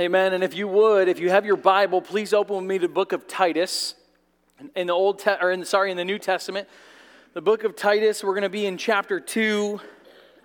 Amen. 0.00 0.32
And 0.32 0.42
if 0.42 0.54
you 0.54 0.66
would, 0.66 1.08
if 1.08 1.20
you 1.20 1.28
have 1.28 1.44
your 1.44 1.58
Bible, 1.58 2.00
please 2.00 2.32
open 2.32 2.56
with 2.56 2.64
me 2.64 2.78
to 2.78 2.88
the 2.88 2.92
book 2.92 3.12
of 3.12 3.28
Titus 3.28 3.94
in 4.74 4.86
the 4.86 4.94
Old 4.94 5.18
Te- 5.18 5.36
or 5.38 5.50
in, 5.50 5.62
sorry, 5.66 5.90
in 5.90 5.98
the 5.98 6.06
New 6.06 6.18
Testament. 6.18 6.66
The 7.34 7.42
book 7.42 7.64
of 7.64 7.76
Titus, 7.76 8.24
we're 8.24 8.32
going 8.32 8.44
to 8.44 8.48
be 8.48 8.64
in 8.64 8.78
chapter 8.78 9.20
2 9.20 9.78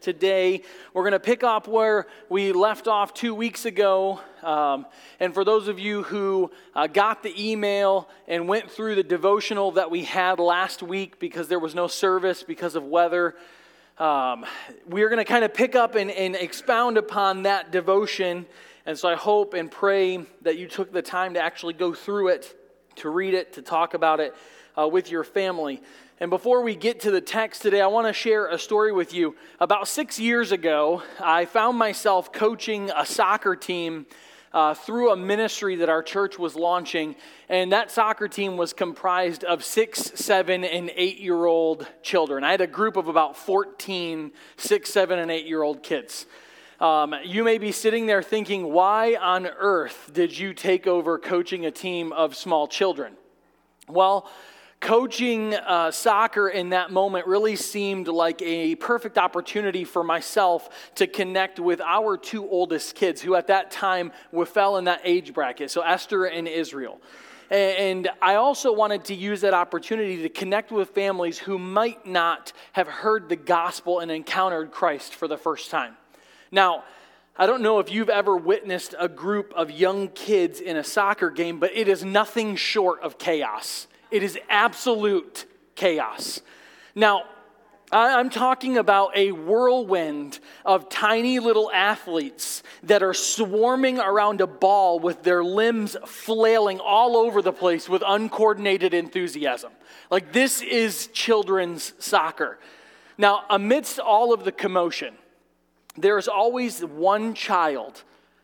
today. 0.02 0.62
We're 0.94 1.04
going 1.04 1.14
to 1.14 1.22
pick 1.22 1.42
up 1.42 1.70
where 1.70 2.06
we 2.28 2.52
left 2.52 2.90
off 2.90 3.14
two 3.14 3.34
weeks 3.34 3.64
ago. 3.64 4.20
Um, 4.44 4.88
and 5.22 5.34
for 5.34 5.46
those 5.46 5.70
of 5.70 5.80
you 5.80 6.04
who 6.04 6.52
uh, 6.76 6.88
got 6.88 7.24
the 7.24 7.34
email 7.42 8.10
and 8.28 8.50
went 8.50 8.70
through 8.70 8.96
the 8.96 9.04
devotional 9.04 9.72
that 9.72 9.90
we 9.90 10.04
had 10.04 10.38
last 10.38 10.84
week 10.84 11.18
because 11.18 11.48
there 11.48 11.60
was 11.60 11.74
no 11.74 11.88
service 11.88 12.44
because 12.44 12.76
of 12.76 12.84
weather, 12.84 13.38
um, 14.00 14.46
we're 14.86 15.08
going 15.08 15.20
to 15.20 15.24
kind 15.24 15.46
of 15.46 15.54
pick 15.54 15.76
up 15.76 15.96
and, 15.96 16.12
and 16.12 16.36
expound 16.36 16.98
upon 16.98 17.44
that 17.44 17.72
devotion 17.72 18.48
and 18.86 18.98
so 18.98 19.10
I 19.10 19.16
hope 19.16 19.54
and 19.54 19.72
pray 19.72 20.26
that 20.44 20.58
you 20.58 20.68
took 20.68 20.92
the 20.92 21.02
time 21.02 21.34
to 21.34 21.42
actually 21.42 21.74
go 21.74 21.94
through 21.94 22.30
it, 22.30 22.56
to 22.98 23.10
read 23.10 23.34
it, 23.34 23.54
to 23.54 23.62
talk 23.62 23.94
about 23.96 24.20
it 24.20 24.36
uh, 24.78 24.88
with 24.88 25.10
your 25.10 25.24
family. 25.24 25.82
And 26.20 26.30
before 26.30 26.62
we 26.62 26.76
get 26.76 27.02
to 27.02 27.12
the 27.12 27.20
text 27.20 27.62
today, 27.62 27.82
I 27.82 27.88
want 27.88 28.08
to 28.08 28.14
share 28.14 28.48
a 28.48 28.58
story 28.58 28.92
with 28.92 29.14
you. 29.14 29.36
About 29.60 29.88
six 29.88 30.20
years 30.20 30.52
ago, 30.52 31.02
I 31.20 31.46
found 31.46 31.78
myself 31.78 32.32
coaching 32.32 32.92
a 32.96 33.06
soccer 33.06 33.56
team 33.56 34.06
uh, 34.54 34.74
through 34.74 35.12
a 35.12 35.18
ministry 35.18 35.76
that 35.76 35.90
our 35.90 36.02
church 36.02 36.40
was 36.40 36.56
launching. 36.56 37.16
And 37.50 37.74
that 37.74 37.92
soccer 37.92 38.30
team 38.30 38.56
was 38.56 38.72
comprised 38.72 39.44
of 39.44 39.66
six, 39.66 40.00
seven, 40.16 40.64
and 40.64 40.90
eight 40.96 41.20
year 41.20 41.46
old 41.46 41.86
children. 42.02 42.44
I 42.44 42.52
had 42.52 42.62
a 42.62 42.68
group 42.68 42.96
of 42.96 43.10
about 43.10 43.36
14 43.36 44.32
six, 44.56 44.94
seven, 44.94 45.20
and 45.20 45.30
eight 45.30 45.46
year 45.46 45.62
old 45.62 45.84
kids. 45.84 46.26
Um, 46.80 47.16
you 47.24 47.44
may 47.44 47.58
be 47.58 47.72
sitting 47.72 48.06
there 48.06 48.22
thinking, 48.22 48.72
why 48.72 49.16
on 49.16 49.48
earth 49.48 50.12
did 50.14 50.38
you 50.38 50.54
take 50.54 50.88
over 50.88 51.18
coaching 51.18 51.66
a 51.66 51.72
team 51.72 52.12
of 52.12 52.36
small 52.36 52.68
children? 52.68 53.14
Well, 53.88 54.30
coaching 54.82 55.54
uh, 55.54 55.90
soccer 55.92 56.50
in 56.50 56.70
that 56.72 56.92
moment 56.92 57.28
really 57.28 57.56
seemed 57.56 58.10
like 58.10 58.42
a 58.42 58.76
perfect 58.76 59.18
opportunity 59.18 59.86
for 59.86 60.04
myself 60.04 60.92
to 60.96 61.08
connect 61.08 61.60
with 61.60 61.80
our 61.80 62.18
two 62.18 62.48
oldest 62.50 62.94
kids, 62.94 63.22
who 63.22 63.36
at 63.36 63.48
that 63.48 63.72
time 63.72 64.12
were, 64.34 64.46
fell 64.46 64.76
in 64.76 64.84
that 64.84 65.00
age 65.06 65.34
bracket. 65.34 65.72
So 65.72 65.82
Esther 65.82 66.26
and 66.26 66.48
Israel. 66.48 67.00
And 67.50 68.10
I 68.22 68.36
also 68.36 68.74
wanted 68.74 69.06
to 69.06 69.16
use 69.16 69.42
that 69.42 69.54
opportunity 69.54 70.24
to 70.24 70.30
connect 70.30 70.72
with 70.72 70.90
families 70.90 71.38
who 71.38 71.58
might 71.58 72.06
not 72.06 72.52
have 72.74 72.88
heard 72.88 73.30
the 73.30 73.36
gospel 73.36 74.00
and 74.00 74.12
encountered 74.12 74.72
Christ 74.72 75.16
for 75.16 75.28
the 75.28 75.38
first 75.38 75.70
time. 75.70 75.96
Now, 76.52 76.84
I 77.38 77.48
don't 77.48 77.62
know 77.62 77.80
if 77.80 77.92
you've 77.92 78.10
ever 78.10 78.38
witnessed 78.38 78.96
a 78.98 79.10
group 79.10 79.54
of 79.56 79.70
young 79.70 80.08
kids 80.10 80.62
in 80.62 80.78
a 80.78 80.84
soccer 80.84 81.30
game, 81.30 81.60
but 81.60 81.76
it 81.76 81.88
is 81.88 82.04
nothing 82.04 82.56
short 82.56 83.02
of 83.02 83.18
chaos. 83.18 83.88
It 84.10 84.24
is 84.24 84.38
absolute 84.50 85.46
chaos. 85.76 86.42
Now, 86.96 87.24
I'm 87.92 88.30
talking 88.30 88.78
about 88.78 89.16
a 89.16 89.32
whirlwind 89.32 90.40
of 90.66 90.90
tiny 90.90 91.40
little 91.40 91.72
athletes 91.72 92.64
that 92.84 93.04
are 93.04 93.14
swarming 93.14 94.00
around 94.00 94.42
a 94.42 94.48
ball 94.48 95.00
with 95.00 95.24
their 95.24 95.44
limbs 95.44 95.96
flailing 96.06 96.80
all 96.80 97.16
over 97.16 97.42
the 97.42 97.54
place 97.54 97.88
with 97.88 98.02
uncoordinated 98.06 98.94
enthusiasm. 98.94 99.72
Like, 100.10 100.34
this 100.34 100.62
is 100.62 101.08
children's 101.08 101.94
soccer. 102.00 102.60
Now, 103.18 103.44
amidst 103.50 104.00
all 104.00 104.34
of 104.34 104.46
the 104.46 104.52
commotion, 104.52 105.16
there 105.98 106.18
is 106.18 106.28
always 106.28 106.82
one 106.82 107.34
child, 107.34 108.04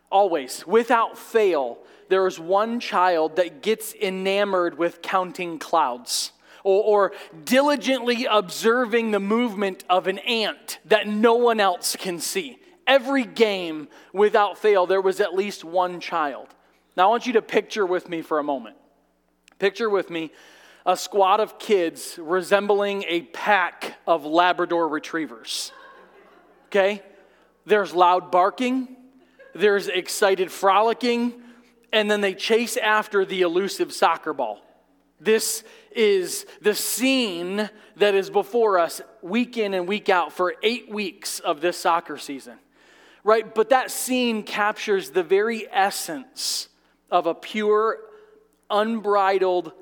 always, 0.09 0.66
without 0.66 1.17
fail, 1.17 1.80
there 2.09 2.27
is 2.27 2.39
one 2.39 2.80
child 2.80 3.38
that 3.38 3.61
gets 3.61 3.94
enamored 3.94 4.77
with 4.77 5.02
counting 5.02 5.59
clouds 5.59 6.33
or, 6.63 6.83
or, 6.83 7.11
diligently 7.44 8.25
observing 8.29 9.12
the 9.12 9.19
movement 9.19 9.84
of 9.89 10.07
an 10.07 10.19
ant 10.19 10.78
that 10.85 11.07
no 11.07 11.34
one 11.35 11.59
else 11.59 11.95
can 11.95 12.19
see. 12.19 12.59
Every 12.85 13.23
game, 13.23 13.88
without 14.13 14.59
fail, 14.59 14.85
there 14.85 15.01
was 15.01 15.19
at 15.19 15.33
least 15.33 15.63
one 15.63 16.00
child. 16.00 16.47
Now, 16.95 17.06
I 17.06 17.09
want 17.09 17.25
you 17.25 17.33
to 17.33 17.41
picture 17.41 17.85
with 17.85 18.09
me 18.09 18.22
for 18.22 18.38
a 18.38 18.44
moment. 18.44 18.75
Picture 19.57 19.89
with 19.89 20.09
me 20.09 20.31
a 20.85 20.97
squad 20.97 21.39
of 21.39 21.59
kids 21.59 22.18
resembling 22.22 23.03
a 23.07 23.22
pack 23.22 23.97
of 24.06 24.25
Labrador 24.25 24.88
retrievers. 24.88 25.72
Okay? 26.68 27.01
There's 27.66 27.94
loud 27.94 28.31
barking, 28.31 28.95
there's 29.53 29.88
excited 29.88 30.51
frolicking, 30.51 31.33
and 31.94 32.09
then 32.09 32.22
they 32.22 32.33
chase 32.33 32.77
after 32.77 33.25
the 33.25 33.41
elusive 33.41 33.94
soccer 33.94 34.33
ball. 34.33 34.61
This 35.19 35.63
is 35.95 36.45
the 36.61 36.73
scene 36.73 37.69
that 37.97 38.16
is 38.16 38.29
before 38.29 38.79
us 38.79 39.01
week 39.21 39.57
in 39.57 39.73
and 39.73 39.88
week 39.88 40.09
out 40.09 40.33
for 40.33 40.55
eight 40.63 40.89
weeks 40.89 41.39
of 41.39 41.61
this 41.61 41.77
soccer 41.77 42.17
season. 42.17 42.57
Right? 43.23 43.53
But 43.53 43.69
that 43.69 43.91
scene 43.91 44.41
captures 44.41 45.11
the 45.11 45.21
very 45.21 45.67
essence 45.71 46.69
of 47.11 47.27
a 47.27 47.35
pure, 47.35 48.00
unbridled 48.69 49.73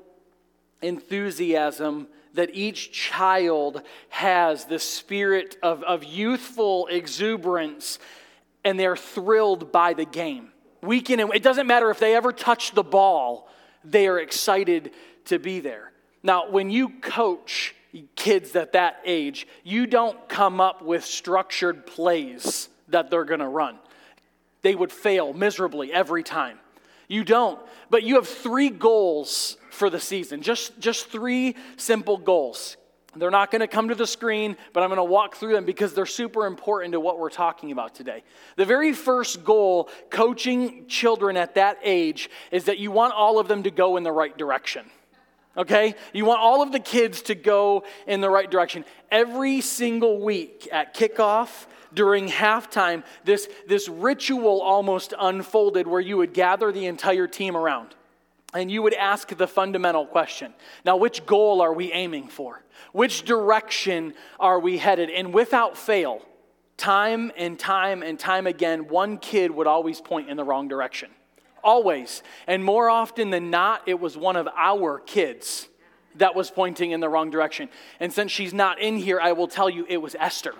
enthusiasm 0.82 2.08
that 2.34 2.54
each 2.54 2.92
child 2.92 3.82
has 4.08 4.64
the 4.64 4.78
spirit 4.78 5.56
of, 5.62 5.82
of 5.82 6.04
youthful 6.04 6.86
exuberance 6.86 7.98
and 8.64 8.78
they're 8.78 8.96
thrilled 8.96 9.72
by 9.72 9.94
the 9.94 10.04
game. 10.04 10.52
Week 10.82 11.10
and 11.10 11.20
it 11.34 11.42
doesn't 11.42 11.66
matter 11.66 11.90
if 11.90 11.98
they 11.98 12.14
ever 12.14 12.32
touch 12.32 12.72
the 12.72 12.82
ball, 12.82 13.48
they 13.84 14.06
are 14.06 14.18
excited 14.18 14.92
to 15.26 15.38
be 15.38 15.60
there. 15.60 15.92
Now, 16.22 16.50
when 16.50 16.70
you 16.70 16.90
coach 17.00 17.74
kids 18.14 18.54
at 18.56 18.72
that 18.72 19.00
age, 19.04 19.46
you 19.64 19.86
don't 19.86 20.28
come 20.28 20.60
up 20.60 20.82
with 20.82 21.04
structured 21.04 21.86
plays 21.86 22.68
that 22.88 23.10
they're 23.10 23.24
going 23.24 23.40
to 23.40 23.48
run. 23.48 23.78
They 24.62 24.74
would 24.74 24.92
fail 24.92 25.32
miserably 25.32 25.92
every 25.92 26.22
time. 26.22 26.58
You 27.08 27.24
don't. 27.24 27.58
But 27.88 28.02
you 28.02 28.16
have 28.16 28.28
three 28.28 28.70
goals 28.70 29.56
for 29.70 29.90
the 29.90 30.00
season. 30.00 30.42
Just, 30.42 30.78
just 30.78 31.08
three 31.08 31.56
simple 31.76 32.16
goals. 32.16 32.76
They're 33.16 33.30
not 33.30 33.50
going 33.50 33.60
to 33.60 33.66
come 33.66 33.88
to 33.88 33.94
the 33.94 34.06
screen, 34.06 34.56
but 34.72 34.82
I'm 34.82 34.88
going 34.88 34.98
to 34.98 35.04
walk 35.04 35.34
through 35.34 35.52
them 35.54 35.64
because 35.64 35.94
they're 35.94 36.06
super 36.06 36.46
important 36.46 36.92
to 36.92 37.00
what 37.00 37.18
we're 37.18 37.30
talking 37.30 37.72
about 37.72 37.94
today. 37.94 38.22
The 38.56 38.64
very 38.64 38.92
first 38.92 39.42
goal, 39.42 39.88
coaching 40.10 40.86
children 40.86 41.36
at 41.36 41.56
that 41.56 41.78
age, 41.82 42.30
is 42.52 42.64
that 42.64 42.78
you 42.78 42.92
want 42.92 43.14
all 43.14 43.40
of 43.40 43.48
them 43.48 43.64
to 43.64 43.70
go 43.70 43.96
in 43.96 44.04
the 44.04 44.12
right 44.12 44.36
direction. 44.36 44.86
Okay? 45.56 45.96
You 46.12 46.24
want 46.24 46.40
all 46.40 46.62
of 46.62 46.70
the 46.70 46.78
kids 46.78 47.22
to 47.22 47.34
go 47.34 47.84
in 48.06 48.20
the 48.20 48.30
right 48.30 48.48
direction. 48.48 48.84
Every 49.10 49.60
single 49.60 50.20
week 50.20 50.68
at 50.70 50.94
kickoff, 50.94 51.66
during 51.92 52.28
halftime, 52.28 53.02
this, 53.24 53.48
this 53.66 53.88
ritual 53.88 54.60
almost 54.62 55.12
unfolded 55.18 55.88
where 55.88 56.00
you 56.00 56.16
would 56.18 56.32
gather 56.32 56.70
the 56.70 56.86
entire 56.86 57.26
team 57.26 57.56
around 57.56 57.96
and 58.54 58.70
you 58.70 58.82
would 58.82 58.94
ask 58.94 59.28
the 59.36 59.46
fundamental 59.46 60.06
question 60.06 60.52
now, 60.84 60.96
which 60.96 61.26
goal 61.26 61.60
are 61.60 61.72
we 61.72 61.92
aiming 61.92 62.28
for? 62.28 62.62
Which 62.92 63.22
direction 63.22 64.14
are 64.38 64.58
we 64.58 64.78
headed? 64.78 65.10
And 65.10 65.32
without 65.32 65.76
fail, 65.76 66.22
time 66.76 67.30
and 67.36 67.58
time 67.58 68.02
and 68.02 68.18
time 68.18 68.46
again, 68.46 68.88
one 68.88 69.18
kid 69.18 69.50
would 69.50 69.66
always 69.66 70.00
point 70.00 70.28
in 70.28 70.36
the 70.36 70.44
wrong 70.44 70.66
direction. 70.66 71.10
Always. 71.62 72.22
And 72.46 72.64
more 72.64 72.88
often 72.88 73.30
than 73.30 73.50
not, 73.50 73.82
it 73.86 74.00
was 74.00 74.16
one 74.16 74.36
of 74.36 74.48
our 74.56 74.98
kids 74.98 75.68
that 76.16 76.34
was 76.34 76.50
pointing 76.50 76.90
in 76.90 77.00
the 77.00 77.08
wrong 77.08 77.30
direction. 77.30 77.68
And 78.00 78.12
since 78.12 78.32
she's 78.32 78.54
not 78.54 78.80
in 78.80 78.96
here, 78.96 79.20
I 79.20 79.32
will 79.32 79.46
tell 79.46 79.70
you 79.70 79.86
it 79.88 79.98
was 79.98 80.16
Esther. 80.18 80.54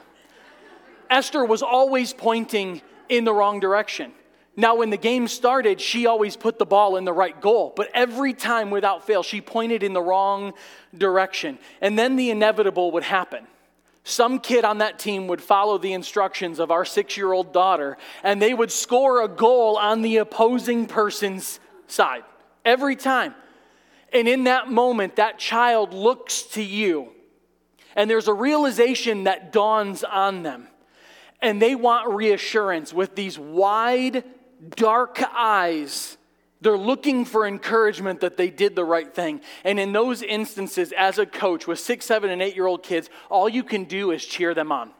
Esther 1.08 1.44
was 1.44 1.62
always 1.62 2.12
pointing 2.12 2.82
in 3.08 3.24
the 3.24 3.32
wrong 3.32 3.58
direction. 3.58 4.12
Now, 4.60 4.74
when 4.74 4.90
the 4.90 4.98
game 4.98 5.26
started, 5.26 5.80
she 5.80 6.04
always 6.04 6.36
put 6.36 6.58
the 6.58 6.66
ball 6.66 6.96
in 6.98 7.06
the 7.06 7.14
right 7.14 7.40
goal, 7.40 7.72
but 7.74 7.88
every 7.94 8.34
time 8.34 8.70
without 8.70 9.06
fail, 9.06 9.22
she 9.22 9.40
pointed 9.40 9.82
in 9.82 9.94
the 9.94 10.02
wrong 10.02 10.52
direction. 10.94 11.58
And 11.80 11.98
then 11.98 12.16
the 12.16 12.28
inevitable 12.28 12.90
would 12.92 13.02
happen. 13.02 13.46
Some 14.04 14.38
kid 14.38 14.66
on 14.66 14.76
that 14.78 14.98
team 14.98 15.28
would 15.28 15.40
follow 15.40 15.78
the 15.78 15.94
instructions 15.94 16.58
of 16.58 16.70
our 16.70 16.84
six 16.84 17.16
year 17.16 17.32
old 17.32 17.54
daughter, 17.54 17.96
and 18.22 18.40
they 18.40 18.52
would 18.52 18.70
score 18.70 19.22
a 19.22 19.28
goal 19.28 19.78
on 19.78 20.02
the 20.02 20.18
opposing 20.18 20.86
person's 20.86 21.58
side 21.86 22.24
every 22.62 22.96
time. 22.96 23.34
And 24.12 24.28
in 24.28 24.44
that 24.44 24.70
moment, 24.70 25.16
that 25.16 25.38
child 25.38 25.94
looks 25.94 26.42
to 26.42 26.62
you, 26.62 27.12
and 27.96 28.10
there's 28.10 28.28
a 28.28 28.34
realization 28.34 29.24
that 29.24 29.54
dawns 29.54 30.04
on 30.04 30.42
them. 30.42 30.68
And 31.40 31.62
they 31.62 31.74
want 31.74 32.12
reassurance 32.12 32.92
with 32.92 33.14
these 33.14 33.38
wide, 33.38 34.22
dark 34.76 35.22
eyes. 35.34 36.18
They're 36.60 36.76
looking 36.76 37.24
for 37.24 37.46
encouragement 37.46 38.20
that 38.20 38.36
they 38.36 38.50
did 38.50 38.76
the 38.76 38.84
right 38.84 39.12
thing. 39.14 39.40
And 39.64 39.80
in 39.80 39.92
those 39.92 40.22
instances, 40.22 40.92
as 40.92 41.18
a 41.18 41.26
coach 41.26 41.66
with 41.66 41.78
six, 41.78 42.04
seven, 42.06 42.30
and 42.30 42.42
eight 42.42 42.54
year 42.54 42.66
old 42.66 42.82
kids, 42.82 43.08
all 43.30 43.48
you 43.48 43.64
can 43.64 43.84
do 43.84 44.10
is 44.10 44.24
cheer 44.24 44.52
them 44.54 44.70
on. 44.70 44.90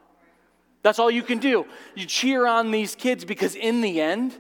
That's 0.83 0.99
all 0.99 1.11
you 1.11 1.23
can 1.23 1.39
do. 1.39 1.67
You 1.95 2.07
cheer 2.07 2.47
on 2.47 2.71
these 2.71 2.95
kids 2.95 3.27
because, 3.27 3.55
in 3.55 3.83
the 3.83 4.01
end, 4.01 4.39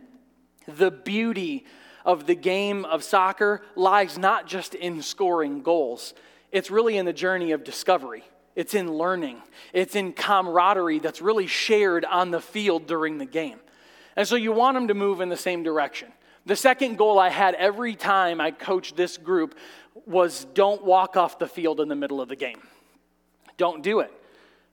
The 0.66 0.90
beauty 0.90 1.64
of 2.04 2.26
the 2.26 2.34
game 2.34 2.84
of 2.84 3.02
soccer 3.02 3.62
lies 3.76 4.18
not 4.18 4.46
just 4.46 4.74
in 4.74 5.02
scoring 5.02 5.62
goals, 5.62 6.14
it's 6.52 6.70
really 6.70 6.96
in 6.96 7.06
the 7.06 7.12
journey 7.12 7.52
of 7.52 7.64
discovery. 7.64 8.24
It's 8.56 8.74
in 8.74 8.92
learning. 8.92 9.42
It's 9.72 9.94
in 9.94 10.12
camaraderie 10.12 10.98
that's 10.98 11.22
really 11.22 11.46
shared 11.46 12.04
on 12.04 12.30
the 12.30 12.40
field 12.40 12.86
during 12.86 13.18
the 13.18 13.26
game. 13.26 13.60
And 14.20 14.28
so 14.28 14.36
you 14.36 14.52
want 14.52 14.74
them 14.74 14.88
to 14.88 14.92
move 14.92 15.22
in 15.22 15.30
the 15.30 15.36
same 15.38 15.62
direction. 15.62 16.12
The 16.44 16.54
second 16.54 16.98
goal 16.98 17.18
I 17.18 17.30
had 17.30 17.54
every 17.54 17.94
time 17.94 18.38
I 18.38 18.50
coached 18.50 18.94
this 18.94 19.16
group 19.16 19.56
was 20.04 20.44
don't 20.52 20.84
walk 20.84 21.16
off 21.16 21.38
the 21.38 21.46
field 21.46 21.80
in 21.80 21.88
the 21.88 21.96
middle 21.96 22.20
of 22.20 22.28
the 22.28 22.36
game. 22.36 22.60
Don't 23.56 23.82
do 23.82 24.00
it. 24.00 24.12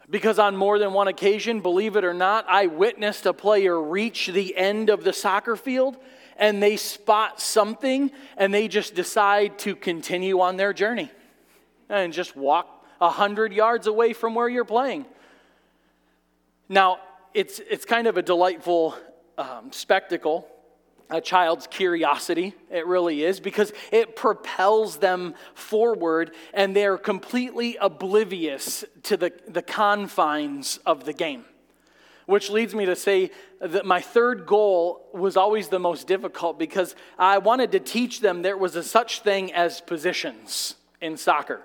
Because 0.10 0.38
on 0.38 0.58
more 0.58 0.80
than 0.80 0.92
one 0.92 1.08
occasion, 1.08 1.62
believe 1.62 1.96
it 1.96 2.04
or 2.04 2.14
not, 2.14 2.46
I 2.50 2.68
witnessed 2.68 3.26
a 3.26 3.32
player 3.32 3.82
reach 3.82 4.28
the 4.28 4.54
end 4.58 4.90
of 4.90 5.06
the 5.06 5.14
soccer 5.14 5.56
field 5.56 5.96
and 6.36 6.62
they 6.62 6.76
spot 6.76 7.40
something 7.40 8.12
and 8.36 8.54
they 8.54 8.68
just 8.68 8.96
decide 8.96 9.58
to 9.60 9.78
continue 9.78 10.42
on 10.42 10.58
their 10.58 10.74
journey 10.74 11.10
and 11.88 12.12
just 12.12 12.36
walk 12.36 12.86
100 12.98 13.54
yards 13.54 13.88
away 13.88 14.12
from 14.12 14.36
where 14.36 14.50
you're 14.50 14.66
playing. 14.66 15.06
Now, 16.68 17.00
it's, 17.34 17.60
it's 17.60 17.86
kind 17.86 18.08
of 18.08 18.18
a 18.18 18.22
delightful 18.22 18.98
um, 19.38 19.72
spectacle, 19.72 20.48
a 21.10 21.22
child's 21.22 21.68
curiosity. 21.68 22.54
It 22.70 22.86
really 22.86 23.24
is, 23.24 23.40
because 23.40 23.72
it 23.92 24.16
propels 24.16 24.98
them 24.98 25.36
forward 25.54 26.32
and 26.54 26.76
they're 26.76 26.98
completely 26.98 27.78
oblivious 27.80 28.84
to 29.04 29.18
the, 29.18 29.32
the 29.48 29.62
confines 29.62 30.80
of 30.86 31.06
the 31.06 31.14
game. 31.14 31.46
Which 32.26 32.50
leads 32.50 32.76
me 32.76 32.86
to 32.86 32.96
say 32.96 33.32
that 33.62 33.86
my 33.86 34.02
third 34.02 34.46
goal 34.46 35.08
was 35.14 35.38
always 35.38 35.70
the 35.70 35.80
most 35.80 36.08
difficult 36.08 36.60
because 36.60 36.94
I 37.18 37.38
wanted 37.38 37.72
to 37.72 37.80
teach 37.80 38.20
them 38.20 38.42
there 38.42 38.58
was 38.58 38.76
a 38.76 38.84
such 38.84 39.22
thing 39.22 39.54
as 39.54 39.80
positions 39.80 40.76
in 41.00 41.16
soccer. 41.16 41.62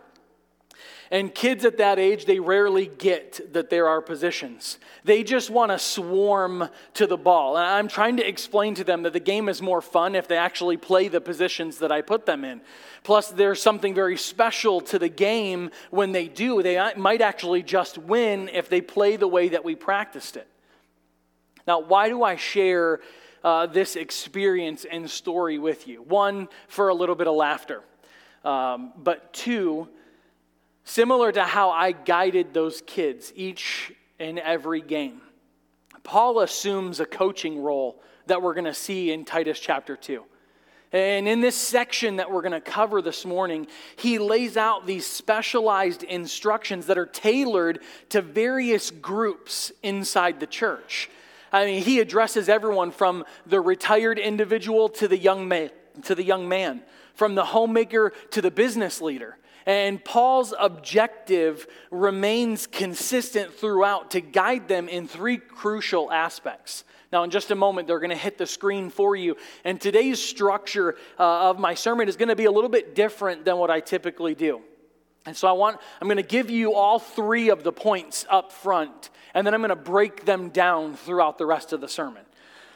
And 1.13 1.35
kids 1.35 1.67
at 1.67 1.77
that 1.77 1.99
age, 1.99 2.25
they 2.25 2.41
rarely 2.41 2.87
get 2.87 3.53
that 3.53 3.69
there 3.69 3.87
are 3.87 4.01
positions. 4.01 4.79
They 5.05 5.23
just 5.23 5.51
want 5.51 5.71
to 5.71 5.79
swarm 5.79 6.71
to 6.95 7.07
the 7.07 7.19
ball. 7.19 7.59
And 7.59 7.67
I'm 7.67 7.87
trying 7.87 8.17
to 8.17 8.27
explain 8.27 8.75
to 8.77 8.85
them 8.85 9.03
that 9.03 9.13
the 9.13 9.21
game 9.21 9.51
is 9.51 9.61
more 9.61 9.83
fun 9.83 10.15
if 10.15 10.27
they 10.27 10.39
actually 10.39 10.79
play 10.79 11.09
the 11.09 11.21
positions 11.21 11.77
that 11.81 11.93
I 11.93 12.01
put 12.01 12.25
them 12.25 12.47
in. 12.47 12.63
Plus, 13.05 13.31
there's 13.31 13.61
something 13.61 13.95
very 13.95 14.17
special 14.17 14.81
to 14.81 14.99
the 14.99 15.11
game 15.11 15.71
when 15.91 16.13
they 16.13 16.29
do. 16.29 16.63
They 16.63 16.83
might 16.97 17.21
actually 17.21 17.63
just 17.63 17.99
win 17.99 18.49
if 18.49 18.71
they 18.71 18.81
play 18.81 19.17
the 19.17 19.29
way 19.29 19.51
that 19.51 19.67
we 19.67 19.75
practiced 19.75 20.39
it. 20.39 20.49
Now, 21.67 21.81
why 21.81 22.09
do 22.09 22.23
I 22.23 22.37
share 22.37 23.01
uh, 23.45 23.67
this 23.67 23.97
experience 23.97 24.87
and 24.91 25.11
story 25.11 25.59
with 25.59 25.87
you? 25.87 26.01
One, 26.01 26.49
for 26.69 26.89
a 26.89 26.95
little 26.95 27.17
bit 27.17 27.27
of 27.27 27.35
laughter. 27.35 27.83
Um, 28.47 28.95
but 28.97 29.35
two, 29.35 29.89
Similar 30.85 31.33
to 31.33 31.45
how 31.45 31.71
I 31.71 31.93
guided 31.93 32.53
those 32.53 32.83
kids 32.87 33.33
each 33.37 33.93
and 34.19 34.39
every 34.39 34.81
game. 34.81 35.21
Paul 36.03 36.41
assumes 36.41 37.01
a 37.01 37.07
coaching 37.07 37.63
role 37.63 38.03
that 38.27 38.43
we're 38.43 38.55
going 38.55 38.65
to 38.65 38.75
see 38.75 39.13
in 39.13 39.25
Titus 39.25 39.59
chapter 39.59 39.97
2. 39.97 40.25
And 40.93 41.27
in 41.27 41.41
this 41.41 41.57
section 41.57 42.17
that 42.17 42.31
we're 42.31 42.43
going 42.43 42.53
to 42.53 42.61
cover 42.61 43.01
this 43.01 43.25
morning, 43.25 43.67
he 43.97 44.19
lays 44.19 44.59
out 44.59 44.87
these 44.87 45.07
specialized 45.07 46.03
instructions 46.03 46.87
that 46.87 46.99
are 46.99 47.07
tailored 47.07 47.79
to 48.11 48.21
various 48.21 48.91
groups 48.91 49.73
inside 49.83 50.39
the 50.39 50.47
church. 50.47 51.09
I 51.51 51.65
mean, 51.65 51.83
he 51.83 52.01
addresses 52.01 52.49
everyone 52.49 52.91
from 52.91 53.25
the 53.47 53.61
retired 53.61 54.19
individual 54.19 54.91
to 54.91 55.09
the 55.09 55.17
young 55.17 55.49
man, 55.49 55.71
to 56.03 56.15
the 56.15 56.25
young 56.25 56.47
man, 56.47 56.83
from 57.15 57.35
the 57.35 57.45
homemaker 57.45 58.13
to 58.31 58.43
the 58.43 58.51
business 58.51 59.01
leader. 59.01 59.39
And 59.65 60.05
Paul's 60.05 60.53
objective 60.59 61.67
remains 61.91 62.67
consistent 62.67 63.55
throughout 63.55 64.11
to 64.13 64.21
guide 64.21 64.67
them 64.67 64.89
in 64.89 65.07
three 65.07 65.37
crucial 65.37 66.11
aspects. 66.11 66.85
Now, 67.13 67.25
in 67.25 67.31
just 67.31 67.51
a 67.51 67.55
moment, 67.55 67.87
they're 67.87 68.01
going 68.01 68.11
to 68.11 68.17
hit 68.17 68.39
the 68.39 68.47
screen 68.47 68.91
for 68.91 69.15
you. 69.15 69.37
And 69.65 69.81
today's 69.81 70.21
structure 70.21 70.97
uh, 71.19 71.51
of 71.51 71.59
my 71.59 71.75
sermon 71.75 72.09
is 72.09 72.17
going 72.17 72.31
to 72.31 72.37
be 72.37 72.47
a 72.47 72.51
little 72.51 72.71
bit 72.71 72.95
different 72.95 73.45
than 73.45 73.59
what 73.59 73.71
I 73.71 73.81
typically 73.81 74.35
do. 74.35 74.63
And 75.27 75.37
so 75.37 75.47
I 75.47 75.53
want, 75.53 75.79
I'm 76.01 76.09
going 76.09 76.17
to 76.17 76.23
give 76.23 76.51
you 76.51 76.75
all 76.75 76.99
three 76.99 77.51
of 77.51 77.63
the 77.63 77.73
points 77.73 78.27
up 78.29 78.51
front, 78.51 79.11
and 79.35 79.47
then 79.47 79.55
I'm 79.55 79.61
going 79.61 79.69
to 79.69 79.77
break 79.77 80.25
them 80.25 80.49
down 80.49 80.97
throughout 80.97 81.39
the 81.39 81.47
rest 81.47 81.73
of 81.73 81.81
the 81.81 81.89
sermon. 81.89 82.25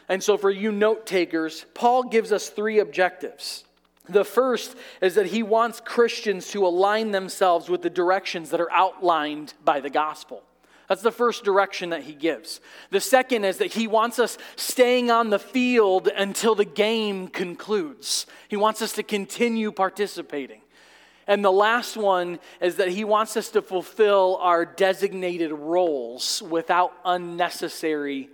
And 0.09 0.23
so 0.23 0.37
for 0.37 0.51
you 0.51 0.71
note 0.71 1.07
takers, 1.07 1.67
Paul 1.75 2.05
gives 2.05 2.31
us 2.31 2.49
three 2.49 2.79
objectives. 2.79 3.65
The 4.09 4.25
first 4.25 4.77
is 5.01 5.15
that 5.17 5.27
he 5.27 5.43
wants 5.43 5.81
Christians 5.81 6.51
to 6.51 6.67
align 6.67 7.11
themselves 7.11 7.69
with 7.69 7.83
the 7.83 7.91
directions 7.91 8.51
that 8.51 8.61
are 8.61 8.71
outlined 8.71 9.55
by 9.65 9.81
the 9.81 9.91
gospel. 9.91 10.43
That's 10.89 11.03
the 11.03 11.11
first 11.11 11.43
direction 11.43 11.91
that 11.91 12.05
he 12.05 12.15
gives. 12.15 12.61
The 12.91 13.01
second 13.01 13.45
is 13.45 13.59
that 13.59 13.73
he 13.73 13.89
wants 13.89 14.21
us 14.21 14.39
staying 14.55 15.11
on 15.11 15.31
the 15.31 15.39
field 15.39 16.09
until 16.09 16.55
the 16.55 16.65
game 16.65 17.27
concludes. 17.27 18.27
He 18.49 18.57
wants 18.57 18.83
us 18.83 18.93
to 18.93 19.03
continue 19.03 19.73
participating. 19.73 20.61
And 21.27 21.45
the 21.45 21.51
last 21.51 21.97
one 21.97 22.39
is 22.61 22.77
that 22.77 22.89
he 22.89 23.03
wants 23.03 23.37
us 23.37 23.51
to 23.51 23.63
fulfill 23.63 24.39
our 24.41 24.65
designated 24.65 25.51
roles 25.51 26.41
without 26.41 26.93
unnecessary 27.05 28.31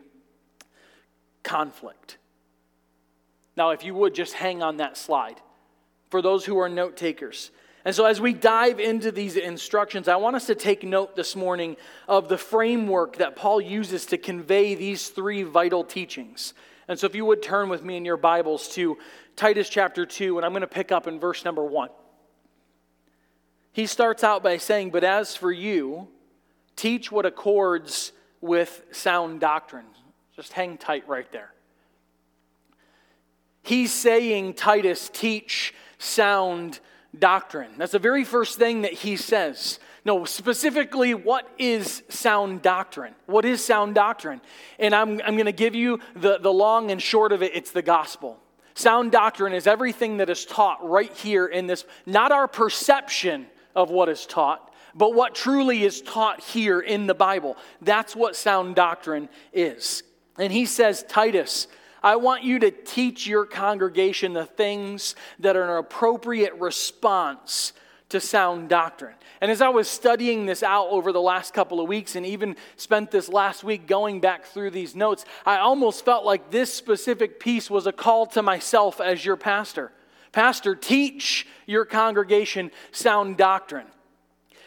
conflict. 1.43 2.19
Now, 3.57 3.71
if 3.71 3.83
you 3.83 3.95
would 3.95 4.15
just 4.15 4.35
hang 4.35 4.63
on 4.63 4.77
that 4.77 4.99
slide 4.99 5.41
for 6.13 6.21
those 6.21 6.45
who 6.45 6.59
are 6.59 6.69
note 6.69 6.95
takers. 6.95 7.51
And 7.87 7.95
so, 7.95 8.05
as 8.05 8.21
we 8.21 8.35
dive 8.35 8.79
into 8.79 9.11
these 9.11 9.37
instructions, 9.37 10.09
I 10.09 10.17
want 10.17 10.37
us 10.37 10.45
to 10.49 10.55
take 10.55 10.85
note 10.85 11.17
this 11.17 11.35
morning 11.35 11.75
of 12.07 12.29
the 12.29 12.37
framework 12.37 13.17
that 13.17 13.35
Paul 13.35 13.63
uses 13.63 14.05
to 14.07 14.19
convey 14.19 14.75
these 14.75 15.09
three 15.09 15.43
vital 15.43 15.83
teachings. 15.83 16.53
And 16.87 16.99
so, 16.99 17.07
if 17.07 17.15
you 17.15 17.25
would 17.25 17.43
turn 17.43 17.71
with 17.71 17.83
me 17.83 17.97
in 17.97 18.05
your 18.05 18.19
Bibles 18.19 18.69
to 18.75 18.99
Titus 19.37 19.71
chapter 19.71 20.05
2, 20.05 20.37
and 20.37 20.45
I'm 20.45 20.53
going 20.53 20.61
to 20.61 20.67
pick 20.67 20.93
up 20.93 21.07
in 21.07 21.19
verse 21.19 21.47
number 21.47 21.65
1. 21.65 21.89
He 23.73 23.87
starts 23.87 24.23
out 24.23 24.43
by 24.43 24.59
saying, 24.59 24.91
But 24.91 25.05
as 25.05 25.35
for 25.35 25.51
you, 25.51 26.09
teach 26.77 27.11
what 27.11 27.25
accords 27.25 28.13
with 28.43 28.85
sound 28.91 29.41
doctrine. 29.41 29.87
Just 30.37 30.53
hang 30.53 30.77
tight 30.77 31.09
right 31.09 31.33
there. 31.33 31.53
He's 33.63 33.93
saying, 33.93 34.55
Titus, 34.55 35.09
teach 35.13 35.73
sound 36.03 36.81
doctrine. 37.19 37.71
That's 37.77 37.93
the 37.93 37.99
very 37.99 38.25
first 38.25 38.59
thing 38.59 38.83
that 38.83 38.93
he 38.93 39.17
says. 39.17 39.79
No, 40.05 40.25
specifically, 40.25 41.15
what 41.15 41.49
is 41.59 42.03
sound 42.09 42.63
doctrine? 42.63 43.15
What 43.27 43.45
is 43.45 43.65
sound 43.65 43.95
doctrine? 43.95 44.41
And 44.79 44.95
I'm, 44.95 45.21
I'm 45.25 45.35
going 45.35 45.47
to 45.47 45.53
give 45.53 45.75
you 45.75 46.01
the, 46.17 46.39
the 46.39 46.53
long 46.53 46.91
and 46.91 47.01
short 47.01 47.33
of 47.33 47.43
it 47.43 47.55
it's 47.55 47.71
the 47.71 47.83
gospel. 47.83 48.39
Sound 48.75 49.13
doctrine 49.13 49.53
is 49.53 49.67
everything 49.67 50.17
that 50.17 50.31
is 50.31 50.47
taught 50.47 50.89
right 50.89 51.13
here 51.13 51.47
in 51.47 51.67
this, 51.67 51.85
not 52.07 52.33
our 52.33 52.49
perception 52.49 53.47
of 53.77 53.91
what 53.91 54.09
is 54.09 54.27
taught, 54.27 54.73
but 54.95 55.15
what 55.15 55.35
truly 55.35 55.85
is 55.85 56.01
taught 56.01 56.41
here 56.41 56.81
in 56.81 57.07
the 57.07 57.15
Bible. 57.15 57.57
That's 57.81 58.17
what 58.17 58.35
sound 58.35 58.75
doctrine 58.75 59.29
is. 59.53 60.03
And 60.39 60.53
he 60.53 60.65
says, 60.65 61.05
Titus, 61.07 61.69
I 62.03 62.17
want 62.17 62.43
you 62.43 62.59
to 62.61 62.71
teach 62.71 63.27
your 63.27 63.47
congregation 63.47 64.33
the 64.33 64.47
things 64.47 65.15
that 65.39 65.57
are 65.57 65.63
an 65.63 65.79
appropriate 65.79 66.55
response 66.55 67.73
to 68.09 68.21
sound 68.21 68.69
doctrine. 68.69 69.15
And 69.41 69.51
as 69.51 69.61
I 69.61 69.71
was 69.71 69.89
studying 69.89 70.47
this 70.47 70.63
out 70.63 70.89
over 70.91 71.13
the 71.13 71.21
last 71.21 71.55
couple 71.55 71.81
of 71.81 71.89
weeks 71.89 72.15
and 72.15 72.25
even 72.27 72.57
spent 72.77 73.11
this 73.11 73.29
last 73.29 73.65
week 73.65 73.87
going 73.87 74.21
back 74.21 74.45
through 74.45 74.71
these 74.71 74.95
notes, 74.95 75.25
I 75.47 75.59
almost 75.59 76.05
felt 76.05 76.25
like 76.25 76.51
this 76.51 76.73
specific 76.73 77.41
piece 77.41 77.71
was 77.71 77.87
a 77.87 77.93
call 77.93 78.27
to 78.27 78.43
myself 78.43 79.01
as 79.01 79.25
your 79.25 79.37
pastor. 79.37 79.93
Pastor, 80.31 80.75
teach 80.75 81.47
your 81.67 81.85
congregation 81.85 82.71
sound 82.91 83.37
doctrine. 83.37 83.87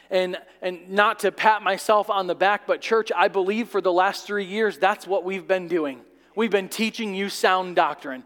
And, 0.09 0.37
and 0.61 0.89
not 0.89 1.19
to 1.19 1.31
pat 1.31 1.63
myself 1.63 2.09
on 2.09 2.27
the 2.27 2.35
back, 2.35 2.67
but 2.67 2.81
church, 2.81 3.11
I 3.15 3.27
believe 3.27 3.69
for 3.69 3.81
the 3.81 3.91
last 3.91 4.25
three 4.25 4.45
years, 4.45 4.77
that's 4.77 5.07
what 5.07 5.23
we've 5.23 5.47
been 5.47 5.67
doing. 5.67 6.01
We've 6.35 6.51
been 6.51 6.69
teaching 6.69 7.15
you 7.15 7.29
sound 7.29 7.75
doctrine. 7.75 8.23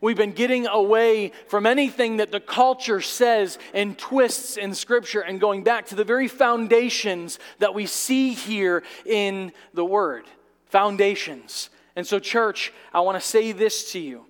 We've 0.00 0.16
been 0.16 0.32
getting 0.32 0.66
away 0.66 1.32
from 1.48 1.64
anything 1.64 2.18
that 2.18 2.30
the 2.30 2.40
culture 2.40 3.00
says 3.00 3.58
and 3.72 3.96
twists 3.96 4.58
in 4.58 4.74
Scripture 4.74 5.20
and 5.20 5.40
going 5.40 5.64
back 5.64 5.86
to 5.86 5.94
the 5.94 6.04
very 6.04 6.28
foundations 6.28 7.38
that 7.58 7.74
we 7.74 7.86
see 7.86 8.34
here 8.34 8.82
in 9.06 9.52
the 9.72 9.84
Word. 9.84 10.26
Foundations. 10.66 11.70
And 11.96 12.06
so, 12.06 12.18
church, 12.18 12.72
I 12.92 13.00
want 13.00 13.20
to 13.20 13.26
say 13.26 13.52
this 13.52 13.92
to 13.92 13.98
you. 13.98 14.26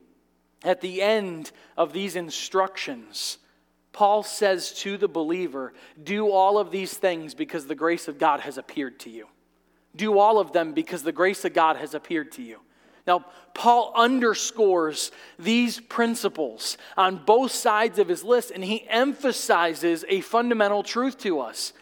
At 0.62 0.80
the 0.80 1.02
end 1.02 1.50
of 1.76 1.92
these 1.92 2.14
instructions, 2.14 3.38
Paul 3.92 4.22
says 4.22 4.72
to 4.80 4.96
the 4.96 5.08
believer, 5.08 5.72
Do 6.02 6.30
all 6.30 6.58
of 6.58 6.70
these 6.70 6.94
things 6.94 7.34
because 7.34 7.66
the 7.66 7.74
grace 7.74 8.06
of 8.06 8.18
God 8.18 8.40
has 8.40 8.58
appeared 8.58 9.00
to 9.00 9.10
you. 9.10 9.28
Do 9.96 10.18
all 10.18 10.38
of 10.38 10.52
them 10.52 10.72
because 10.72 11.02
the 11.02 11.12
grace 11.12 11.44
of 11.44 11.52
God 11.52 11.76
has 11.76 11.94
appeared 11.94 12.32
to 12.32 12.42
you. 12.42 12.60
Now, 13.06 13.24
Paul 13.52 13.92
underscores 13.94 15.12
these 15.38 15.78
principles 15.78 16.78
on 16.96 17.22
both 17.24 17.52
sides 17.52 17.98
of 17.98 18.08
his 18.08 18.24
list, 18.24 18.50
and 18.50 18.64
he 18.64 18.86
emphasizes 18.88 20.04
a 20.08 20.20
fundamental 20.22 20.82
truth 20.82 21.18
to 21.18 21.40
us. 21.40 21.72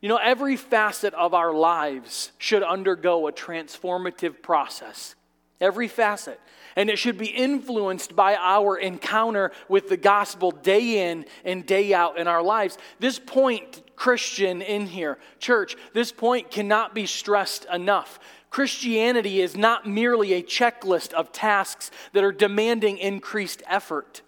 You 0.00 0.08
know, 0.08 0.16
every 0.16 0.56
facet 0.56 1.14
of 1.14 1.32
our 1.32 1.54
lives 1.54 2.32
should 2.38 2.62
undergo 2.62 3.28
a 3.28 3.32
transformative 3.32 4.42
process. 4.42 5.14
Every 5.60 5.86
facet. 5.86 6.40
And 6.74 6.90
it 6.90 6.98
should 6.98 7.18
be 7.18 7.26
influenced 7.26 8.16
by 8.16 8.34
our 8.34 8.76
encounter 8.76 9.52
with 9.68 9.88
the 9.88 9.96
gospel 9.96 10.50
day 10.50 11.10
in 11.10 11.26
and 11.44 11.64
day 11.64 11.94
out 11.94 12.18
in 12.18 12.26
our 12.26 12.42
lives. 12.42 12.78
This 12.98 13.20
point, 13.20 13.82
Christian 13.94 14.60
in 14.60 14.86
here, 14.86 15.18
church, 15.38 15.76
this 15.92 16.10
point 16.10 16.50
cannot 16.50 16.94
be 16.94 17.06
stressed 17.06 17.66
enough. 17.72 18.18
Christianity 18.52 19.40
is 19.40 19.56
not 19.56 19.88
merely 19.88 20.34
a 20.34 20.42
checklist 20.42 21.14
of 21.14 21.32
tasks 21.32 21.90
that 22.12 22.22
are 22.22 22.32
demanding 22.32 22.98
increased 22.98 23.62
effort. 23.66 24.20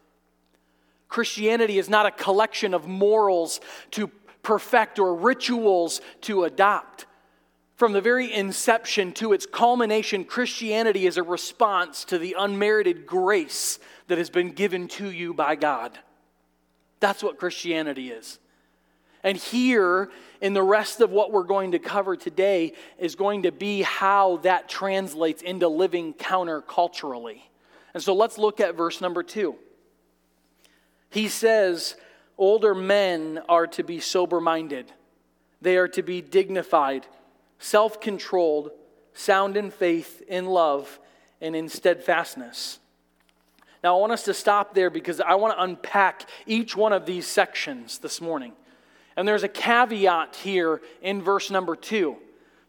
Christianity 1.10 1.78
is 1.78 1.90
not 1.90 2.06
a 2.06 2.10
collection 2.10 2.72
of 2.72 2.88
morals 2.88 3.60
to 3.90 4.10
perfect 4.42 4.98
or 4.98 5.14
rituals 5.14 6.00
to 6.22 6.44
adopt. 6.44 7.04
From 7.76 7.92
the 7.92 8.00
very 8.00 8.32
inception 8.32 9.12
to 9.12 9.34
its 9.34 9.44
culmination, 9.44 10.24
Christianity 10.24 11.06
is 11.06 11.18
a 11.18 11.22
response 11.22 12.06
to 12.06 12.16
the 12.16 12.34
unmerited 12.38 13.04
grace 13.04 13.78
that 14.06 14.16
has 14.16 14.30
been 14.30 14.52
given 14.52 14.88
to 14.88 15.10
you 15.10 15.34
by 15.34 15.54
God. 15.54 15.98
That's 16.98 17.22
what 17.22 17.38
Christianity 17.38 18.10
is. 18.10 18.38
And 19.24 19.38
here, 19.38 20.10
in 20.42 20.52
the 20.52 20.62
rest 20.62 21.00
of 21.00 21.10
what 21.10 21.32
we're 21.32 21.44
going 21.44 21.72
to 21.72 21.78
cover 21.78 22.14
today, 22.14 22.74
is 22.98 23.14
going 23.14 23.44
to 23.44 23.50
be 23.50 23.80
how 23.80 24.36
that 24.38 24.68
translates 24.68 25.40
into 25.42 25.66
living 25.66 26.12
counterculturally. 26.12 27.40
And 27.94 28.02
so 28.02 28.14
let's 28.14 28.36
look 28.36 28.60
at 28.60 28.76
verse 28.76 29.00
number 29.00 29.22
two. 29.22 29.56
He 31.08 31.28
says, 31.28 31.96
Older 32.36 32.74
men 32.74 33.40
are 33.48 33.66
to 33.68 33.82
be 33.82 33.98
sober 33.98 34.40
minded, 34.40 34.92
they 35.62 35.78
are 35.78 35.88
to 35.88 36.02
be 36.02 36.20
dignified, 36.20 37.06
self 37.58 38.00
controlled, 38.00 38.72
sound 39.14 39.56
in 39.56 39.70
faith, 39.70 40.22
in 40.28 40.44
love, 40.46 40.98
and 41.40 41.56
in 41.56 41.70
steadfastness. 41.70 42.78
Now, 43.82 43.96
I 43.96 44.00
want 44.00 44.12
us 44.12 44.24
to 44.24 44.34
stop 44.34 44.74
there 44.74 44.90
because 44.90 45.20
I 45.20 45.34
want 45.34 45.56
to 45.56 45.62
unpack 45.62 46.28
each 46.46 46.76
one 46.76 46.92
of 46.92 47.06
these 47.06 47.26
sections 47.26 47.98
this 47.98 48.20
morning. 48.20 48.52
And 49.16 49.26
there's 49.26 49.42
a 49.42 49.48
caveat 49.48 50.36
here 50.36 50.80
in 51.02 51.22
verse 51.22 51.50
number 51.50 51.76
two. 51.76 52.16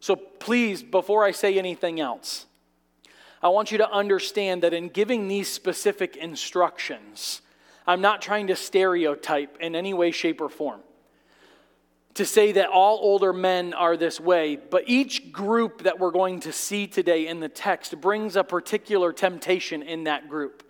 So 0.00 0.16
please, 0.16 0.82
before 0.82 1.24
I 1.24 1.32
say 1.32 1.58
anything 1.58 2.00
else, 2.00 2.46
I 3.42 3.48
want 3.48 3.72
you 3.72 3.78
to 3.78 3.90
understand 3.90 4.62
that 4.62 4.72
in 4.72 4.88
giving 4.88 5.28
these 5.28 5.48
specific 5.48 6.16
instructions, 6.16 7.42
I'm 7.86 8.00
not 8.00 8.22
trying 8.22 8.48
to 8.48 8.56
stereotype 8.56 9.56
in 9.60 9.74
any 9.74 9.94
way, 9.94 10.10
shape, 10.10 10.40
or 10.40 10.48
form 10.48 10.80
to 12.16 12.24
say 12.24 12.52
that 12.52 12.70
all 12.70 12.98
older 13.02 13.32
men 13.34 13.74
are 13.74 13.94
this 13.94 14.18
way, 14.18 14.56
but 14.56 14.84
each 14.86 15.32
group 15.32 15.82
that 15.82 15.98
we're 15.98 16.10
going 16.10 16.40
to 16.40 16.50
see 16.50 16.86
today 16.86 17.26
in 17.26 17.40
the 17.40 17.48
text 17.48 18.00
brings 18.00 18.36
a 18.36 18.42
particular 18.42 19.12
temptation 19.12 19.82
in 19.82 20.04
that 20.04 20.26
group. 20.26 20.62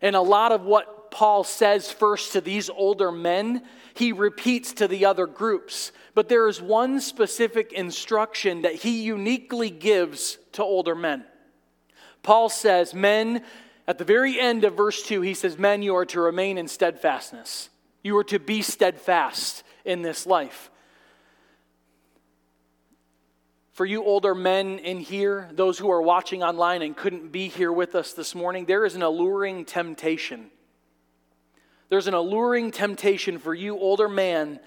And 0.00 0.16
a 0.16 0.22
lot 0.22 0.52
of 0.52 0.62
what 0.62 0.99
Paul 1.10 1.44
says 1.44 1.90
first 1.90 2.32
to 2.32 2.40
these 2.40 2.70
older 2.70 3.10
men 3.12 3.62
he 3.94 4.12
repeats 4.12 4.72
to 4.74 4.88
the 4.88 5.04
other 5.04 5.26
groups. 5.26 5.92
But 6.14 6.28
there 6.28 6.48
is 6.48 6.60
one 6.60 7.00
specific 7.00 7.72
instruction 7.72 8.62
that 8.62 8.76
he 8.76 9.02
uniquely 9.02 9.70
gives 9.70 10.38
to 10.52 10.62
older 10.62 10.94
men. 10.94 11.24
Paul 12.22 12.48
says, 12.48 12.94
Men, 12.94 13.44
at 13.86 13.98
the 13.98 14.04
very 14.04 14.38
end 14.38 14.64
of 14.64 14.76
verse 14.76 15.02
2, 15.02 15.20
he 15.20 15.34
says, 15.34 15.58
Men, 15.58 15.82
you 15.82 15.96
are 15.96 16.06
to 16.06 16.20
remain 16.20 16.58
in 16.58 16.68
steadfastness. 16.68 17.68
You 18.02 18.16
are 18.16 18.24
to 18.24 18.38
be 18.38 18.62
steadfast 18.62 19.62
in 19.84 20.02
this 20.02 20.26
life. 20.26 20.70
For 23.72 23.86
you 23.86 24.04
older 24.04 24.34
men 24.34 24.78
in 24.78 25.00
here, 25.00 25.48
those 25.52 25.78
who 25.78 25.90
are 25.90 26.02
watching 26.02 26.42
online 26.42 26.82
and 26.82 26.96
couldn't 26.96 27.32
be 27.32 27.48
here 27.48 27.72
with 27.72 27.94
us 27.94 28.12
this 28.12 28.34
morning, 28.34 28.66
there 28.66 28.84
is 28.84 28.94
an 28.94 29.02
alluring 29.02 29.64
temptation 29.64 30.50
there's 31.90 32.06
an 32.06 32.14
alluring 32.14 32.70
temptation 32.70 33.38
for 33.38 33.52
you, 33.52 33.76
older 33.76 34.08
man, 34.08 34.60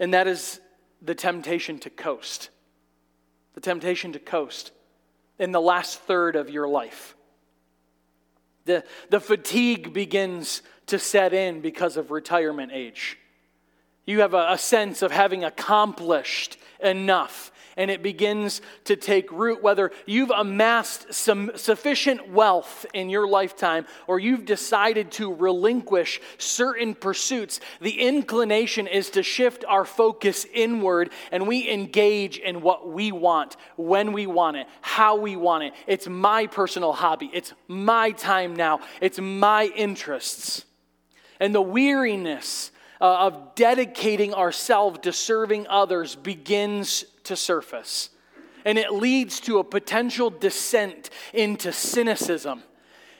and 0.00 0.14
that 0.14 0.26
is 0.26 0.60
the 1.02 1.14
temptation 1.14 1.78
to 1.80 1.90
coast. 1.90 2.48
The 3.54 3.60
temptation 3.60 4.14
to 4.14 4.18
coast 4.18 4.72
in 5.38 5.52
the 5.52 5.60
last 5.60 6.00
third 6.00 6.36
of 6.36 6.48
your 6.48 6.66
life. 6.66 7.14
The, 8.64 8.84
the 9.10 9.20
fatigue 9.20 9.92
begins 9.92 10.62
to 10.86 10.98
set 10.98 11.34
in 11.34 11.60
because 11.60 11.96
of 11.98 12.10
retirement 12.10 12.72
age. 12.72 13.18
You 14.04 14.20
have 14.20 14.34
a, 14.34 14.52
a 14.52 14.58
sense 14.58 15.02
of 15.02 15.12
having 15.12 15.44
accomplished 15.44 16.56
enough 16.80 17.52
and 17.76 17.90
it 17.90 18.02
begins 18.02 18.60
to 18.84 18.96
take 18.96 19.30
root, 19.32 19.62
whether 19.62 19.92
you've 20.06 20.30
amassed 20.30 21.12
some 21.12 21.50
sufficient 21.54 22.28
wealth 22.30 22.86
in 22.92 23.08
your 23.08 23.26
lifetime 23.26 23.86
or 24.06 24.18
you've 24.18 24.44
decided 24.44 25.10
to 25.12 25.32
relinquish 25.32 26.20
certain 26.38 26.94
pursuits, 26.94 27.60
the 27.80 28.00
inclination 28.00 28.86
is 28.86 29.10
to 29.10 29.22
shift 29.22 29.64
our 29.66 29.84
focus 29.84 30.46
inward 30.52 31.10
and 31.30 31.46
we 31.46 31.70
engage 31.70 32.38
in 32.38 32.60
what 32.60 32.88
we 32.88 33.12
want, 33.12 33.56
when 33.76 34.12
we 34.12 34.26
want 34.26 34.56
it, 34.56 34.66
how 34.80 35.16
we 35.16 35.36
want 35.36 35.64
it. 35.64 35.72
It's 35.86 36.08
my 36.08 36.46
personal 36.46 36.92
hobby, 36.92 37.30
it's 37.32 37.52
my 37.68 38.10
time 38.10 38.54
now, 38.54 38.80
it's 39.00 39.18
my 39.18 39.66
interests. 39.76 40.64
And 41.40 41.54
the 41.54 41.62
weariness 41.62 42.71
uh, 43.02 43.26
of 43.26 43.56
dedicating 43.56 44.32
ourselves 44.32 45.00
to 45.00 45.12
serving 45.12 45.66
others 45.66 46.14
begins 46.14 47.04
to 47.24 47.34
surface. 47.34 48.10
And 48.64 48.78
it 48.78 48.92
leads 48.92 49.40
to 49.40 49.58
a 49.58 49.64
potential 49.64 50.30
descent 50.30 51.10
into 51.34 51.72
cynicism. 51.72 52.62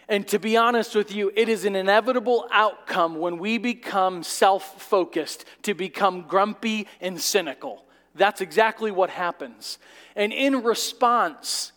And 0.09 0.27
to 0.29 0.39
be 0.39 0.57
honest 0.57 0.95
with 0.95 1.13
you, 1.13 1.33
it 1.35 1.49
is 1.49 1.65
an 1.65 1.75
inevitable 1.75 2.47
outcome 2.53 3.19
when 3.19 3.39
we 3.39 3.59
become 3.59 4.23
self 4.23 4.81
focused 4.81 5.45
to 5.63 5.75
become 5.75 6.29
grumpy 6.29 6.87
and 7.01 7.21
cynical. 7.21 7.85
That's 8.15 8.41
exactly 8.41 8.93
what 8.93 9.11
happens. 9.11 9.79
And 10.15 10.33
in 10.33 10.63
response, 10.63 11.73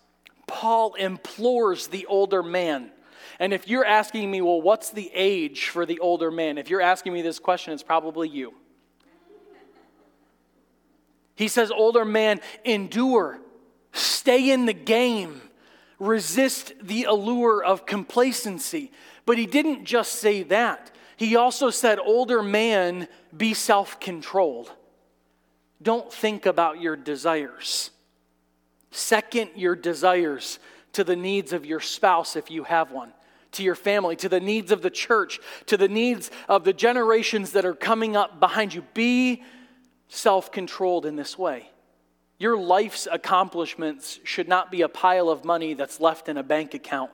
Paul 0.45 0.93
implores 0.93 1.87
the 1.87 2.05
older 2.05 2.43
man 2.43 2.91
and 3.39 3.53
if 3.53 3.67
you're 3.67 3.85
asking 3.85 4.31
me, 4.31 4.41
well, 4.41 4.61
what's 4.61 4.91
the 4.91 5.11
age 5.13 5.69
for 5.69 5.85
the 5.85 5.99
older 5.99 6.31
man? 6.31 6.57
If 6.57 6.69
you're 6.69 6.81
asking 6.81 7.13
me 7.13 7.21
this 7.21 7.39
question, 7.39 7.73
it's 7.73 7.83
probably 7.83 8.29
you. 8.29 8.53
He 11.35 11.49
says, 11.49 11.69
older 11.69 12.05
man, 12.05 12.39
endure, 12.63 13.39
stay 13.91 14.51
in 14.51 14.65
the 14.65 14.73
game, 14.73 15.41
resist 15.99 16.73
the 16.81 17.03
allure 17.03 17.61
of 17.61 17.85
complacency. 17.85 18.91
But 19.25 19.37
he 19.37 19.45
didn't 19.45 19.83
just 19.83 20.13
say 20.13 20.43
that. 20.43 20.91
He 21.17 21.35
also 21.35 21.69
said, 21.69 21.99
older 21.99 22.41
man, 22.41 23.09
be 23.35 23.53
self 23.53 23.99
controlled. 23.99 24.71
Don't 25.81 26.11
think 26.11 26.45
about 26.45 26.79
your 26.79 26.95
desires. 26.95 27.91
Second, 28.91 29.51
your 29.55 29.75
desires 29.75 30.59
to 30.93 31.03
the 31.03 31.17
needs 31.17 31.51
of 31.51 31.65
your 31.65 31.81
spouse 31.81 32.37
if 32.37 32.49
you 32.49 32.63
have 32.63 32.91
one 32.91 33.11
to 33.55 33.63
your 33.63 33.75
family, 33.75 34.15
to 34.17 34.29
the 34.29 34.39
needs 34.39 34.71
of 34.71 34.81
the 34.81 34.89
church, 34.89 35.39
to 35.65 35.77
the 35.77 35.87
needs 35.87 36.31
of 36.47 36.63
the 36.63 36.73
generations 36.73 37.51
that 37.51 37.65
are 37.65 37.73
coming 37.73 38.15
up 38.15 38.39
behind 38.39 38.73
you. 38.73 38.83
Be 38.93 39.43
self 40.07 40.51
controlled 40.51 41.05
in 41.05 41.15
this 41.15 41.37
way. 41.37 41.69
Your 42.37 42.57
life's 42.57 43.07
accomplishments 43.09 44.19
should 44.23 44.47
not 44.47 44.71
be 44.71 44.81
a 44.81 44.89
pile 44.89 45.29
of 45.29 45.45
money 45.45 45.73
that's 45.73 45.99
left 45.99 46.27
in 46.27 46.37
a 46.37 46.43
bank 46.43 46.73
account. 46.73 47.11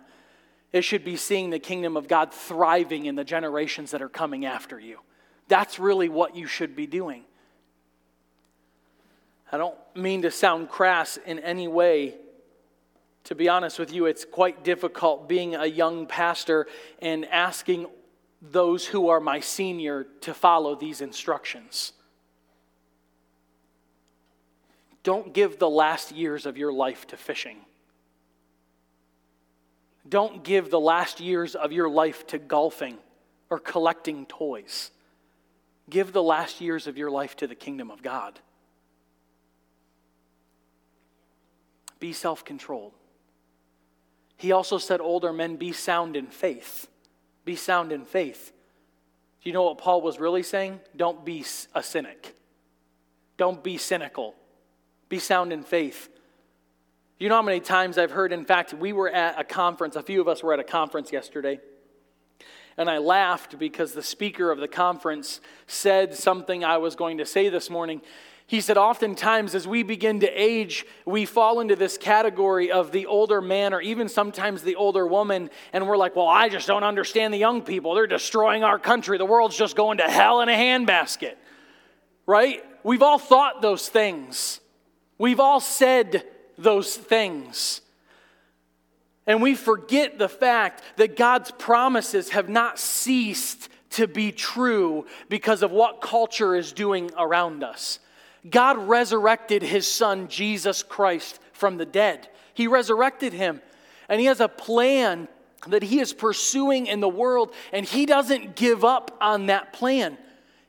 It 0.71 0.83
should 0.83 1.03
be 1.03 1.15
seeing 1.15 1.50
the 1.50 1.60
kingdom 1.60 1.98
of 1.98 2.07
God 2.07 2.33
thriving 2.33 3.05
in 3.05 3.15
the 3.15 3.24
generations 3.24 3.91
that 3.91 4.01
are 4.01 4.10
coming 4.10 4.45
after 4.45 4.79
you. 4.79 5.00
That's 5.48 5.79
really 5.79 6.10
what 6.10 6.36
you 6.36 6.48
should 6.48 6.75
be 6.75 6.88
doing. 6.88 7.24
I 9.51 9.57
don't 9.57 9.75
mean 9.95 10.21
to 10.21 10.31
sound 10.31 10.69
crass 10.69 11.17
in 11.25 11.39
any 11.39 11.67
way, 11.67 12.15
to 13.25 13.35
be 13.35 13.47
honest 13.47 13.79
with 13.79 13.93
you, 13.93 14.05
it's 14.05 14.25
quite 14.25 14.63
difficult 14.63 15.29
being 15.29 15.55
a 15.55 15.65
young 15.65 16.07
pastor 16.07 16.67
and 16.99 17.25
asking 17.25 17.87
those 18.41 18.85
who 18.85 19.09
are 19.09 19.19
my 19.19 19.39
senior 19.39 20.07
to 20.21 20.33
follow 20.33 20.75
these 20.75 21.01
instructions. 21.01 21.93
Don't 25.03 25.33
give 25.33 25.59
the 25.59 25.69
last 25.69 26.11
years 26.11 26.45
of 26.45 26.57
your 26.57 26.73
life 26.73 27.07
to 27.07 27.17
fishing. 27.17 27.57
Don't 30.07 30.43
give 30.43 30.69
the 30.71 30.79
last 30.79 31.19
years 31.19 31.55
of 31.55 31.71
your 31.71 31.89
life 31.89 32.25
to 32.27 32.39
golfing 32.39 32.97
or 33.49 33.59
collecting 33.59 34.25
toys. 34.25 34.91
Give 35.89 36.11
the 36.11 36.23
last 36.23 36.61
years 36.61 36.87
of 36.87 36.97
your 36.97 37.11
life 37.11 37.35
to 37.37 37.47
the 37.47 37.55
kingdom 37.55 37.91
of 37.91 38.01
God. 38.01 38.39
be 42.01 42.11
self 42.11 42.43
controlled. 42.43 42.91
He 44.41 44.51
also 44.51 44.79
said, 44.79 45.01
older 45.01 45.31
men, 45.31 45.55
be 45.55 45.71
sound 45.71 46.15
in 46.15 46.25
faith. 46.25 46.88
Be 47.45 47.55
sound 47.55 47.91
in 47.91 48.05
faith. 48.05 48.51
Do 49.43 49.50
you 49.50 49.53
know 49.53 49.62
what 49.62 49.77
Paul 49.77 50.01
was 50.01 50.19
really 50.19 50.41
saying? 50.41 50.79
Don't 50.95 51.24
be 51.24 51.45
a 51.75 51.83
cynic. 51.83 52.36
Don't 53.38 53.63
be 53.63 53.77
cynical. 53.77 54.33
Be 55.10 55.19
sound 55.19 55.53
in 55.53 55.62
faith. 55.62 56.10
You 57.19 57.29
know 57.29 57.36
how 57.36 57.43
many 57.43 57.60
times 57.60 58.00
I've 58.00 58.10
heard, 58.10 58.33
in 58.33 58.45
fact, 58.45 58.74
we 58.74 58.93
were 58.93 59.12
at 59.12 59.39
a 59.39 59.43
conference, 59.43 59.95
a 59.95 60.01
few 60.01 60.19
of 60.21 60.27
us 60.27 60.41
were 60.41 60.53
at 60.53 60.60
a 60.60 60.63
conference 60.63 61.12
yesterday, 61.12 61.60
and 62.77 62.89
I 62.89 62.98
laughed 62.98 63.60
because 63.60 63.91
the 63.91 64.01
speaker 64.01 64.50
of 64.50 64.57
the 64.57 64.67
conference 64.67 65.39
said 65.67 66.15
something 66.15 66.65
I 66.65 66.77
was 66.77 66.95
going 66.95 67.19
to 67.19 67.27
say 67.27 67.50
this 67.50 67.69
morning. 67.69 68.01
He 68.51 68.60
said, 68.60 68.77
oftentimes 68.77 69.55
as 69.55 69.65
we 69.65 69.81
begin 69.81 70.20
to 70.20 70.27
age, 70.27 70.86
we 71.05 71.24
fall 71.24 71.62
into 71.62 71.77
this 71.77 71.98
category 71.98 72.70
of 72.70 72.91
the 72.91 73.05
older 73.05 73.39
man 73.39 73.74
or 73.74 73.79
even 73.79 74.10
sometimes 74.10 74.62
the 74.62 74.75
older 74.75 75.08
woman, 75.08 75.50
and 75.72 75.88
we're 75.88 75.96
like, 75.96 76.17
well, 76.17 76.27
I 76.27 76.50
just 76.50 76.67
don't 76.67 76.84
understand 76.84 77.34
the 77.34 77.38
young 77.38 77.62
people. 77.62 77.96
They're 77.96 78.08
destroying 78.08 78.65
our 78.65 78.77
country. 78.77 79.17
The 79.17 79.24
world's 79.24 79.55
just 79.55 79.77
going 79.77 80.00
to 80.00 80.03
hell 80.03 80.41
in 80.41 80.50
a 80.50 80.51
handbasket. 80.51 81.36
Right? 82.25 82.62
We've 82.84 83.01
all 83.01 83.20
thought 83.20 83.62
those 83.62 83.88
things, 83.88 84.60
we've 85.17 85.39
all 85.39 85.62
said 85.62 86.25
those 86.58 86.98
things. 86.98 87.79
And 89.25 89.41
we 89.41 89.55
forget 89.55 90.20
the 90.20 90.27
fact 90.27 90.84
that 90.98 91.15
God's 91.15 91.51
promises 91.51 92.31
have 92.31 92.50
not 92.50 92.79
ceased 92.79 93.70
to 93.91 94.10
be 94.10 94.34
true 94.34 95.05
because 95.29 95.63
of 95.63 95.72
what 95.72 96.01
culture 96.01 96.53
is 96.53 96.74
doing 96.74 97.12
around 97.17 97.63
us. 97.63 98.00
God 98.50 98.77
resurrected 98.77 99.62
his 99.62 99.86
son, 99.88 100.27
Jesus 100.27 100.83
Christ, 100.83 101.39
from 101.53 101.77
the 101.77 101.86
dead. 101.86 102.27
He 102.53 102.67
resurrected 102.67 103.33
him. 103.33 103.62
And 104.10 104.19
he 104.19 104.25
has 104.27 104.39
a 104.39 104.48
plan 104.48 105.27
that 105.67 105.83
he 105.83 106.00
is 106.00 106.12
pursuing 106.12 106.88
in 106.88 107.00
the 107.00 107.10
world, 107.10 107.53
and 107.71 107.86
he 107.86 108.05
doesn't 108.05 108.55
give 108.55 108.83
up 108.83 109.15
on 109.21 109.45
that 109.45 109.74
plan. 109.74 110.17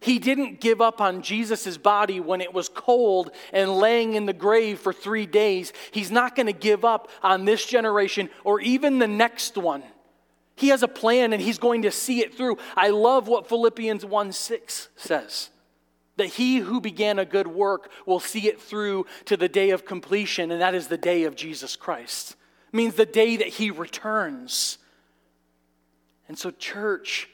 He 0.01 0.19
didn't 0.19 0.61
give 0.61 0.81
up 0.81 1.01
on 1.01 1.23
Jesus' 1.23 1.79
body 1.79 2.19
when 2.19 2.41
it 2.41 2.53
was 2.53 2.69
cold 2.69 3.31
and 3.53 3.79
laying 3.79 4.15
in 4.15 4.27
the 4.27 4.33
grave 4.33 4.81
for 4.81 4.93
three 4.93 5.27
days. 5.27 5.73
He's 5.93 6.11
not 6.11 6.35
going 6.35 6.49
to 6.49 6.53
give 6.53 6.85
up 6.85 7.09
on 7.23 7.45
this 7.45 7.65
generation 7.65 8.29
or 8.43 8.61
even 8.61 8.99
the 8.99 9.07
next 9.07 9.57
one. 9.57 9.85
He 10.57 10.69
has 10.69 10.83
a 10.83 10.89
plan 10.89 11.33
and 11.33 11.41
he's 11.41 11.59
going 11.59 11.83
to 11.83 11.93
see 11.93 12.21
it 12.21 12.35
through. 12.35 12.59
I 12.77 12.89
love 12.89 13.29
what 13.29 13.49
Philippians 13.49 14.05
1 14.05 14.33
6 14.33 14.89
says 14.97 15.51
that 16.17 16.27
he 16.27 16.59
who 16.59 16.81
began 16.81 17.19
a 17.19 17.25
good 17.25 17.47
work 17.47 17.91
will 18.07 18.21
see 18.21 18.49
it 18.49 18.61
through 18.61 19.07
to 19.25 19.37
the 19.37 19.49
day 19.49 19.71
of 19.71 19.85
completion, 19.85 20.51
and 20.51 20.61
that 20.61 20.75
is 20.75 20.89
the 20.89 20.99
day 20.99 21.25
of 21.25 21.35
Jesus 21.35 21.77
Christ. 21.77 22.37
It 22.73 22.77
means 22.77 22.95
the 22.95 23.07
day 23.07 23.37
that 23.37 23.49
he 23.49 23.71
returns. 23.71 24.79
And 26.29 26.39
so, 26.39 26.51
church, 26.51 27.29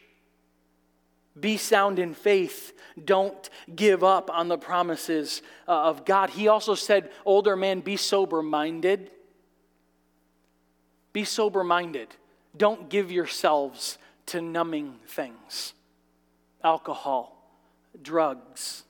be 1.39 1.57
sound 1.57 1.99
in 1.99 2.15
faith. 2.15 2.73
Don't 3.05 3.49
give 3.75 4.03
up 4.03 4.31
on 4.33 4.49
the 4.49 4.59
promises 4.59 5.43
uh, 5.67 5.73
of 5.73 6.05
God. 6.05 6.31
He 6.31 6.49
also 6.49 6.75
said, 6.75 7.11
older 7.25 7.57
man, 7.57 7.81
be 7.81 7.97
sober 7.97 8.43
minded. 8.43 9.11
Be 11.13 11.25
sober 11.25 11.63
minded. 11.63 12.09
Don't 12.57 12.89
give 12.89 13.13
yourselves 13.13 13.99
to 14.27 14.41
numbing 14.41 14.97
things 15.07 15.75
alcohol, 16.65 17.38
drugs, 18.03 18.85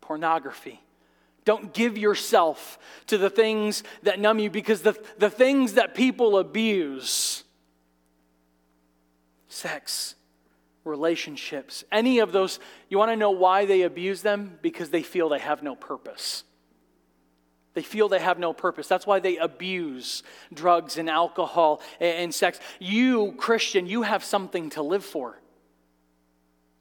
pornography. 0.00 0.80
Don't 1.44 1.72
give 1.72 1.98
yourself 1.98 2.78
to 3.08 3.18
the 3.18 3.30
things 3.30 3.82
that 4.04 4.20
numb 4.20 4.38
you 4.38 4.50
because 4.50 4.82
the, 4.82 4.96
the 5.18 5.30
things 5.30 5.74
that 5.74 5.94
people 5.94 6.38
abuse 6.38 7.42
sex, 9.48 10.14
relationships, 10.84 11.84
any 11.90 12.20
of 12.20 12.32
those 12.32 12.60
you 12.88 12.98
want 12.98 13.10
to 13.10 13.16
know 13.16 13.32
why 13.32 13.66
they 13.66 13.82
abuse 13.82 14.22
them? 14.22 14.58
Because 14.62 14.90
they 14.90 15.02
feel 15.02 15.28
they 15.28 15.40
have 15.40 15.62
no 15.62 15.74
purpose. 15.74 16.44
They 17.74 17.82
feel 17.82 18.08
they 18.08 18.18
have 18.20 18.38
no 18.38 18.52
purpose. 18.52 18.86
That's 18.86 19.06
why 19.06 19.18
they 19.18 19.38
abuse 19.38 20.22
drugs 20.52 20.98
and 20.98 21.08
alcohol 21.08 21.80
and, 22.00 22.16
and 22.16 22.34
sex. 22.34 22.60
You, 22.78 23.34
Christian, 23.38 23.86
you 23.86 24.02
have 24.02 24.22
something 24.22 24.70
to 24.70 24.82
live 24.82 25.04
for. 25.04 25.38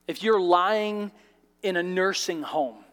If 0.08 0.22
you're 0.22 0.42
lying 0.42 1.12
in 1.64 1.76
a 1.78 1.84
nursing 1.84 2.42
home 2.42 2.84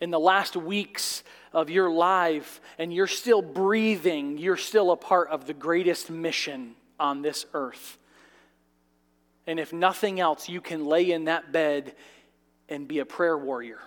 in 0.00 0.10
the 0.10 0.20
last 0.20 0.54
weeks 0.54 1.24
of 1.52 1.70
your 1.70 1.90
life 1.90 2.60
and 2.78 2.92
you're 2.92 3.06
still 3.06 3.40
breathing, 3.40 4.36
you're 4.36 4.56
still 4.56 4.90
a 4.90 4.96
part 4.96 5.30
of 5.30 5.46
the 5.46 5.54
greatest 5.54 6.10
mission 6.10 6.74
on 7.00 7.22
this 7.22 7.46
earth. 7.54 7.96
And 9.46 9.58
if 9.58 9.72
nothing 9.72 10.20
else, 10.20 10.48
you 10.48 10.60
can 10.60 10.84
lay 10.84 11.10
in 11.10 11.24
that 11.24 11.52
bed 11.52 11.94
and 12.68 12.86
be 12.86 12.98
a 12.98 13.06
prayer 13.06 13.36
warrior 13.36 13.80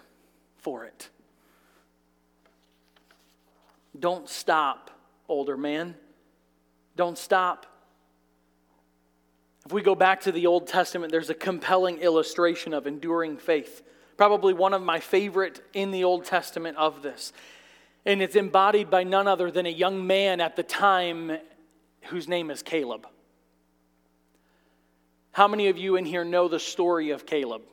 for 0.57 0.85
it. 0.85 1.09
Don't 3.99 4.29
stop, 4.29 4.91
older 5.27 5.57
man. 5.57 5.95
Don't 6.95 7.17
stop. 7.17 7.65
If 9.67 9.73
we 9.73 9.81
go 9.81 9.95
back 9.95 10.21
to 10.21 10.31
the 10.31 10.47
Old 10.47 10.65
Testament, 10.65 11.11
there's 11.11 11.29
a 11.29 11.33
compelling 11.33 11.97
illustration 11.97 12.73
of 12.73 12.87
enduring 12.87 13.35
faith. 13.35 13.81
Probably 14.15 14.53
one 14.53 14.73
of 14.73 14.81
my 14.81 15.01
favorite 15.01 15.61
in 15.73 15.91
the 15.91 16.05
Old 16.05 16.23
Testament 16.23 16.77
of 16.77 17.01
this. 17.01 17.33
And 18.05 18.21
it's 18.21 18.37
embodied 18.37 18.89
by 18.89 19.03
none 19.03 19.27
other 19.27 19.51
than 19.51 19.65
a 19.65 19.69
young 19.69 20.07
man 20.07 20.39
at 20.39 20.55
the 20.55 20.63
time 20.63 21.37
whose 22.03 22.29
name 22.29 22.49
is 22.49 22.63
Caleb. 22.63 23.07
How 25.33 25.49
many 25.49 25.67
of 25.67 25.77
you 25.77 25.97
in 25.97 26.05
here 26.05 26.23
know 26.23 26.47
the 26.47 26.61
story 26.61 27.09
of 27.09 27.25
Caleb? 27.25 27.63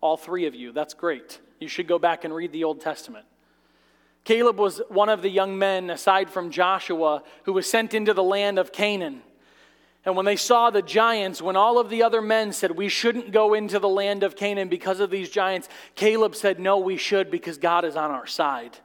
All 0.00 0.16
three 0.16 0.46
of 0.46 0.54
you. 0.54 0.72
That's 0.72 0.94
great. 0.94 1.38
You 1.60 1.68
should 1.68 1.86
go 1.86 1.98
back 1.98 2.24
and 2.24 2.34
read 2.34 2.52
the 2.52 2.64
Old 2.64 2.80
Testament. 2.80 3.26
Caleb 4.24 4.56
was 4.56 4.80
one 4.88 5.10
of 5.10 5.20
the 5.20 5.28
young 5.28 5.58
men, 5.58 5.90
aside 5.90 6.30
from 6.30 6.50
Joshua, 6.50 7.24
who 7.42 7.52
was 7.52 7.68
sent 7.68 7.92
into 7.92 8.14
the 8.14 8.22
land 8.22 8.58
of 8.58 8.72
Canaan. 8.72 9.20
And 10.08 10.16
when 10.16 10.24
they 10.24 10.36
saw 10.36 10.70
the 10.70 10.80
giants, 10.80 11.42
when 11.42 11.54
all 11.54 11.78
of 11.78 11.90
the 11.90 12.02
other 12.02 12.22
men 12.22 12.54
said, 12.54 12.70
We 12.70 12.88
shouldn't 12.88 13.30
go 13.30 13.52
into 13.52 13.78
the 13.78 13.90
land 13.90 14.22
of 14.22 14.36
Canaan 14.36 14.70
because 14.70 15.00
of 15.00 15.10
these 15.10 15.28
giants, 15.28 15.68
Caleb 15.96 16.34
said, 16.34 16.58
No, 16.58 16.78
we 16.78 16.96
should 16.96 17.30
because 17.30 17.58
God 17.58 17.84
is 17.84 17.94
on 17.94 18.10
our 18.10 18.26
side. 18.26 18.78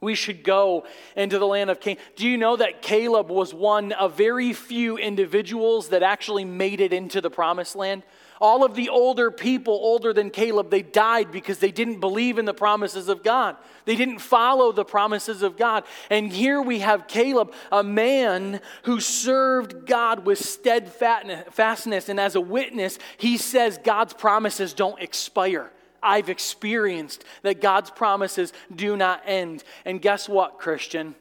We 0.00 0.16
should 0.16 0.42
go 0.42 0.86
into 1.14 1.38
the 1.38 1.46
land 1.46 1.70
of 1.70 1.78
Canaan. 1.78 2.02
Do 2.16 2.26
you 2.28 2.36
know 2.36 2.56
that 2.56 2.82
Caleb 2.82 3.30
was 3.30 3.54
one 3.54 3.92
of 3.92 4.16
very 4.16 4.52
few 4.52 4.98
individuals 4.98 5.90
that 5.90 6.02
actually 6.02 6.44
made 6.44 6.80
it 6.80 6.92
into 6.92 7.20
the 7.20 7.30
promised 7.30 7.76
land? 7.76 8.02
All 8.40 8.64
of 8.64 8.74
the 8.74 8.88
older 8.88 9.30
people, 9.30 9.74
older 9.74 10.12
than 10.12 10.30
Caleb, 10.30 10.70
they 10.70 10.82
died 10.82 11.30
because 11.30 11.58
they 11.58 11.70
didn't 11.70 12.00
believe 12.00 12.38
in 12.38 12.44
the 12.44 12.54
promises 12.54 13.08
of 13.08 13.22
God. 13.22 13.56
They 13.84 13.96
didn't 13.96 14.18
follow 14.18 14.72
the 14.72 14.84
promises 14.84 15.42
of 15.42 15.56
God. 15.56 15.84
And 16.10 16.32
here 16.32 16.60
we 16.60 16.80
have 16.80 17.06
Caleb, 17.06 17.52
a 17.70 17.82
man 17.84 18.60
who 18.84 19.00
served 19.00 19.86
God 19.86 20.26
with 20.26 20.38
steadfastness. 20.38 22.08
And 22.08 22.18
as 22.18 22.34
a 22.34 22.40
witness, 22.40 22.98
he 23.18 23.36
says 23.36 23.78
God's 23.82 24.14
promises 24.14 24.74
don't 24.74 25.00
expire. 25.00 25.70
I've 26.02 26.28
experienced 26.28 27.24
that 27.42 27.60
God's 27.60 27.90
promises 27.90 28.52
do 28.74 28.96
not 28.96 29.22
end. 29.26 29.64
And 29.84 30.02
guess 30.02 30.28
what, 30.28 30.58
Christian? 30.58 31.14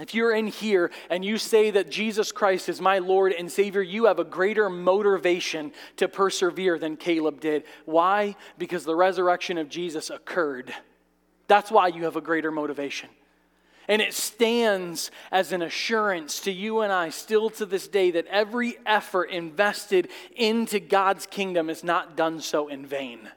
If 0.00 0.14
you're 0.14 0.34
in 0.34 0.46
here 0.46 0.90
and 1.10 1.24
you 1.24 1.36
say 1.36 1.70
that 1.72 1.90
Jesus 1.90 2.32
Christ 2.32 2.68
is 2.68 2.80
my 2.80 2.98
Lord 2.98 3.32
and 3.32 3.52
Savior, 3.52 3.82
you 3.82 4.06
have 4.06 4.18
a 4.18 4.24
greater 4.24 4.70
motivation 4.70 5.72
to 5.96 6.08
persevere 6.08 6.78
than 6.78 6.96
Caleb 6.96 7.40
did. 7.40 7.64
Why? 7.84 8.36
Because 8.56 8.84
the 8.84 8.96
resurrection 8.96 9.58
of 9.58 9.68
Jesus 9.68 10.08
occurred. 10.08 10.72
That's 11.48 11.70
why 11.70 11.88
you 11.88 12.04
have 12.04 12.16
a 12.16 12.20
greater 12.20 12.50
motivation. 12.50 13.10
And 13.88 14.00
it 14.00 14.14
stands 14.14 15.10
as 15.32 15.52
an 15.52 15.62
assurance 15.62 16.40
to 16.42 16.52
you 16.52 16.80
and 16.80 16.92
I 16.92 17.10
still 17.10 17.50
to 17.50 17.66
this 17.66 17.88
day 17.88 18.12
that 18.12 18.26
every 18.28 18.78
effort 18.86 19.30
invested 19.30 20.08
into 20.36 20.78
God's 20.78 21.26
kingdom 21.26 21.68
is 21.68 21.82
not 21.82 22.16
done 22.16 22.40
so 22.40 22.68
in 22.68 22.86
vain. 22.86 23.28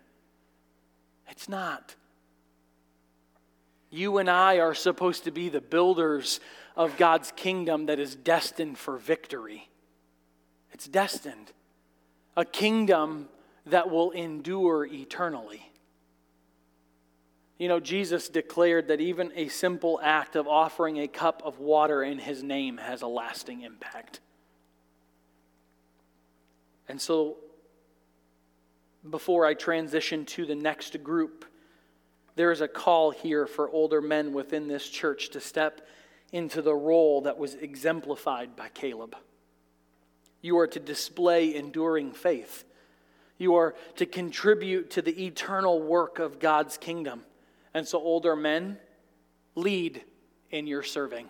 It's 1.27 1.49
not. 1.49 1.95
You 3.93 4.17
and 4.17 4.27
I 4.27 4.57
are 4.57 4.73
supposed 4.73 5.25
to 5.25 5.31
be 5.31 5.49
the 5.49 5.61
builders 5.61 6.39
of 6.75 6.97
God's 6.97 7.31
kingdom 7.35 7.85
that 7.85 7.99
is 7.99 8.15
destined 8.15 8.79
for 8.79 8.97
victory. 8.97 9.69
It's 10.71 10.87
destined. 10.87 11.51
A 12.35 12.43
kingdom 12.43 13.29
that 13.67 13.91
will 13.91 14.09
endure 14.09 14.87
eternally. 14.87 15.71
You 17.59 17.67
know, 17.67 17.79
Jesus 17.79 18.29
declared 18.29 18.87
that 18.87 18.99
even 18.99 19.31
a 19.35 19.47
simple 19.49 19.99
act 20.01 20.35
of 20.35 20.47
offering 20.47 20.97
a 20.97 21.07
cup 21.07 21.43
of 21.45 21.59
water 21.59 22.01
in 22.01 22.17
his 22.17 22.41
name 22.41 22.77
has 22.77 23.03
a 23.03 23.07
lasting 23.07 23.61
impact. 23.61 24.21
And 26.89 26.99
so, 26.99 27.37
before 29.07 29.45
I 29.45 29.53
transition 29.53 30.25
to 30.25 30.47
the 30.47 30.55
next 30.55 31.03
group, 31.03 31.45
There 32.35 32.51
is 32.51 32.61
a 32.61 32.67
call 32.67 33.11
here 33.11 33.45
for 33.45 33.69
older 33.69 34.01
men 34.01 34.33
within 34.33 34.67
this 34.67 34.87
church 34.87 35.29
to 35.31 35.39
step 35.39 35.87
into 36.31 36.61
the 36.61 36.73
role 36.73 37.21
that 37.21 37.37
was 37.37 37.53
exemplified 37.53 38.55
by 38.55 38.69
Caleb. 38.69 39.15
You 40.41 40.57
are 40.57 40.67
to 40.67 40.79
display 40.79 41.55
enduring 41.55 42.11
faith. 42.11 42.65
You 43.37 43.55
are 43.55 43.75
to 43.95 44.05
contribute 44.05 44.91
to 44.91 45.01
the 45.01 45.25
eternal 45.25 45.81
work 45.81 46.19
of 46.19 46.39
God's 46.39 46.77
kingdom. 46.77 47.23
And 47.73 47.87
so, 47.87 47.99
older 47.99 48.35
men, 48.35 48.77
lead 49.55 50.03
in 50.51 50.67
your 50.67 50.83
serving. 50.83 51.27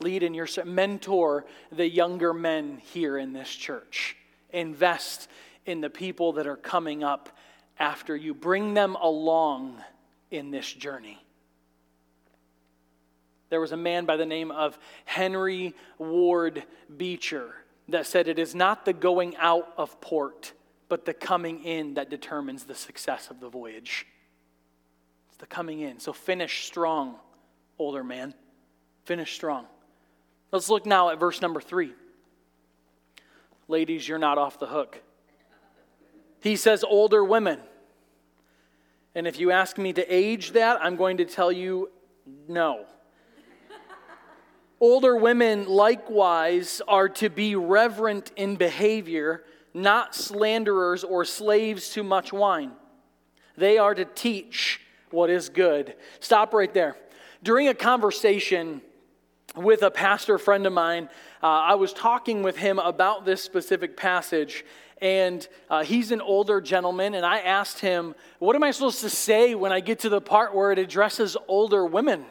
Lead 0.00 0.22
in 0.22 0.34
your 0.34 0.48
mentor 0.64 1.46
the 1.70 1.88
younger 1.88 2.34
men 2.34 2.78
here 2.92 3.16
in 3.16 3.32
this 3.32 3.48
church. 3.48 4.16
Invest 4.50 5.28
in 5.64 5.80
the 5.80 5.90
people 5.90 6.32
that 6.34 6.46
are 6.46 6.56
coming 6.56 7.04
up 7.04 7.28
after 7.82 8.16
you. 8.16 8.32
Bring 8.32 8.72
them 8.74 8.94
along 8.94 9.82
in 10.30 10.52
this 10.52 10.72
journey. 10.72 11.22
There 13.50 13.60
was 13.60 13.72
a 13.72 13.76
man 13.76 14.06
by 14.06 14.16
the 14.16 14.24
name 14.24 14.50
of 14.50 14.78
Henry 15.04 15.74
Ward 15.98 16.62
Beecher 16.96 17.52
that 17.88 18.06
said, 18.06 18.28
It 18.28 18.38
is 18.38 18.54
not 18.54 18.86
the 18.86 18.94
going 18.94 19.36
out 19.36 19.74
of 19.76 20.00
port, 20.00 20.52
but 20.88 21.04
the 21.04 21.12
coming 21.12 21.64
in 21.64 21.94
that 21.94 22.08
determines 22.08 22.64
the 22.64 22.74
success 22.74 23.28
of 23.30 23.40
the 23.40 23.48
voyage. 23.48 24.06
It's 25.28 25.36
the 25.38 25.46
coming 25.46 25.80
in. 25.80 25.98
So 25.98 26.12
finish 26.12 26.64
strong, 26.64 27.16
older 27.78 28.04
man. 28.04 28.32
Finish 29.04 29.34
strong. 29.34 29.66
Let's 30.52 30.70
look 30.70 30.86
now 30.86 31.10
at 31.10 31.18
verse 31.18 31.42
number 31.42 31.60
three. 31.60 31.92
Ladies, 33.66 34.08
you're 34.08 34.18
not 34.18 34.38
off 34.38 34.58
the 34.60 34.66
hook. 34.66 35.02
He 36.40 36.56
says, 36.56 36.84
older 36.84 37.24
women. 37.24 37.58
And 39.14 39.26
if 39.26 39.38
you 39.38 39.50
ask 39.50 39.76
me 39.78 39.92
to 39.92 40.06
age 40.14 40.52
that, 40.52 40.82
I'm 40.82 40.96
going 40.96 41.18
to 41.18 41.24
tell 41.24 41.52
you 41.52 41.90
no. 42.48 42.86
older 44.80 45.16
women, 45.16 45.66
likewise, 45.66 46.80
are 46.88 47.08
to 47.08 47.28
be 47.28 47.54
reverent 47.54 48.32
in 48.36 48.56
behavior, 48.56 49.44
not 49.74 50.14
slanderers 50.14 51.04
or 51.04 51.24
slaves 51.24 51.90
to 51.90 52.02
much 52.02 52.32
wine. 52.32 52.72
They 53.56 53.76
are 53.78 53.94
to 53.94 54.04
teach 54.04 54.80
what 55.10 55.28
is 55.28 55.50
good. 55.50 55.94
Stop 56.20 56.54
right 56.54 56.72
there. 56.72 56.96
During 57.42 57.68
a 57.68 57.74
conversation, 57.74 58.80
with 59.54 59.82
a 59.82 59.90
pastor 59.90 60.38
friend 60.38 60.66
of 60.66 60.72
mine. 60.72 61.08
Uh, 61.42 61.46
I 61.46 61.74
was 61.74 61.92
talking 61.92 62.42
with 62.42 62.56
him 62.56 62.78
about 62.78 63.24
this 63.24 63.42
specific 63.42 63.96
passage, 63.96 64.64
and 65.02 65.46
uh, 65.68 65.82
he's 65.82 66.12
an 66.12 66.22
older 66.22 66.60
gentleman. 66.60 67.14
And 67.14 67.26
I 67.26 67.40
asked 67.40 67.80
him, 67.80 68.14
What 68.38 68.56
am 68.56 68.62
I 68.62 68.70
supposed 68.70 69.00
to 69.00 69.10
say 69.10 69.54
when 69.54 69.72
I 69.72 69.80
get 69.80 69.98
to 70.00 70.08
the 70.08 70.20
part 70.20 70.54
where 70.54 70.72
it 70.72 70.78
addresses 70.78 71.36
older 71.48 71.84
women? 71.84 72.24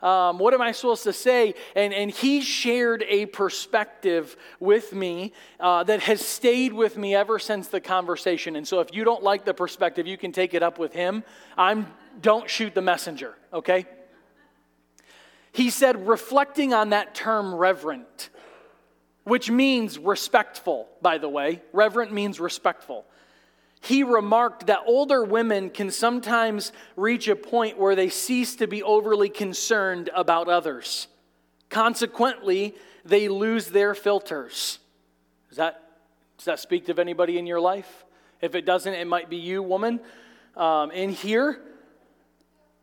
Um, 0.00 0.38
what 0.38 0.54
am 0.54 0.62
I 0.62 0.70
supposed 0.70 1.02
to 1.04 1.12
say? 1.12 1.54
And, 1.74 1.92
and 1.92 2.08
he 2.08 2.40
shared 2.40 3.04
a 3.08 3.26
perspective 3.26 4.36
with 4.60 4.92
me 4.94 5.32
uh, 5.58 5.82
that 5.84 6.02
has 6.02 6.24
stayed 6.24 6.72
with 6.72 6.96
me 6.96 7.16
ever 7.16 7.40
since 7.40 7.66
the 7.66 7.80
conversation. 7.80 8.54
And 8.54 8.66
so 8.66 8.78
if 8.78 8.94
you 8.94 9.02
don't 9.02 9.24
like 9.24 9.44
the 9.44 9.54
perspective, 9.54 10.06
you 10.06 10.16
can 10.16 10.30
take 10.30 10.54
it 10.54 10.62
up 10.62 10.78
with 10.78 10.92
him. 10.92 11.24
I'm, 11.56 11.88
don't 12.22 12.48
shoot 12.48 12.76
the 12.76 12.82
messenger, 12.82 13.34
okay? 13.52 13.86
He 15.50 15.68
said, 15.68 16.06
reflecting 16.06 16.72
on 16.72 16.90
that 16.90 17.16
term 17.16 17.52
reverent, 17.52 18.30
which 19.28 19.50
means 19.50 19.98
respectful, 19.98 20.88
by 21.02 21.18
the 21.18 21.28
way. 21.28 21.62
Reverent 21.72 22.12
means 22.12 22.40
respectful. 22.40 23.04
He 23.80 24.02
remarked 24.02 24.66
that 24.66 24.80
older 24.86 25.22
women 25.22 25.70
can 25.70 25.90
sometimes 25.90 26.72
reach 26.96 27.28
a 27.28 27.36
point 27.36 27.78
where 27.78 27.94
they 27.94 28.08
cease 28.08 28.56
to 28.56 28.66
be 28.66 28.82
overly 28.82 29.28
concerned 29.28 30.10
about 30.14 30.48
others. 30.48 31.06
Consequently, 31.68 32.74
they 33.04 33.28
lose 33.28 33.68
their 33.68 33.94
filters. 33.94 34.78
Does 35.48 35.58
that, 35.58 35.82
does 36.38 36.46
that 36.46 36.58
speak 36.58 36.86
to 36.86 36.98
anybody 36.98 37.38
in 37.38 37.46
your 37.46 37.60
life? 37.60 38.04
If 38.40 38.54
it 38.54 38.64
doesn't, 38.64 38.94
it 38.94 39.06
might 39.06 39.28
be 39.28 39.36
you, 39.36 39.62
woman. 39.62 40.00
Um, 40.56 40.90
in 40.90 41.10
here, 41.10 41.60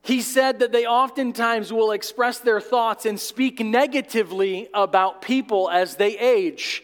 he 0.05 0.21
said 0.21 0.59
that 0.59 0.71
they 0.71 0.85
oftentimes 0.85 1.73
will 1.73 1.89
express 1.89 2.37
their 2.37 2.61
thoughts 2.61 3.07
and 3.07 3.19
speak 3.19 3.59
negatively 3.59 4.69
about 4.71 5.19
people 5.23 5.67
as 5.67 5.95
they 5.95 6.15
age. 6.19 6.83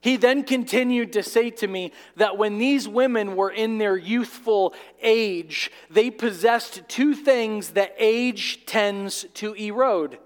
He 0.00 0.16
then 0.16 0.42
continued 0.42 1.12
to 1.12 1.22
say 1.22 1.50
to 1.50 1.66
me 1.66 1.92
that 2.16 2.38
when 2.38 2.56
these 2.56 2.88
women 2.88 3.36
were 3.36 3.50
in 3.50 3.76
their 3.76 3.98
youthful 3.98 4.72
age, 5.02 5.70
they 5.90 6.10
possessed 6.10 6.80
two 6.88 7.14
things 7.14 7.70
that 7.70 7.94
age 7.98 8.64
tends 8.64 9.26
to 9.34 9.52
erode. 9.52 10.18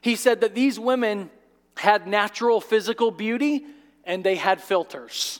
He 0.00 0.16
said 0.16 0.40
that 0.40 0.56
these 0.56 0.76
women 0.76 1.30
had 1.76 2.08
natural 2.08 2.60
physical 2.60 3.12
beauty 3.12 3.64
and 4.02 4.24
they 4.24 4.34
had 4.34 4.60
filters. 4.60 5.38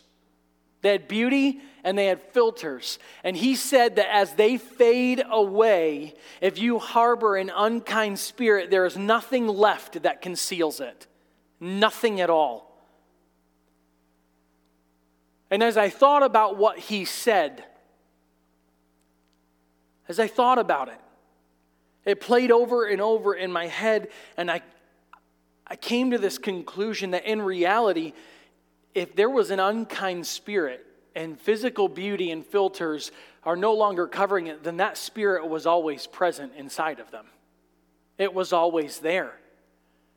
They 0.83 0.93
had 0.93 1.09
beauty 1.09 1.61
and 1.85 1.97
they 1.97 2.07
had 2.07 2.21
filters. 2.21 2.99
And 3.23 3.37
he 3.37 3.55
said 3.55 3.97
that 3.97 4.15
as 4.15 4.35
they 4.35 4.57
fade 4.57 5.23
away, 5.29 6.15
if 6.41 6.59
you 6.59 6.79
harbor 6.79 7.37
an 7.37 7.51
unkind 7.55 8.19
spirit, 8.19 8.71
there 8.71 8.87
is 8.87 8.97
nothing 8.97 9.47
left 9.47 10.03
that 10.03 10.23
conceals 10.23 10.81
it. 10.81 11.07
Nothing 11.59 12.21
at 12.21 12.31
all. 12.31 12.71
And 15.51 15.63
as 15.63 15.77
I 15.77 15.91
thought 15.91 16.23
about 16.23 16.57
what 16.57 16.79
he 16.79 17.05
said, 17.05 17.65
as 20.09 20.21
I 20.21 20.29
thought 20.29 20.59
about 20.59 20.89
it, 20.89 21.01
it 22.05 22.21
played 22.21 22.51
over 22.51 22.87
and 22.87 23.01
over 23.01 23.35
in 23.35 23.53
my 23.53 23.67
head, 23.67 24.09
and 24.37 24.51
I, 24.51 24.63
I 25.67 25.77
came 25.77 26.13
to 26.13 26.19
this 26.19 26.39
conclusion 26.39 27.11
that 27.11 27.27
in 27.27 27.43
reality, 27.43 28.15
if 28.95 29.15
there 29.15 29.31
was 29.31 29.51
an 29.51 29.61
unkind 29.61 30.27
spirit 30.27 30.87
and 31.15 31.41
physical 31.41 31.89
beauty 31.89 32.31
and 32.31 32.45
filters 32.45 33.13
are 33.45 33.57
no 33.57 33.75
longer 33.75 34.07
covering 34.07 34.47
it, 34.47 34.63
then 34.63 34.79
that 34.79 34.97
spirit 34.97 35.47
was 35.49 35.67
always 35.67 36.07
present 36.07 36.53
inside 36.57 37.01
of 37.01 37.11
them. 37.11 37.27
It 38.19 38.35
was 38.35 38.53
always 38.53 38.99
there. 38.99 39.33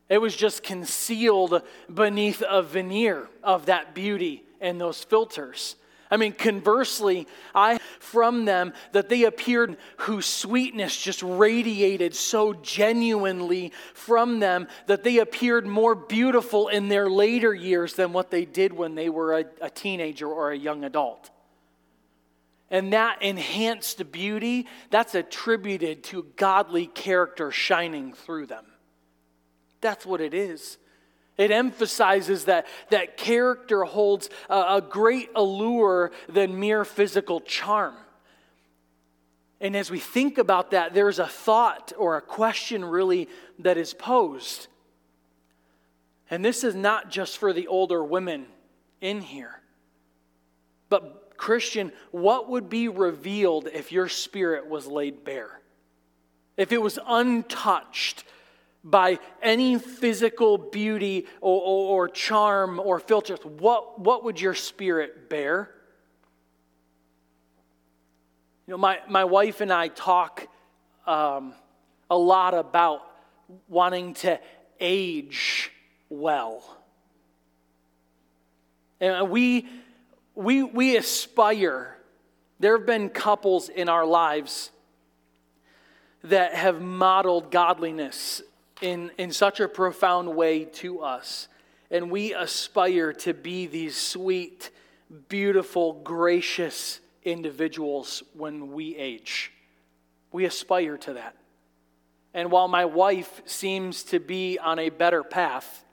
It 0.10 0.18
was 0.18 0.36
just 0.36 0.64
concealed 0.64 1.62
beneath 1.92 2.44
a 2.48 2.62
veneer 2.62 3.30
of 3.42 3.68
that 3.68 3.96
beauty 3.96 4.44
and 4.60 4.80
those 4.80 5.04
filters. 5.04 5.76
I 6.13 6.17
mean, 6.17 6.34
conversely, 6.34 7.28
I 7.56 7.80
from 7.97 8.45
them 8.45 8.73
that 8.91 9.10
they 9.10 9.23
appeared 9.23 9.78
whose 9.97 10.28
sweetness 10.28 10.95
just 10.95 11.23
radiated 11.23 12.13
so 12.13 12.54
genuinely 12.54 13.71
from 13.95 14.39
them 14.39 14.67
that 14.86 15.04
they 15.04 15.17
appeared 15.17 15.65
more 15.65 15.95
beautiful 15.95 16.67
in 16.67 16.88
their 16.88 17.10
later 17.10 17.52
years 17.52 17.95
than 17.95 18.13
what 18.13 18.30
they 18.30 18.45
did 18.45 18.73
when 18.73 18.93
they 18.93 19.10
were 19.10 19.39
a, 19.39 19.45
a 19.60 19.71
teenager 19.71 20.28
or 20.28 20.52
a 20.52 20.56
young 20.56 20.84
adult. 20.84 21.32
And 22.69 22.93
that 22.93 23.23
enhanced 23.23 24.12
beauty, 24.12 24.67
that's 24.91 25.15
attributed 25.15 26.04
to 26.06 26.28
godly 26.36 26.86
character 26.86 27.49
shining 27.49 28.13
through 28.13 28.45
them. 28.45 28.65
That's 29.82 30.06
what 30.06 30.21
it 30.21 30.36
is. 30.36 30.78
It 31.38 31.52
emphasizes 31.52 32.46
that, 32.46 32.67
that 32.89 33.17
character 33.17 33.84
holds 33.84 34.30
a, 34.50 34.76
a 34.76 34.82
great 34.88 35.30
allure 35.36 36.12
than 36.30 36.60
mere 36.60 36.86
physical 36.86 37.41
charm. 37.41 37.96
And 39.60 39.76
as 39.76 39.89
we 39.89 40.00
think 40.00 40.38
about 40.38 40.72
that, 40.72 40.93
there's 40.93 41.19
a 41.19 41.28
thought 41.28 41.93
or 41.98 42.17
a 42.17 42.22
question 42.22 42.84
really 42.84 43.30
that 43.60 43.78
is 43.78 43.93
posed. 43.93 44.67
And 46.30 46.43
this 46.43 46.63
is 46.63 46.76
not 46.76 47.10
just 47.10 47.38
for 47.38 47.54
the 47.54 47.67
older 47.67 48.04
women 48.04 48.46
in 49.02 49.22
here, 49.22 49.62
but 50.89 51.38
Christian, 51.38 51.91
what 52.12 52.50
would 52.50 52.69
be 52.69 52.88
revealed 52.88 53.67
if 53.67 53.91
your 53.91 54.08
spirit 54.08 54.67
was 54.67 54.88
laid 54.88 55.24
bare? 55.24 55.62
If 56.58 56.72
it 56.72 56.82
was 56.82 57.00
untouched 57.08 58.24
by 58.84 59.19
any 59.41 59.78
physical 59.80 60.58
beauty 60.58 61.26
or, 61.39 61.62
or, 61.62 62.06
or, 62.06 62.10
charm 62.10 62.80
or 62.80 63.00
filters, 63.00 63.39
what, 63.43 64.00
what 64.00 64.26
would 64.26 64.41
your 64.41 64.54
spirit 64.54 65.30
bear? 65.30 65.69
You 68.67 68.74
know, 68.74 68.78
my, 68.78 69.00
my 69.10 69.24
wife 69.24 69.62
and 69.62 69.72
I 69.72 69.88
talk 69.88 70.48
um, 71.08 71.54
a 72.10 72.17
lot 72.17 72.54
about 72.54 73.02
wanting 73.69 74.15
to 74.15 74.39
age 74.80 75.72
well. 76.10 76.78
And 79.00 79.30
we, 79.30 79.67
we, 80.36 80.63
we 80.63 80.98
aspire, 80.98 81.98
there 82.60 82.78
have 82.78 82.86
been 82.86 83.10
couples 83.10 83.69
in 83.69 83.89
our 83.89 84.06
lives 84.06 84.72
that 86.24 86.54
have 86.54 86.82
modeled 86.82 87.52
godliness 87.52 88.41
in, 88.84 89.12
in 89.17 89.32
such 89.32 89.62
a 89.62 89.67
profound 89.67 90.36
way 90.36 90.65
to 90.65 91.00
us. 91.00 91.48
And 91.89 92.12
we 92.12 92.34
aspire 92.34 93.13
to 93.13 93.34
be 93.34 93.65
these 93.65 93.96
sweet, 93.96 94.72
beautiful, 95.30 95.93
gracious 95.93 97.00
individuals 97.24 98.24
when 98.34 98.74
we 98.74 98.96
age. 98.98 99.54
We 100.34 100.46
aspire 100.46 100.98
to 100.98 101.13
that. 101.13 101.36
And 102.34 102.52
while 102.52 102.67
my 102.67 102.84
wife 102.84 103.41
seems 103.46 104.04
to 104.06 104.19
be 104.19 104.60
on 104.60 104.80
a 104.80 104.89
better 104.89 105.24
path, 105.24 105.86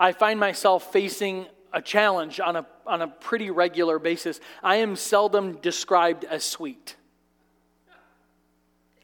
I 0.00 0.12
find 0.12 0.40
myself 0.40 0.92
facing 0.92 1.46
a 1.72 1.80
challenge 1.80 2.40
on 2.40 2.56
a, 2.56 2.66
on 2.84 3.02
a 3.02 3.08
pretty 3.08 3.50
regular 3.50 3.98
basis. 4.00 4.40
I 4.62 4.76
am 4.76 4.96
seldom 4.96 5.58
described 5.58 6.24
as 6.24 6.42
sweet. 6.42 6.96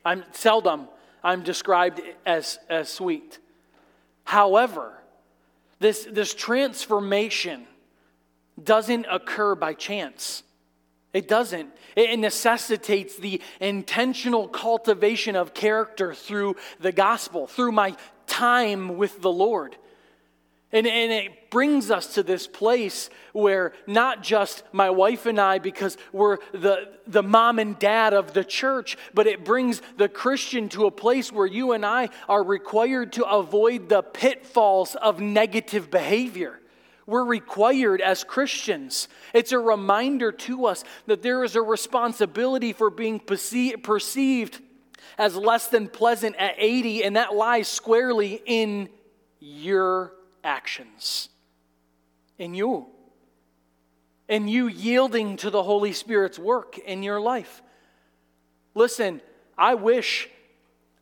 I'm 0.05 0.25
seldom 0.33 0.88
I'm 1.23 1.43
described 1.43 2.01
as, 2.27 2.59
as 2.69 2.89
sweet. 2.89 3.39
However, 4.25 4.93
this, 5.79 6.07
this 6.11 6.35
transformation 6.35 7.67
doesn't 8.63 9.07
occur 9.11 9.55
by 9.55 9.75
chance. 9.75 10.43
It 11.13 11.29
doesn't. 11.29 11.71
It 11.95 12.19
necessitates 12.19 13.17
the 13.17 13.41
intentional 13.61 14.49
cultivation 14.49 15.37
of 15.37 15.53
character 15.53 16.15
through 16.15 16.57
the 16.81 16.93
gospel, 16.93 17.47
through 17.47 17.73
my 17.73 17.97
time 18.27 18.97
with 18.97 19.21
the 19.21 19.33
Lord. 19.33 19.77
And, 20.73 20.87
and 20.87 21.13
it 21.13 21.51
brings 21.51 21.91
us 21.91 22.15
to 22.15 22.23
this 22.23 22.47
place 22.47 23.11
where 23.33 23.75
not 23.87 24.23
just 24.23 24.63
my 24.73 24.89
wife 24.89 25.27
and 25.27 25.39
I, 25.39 25.59
because 25.59 25.99
we're 26.13 26.39
the, 26.53 26.89
the 27.07 27.23
mom 27.23 27.59
and 27.59 27.79
dad 27.79 28.15
of 28.15 28.33
the 28.33 28.43
church, 28.43 28.97
but 29.13 29.27
it 29.27 29.45
brings 29.45 29.83
the 29.99 30.09
Christian 30.09 30.71
to 30.71 30.87
a 30.87 30.91
place 30.91 31.31
where 31.31 31.47
you 31.47 31.73
and 31.73 31.85
I 31.85 32.09
are 32.27 32.43
required 32.43 33.13
to 33.15 33.27
avoid 33.27 33.91
the 33.91 34.03
pitfalls 34.03 34.95
of 34.95 35.21
negative 35.21 35.91
behavior. 35.91 36.59
We're 37.05 37.25
required 37.25 38.01
as 38.01 38.25
Christians. 38.25 39.09
It's 39.35 39.53
a 39.53 39.59
reminder 39.59 40.33
to 40.33 40.65
us 40.67 40.85
that 41.07 41.21
there 41.21 41.45
is 41.45 41.55
a 41.55 41.63
responsibility 41.63 42.73
for 42.73 42.89
being 42.89 43.21
perceived 43.21 44.61
as 45.19 45.37
less 45.37 45.67
than 45.67 45.89
pleasant 45.89 46.37
at 46.37 46.55
80, 46.57 47.05
and 47.05 47.17
that 47.17 47.35
lies 47.35 47.69
squarely 47.69 48.41
in 48.47 48.89
your 49.41 50.15
actions. 50.45 51.29
In 52.39 52.55
you. 52.55 52.87
In 54.29 54.49
you 54.49 54.67
yielding 54.69 55.37
to 55.39 55.51
the 55.51 55.63
Holy 55.63 55.93
Spirit's 55.93 56.39
work 56.39 56.79
in 56.79 57.03
your 57.03 57.21
life. 57.21 57.63
Listen, 58.75 59.21
I 59.57 59.75
wish, 59.75 60.29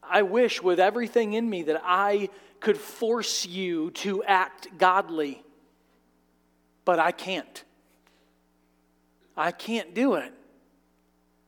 I 0.03 0.23
wish 0.23 0.63
with 0.63 0.81
everything 0.81 1.35
in 1.35 1.49
me 1.49 1.63
that 1.65 1.81
I 1.85 2.29
could 2.59 2.77
force 2.77 3.47
you 3.47 3.91
to 3.93 4.23
act 4.25 4.69
godly, 4.77 5.43
but 6.85 6.99
I 6.99 7.13
can't. 7.13 7.65
I 9.37 9.53
can't 9.53 9.95
do 9.95 10.15
it. 10.15 10.33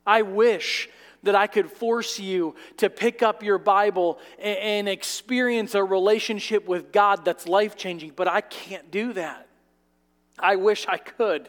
I 0.06 0.22
wish 0.22 0.88
that 1.22 1.34
I 1.34 1.46
could 1.46 1.70
force 1.70 2.18
you 2.18 2.54
to 2.78 2.90
pick 2.90 3.22
up 3.22 3.42
your 3.42 3.58
Bible 3.58 4.18
and, 4.38 4.58
and 4.58 4.88
experience 4.88 5.74
a 5.74 5.84
relationship 5.84 6.66
with 6.66 6.92
God 6.92 7.24
that's 7.24 7.46
life 7.46 7.76
changing, 7.76 8.12
but 8.16 8.28
I 8.28 8.40
can't 8.40 8.90
do 8.90 9.12
that. 9.12 9.48
I 10.38 10.56
wish 10.56 10.86
I 10.88 10.96
could. 10.96 11.48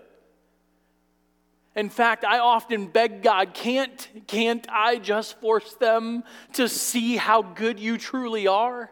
In 1.76 1.90
fact, 1.90 2.24
I 2.24 2.38
often 2.38 2.86
beg 2.86 3.24
God, 3.24 3.54
can't, 3.56 4.08
can't 4.28 4.68
I 4.70 4.98
just 4.98 5.40
force 5.42 5.74
them 5.76 6.24
to 6.54 6.70
see 6.70 7.18
how 7.18 7.42
good 7.42 7.80
you 7.80 7.98
truly 7.98 8.46
are? 8.46 8.92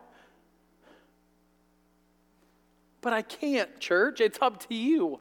But 3.02 3.14
I 3.14 3.22
can't, 3.22 3.80
church. 3.80 4.20
It's 4.22 4.40
up 4.42 4.68
to 4.68 4.76
you. 4.76 5.20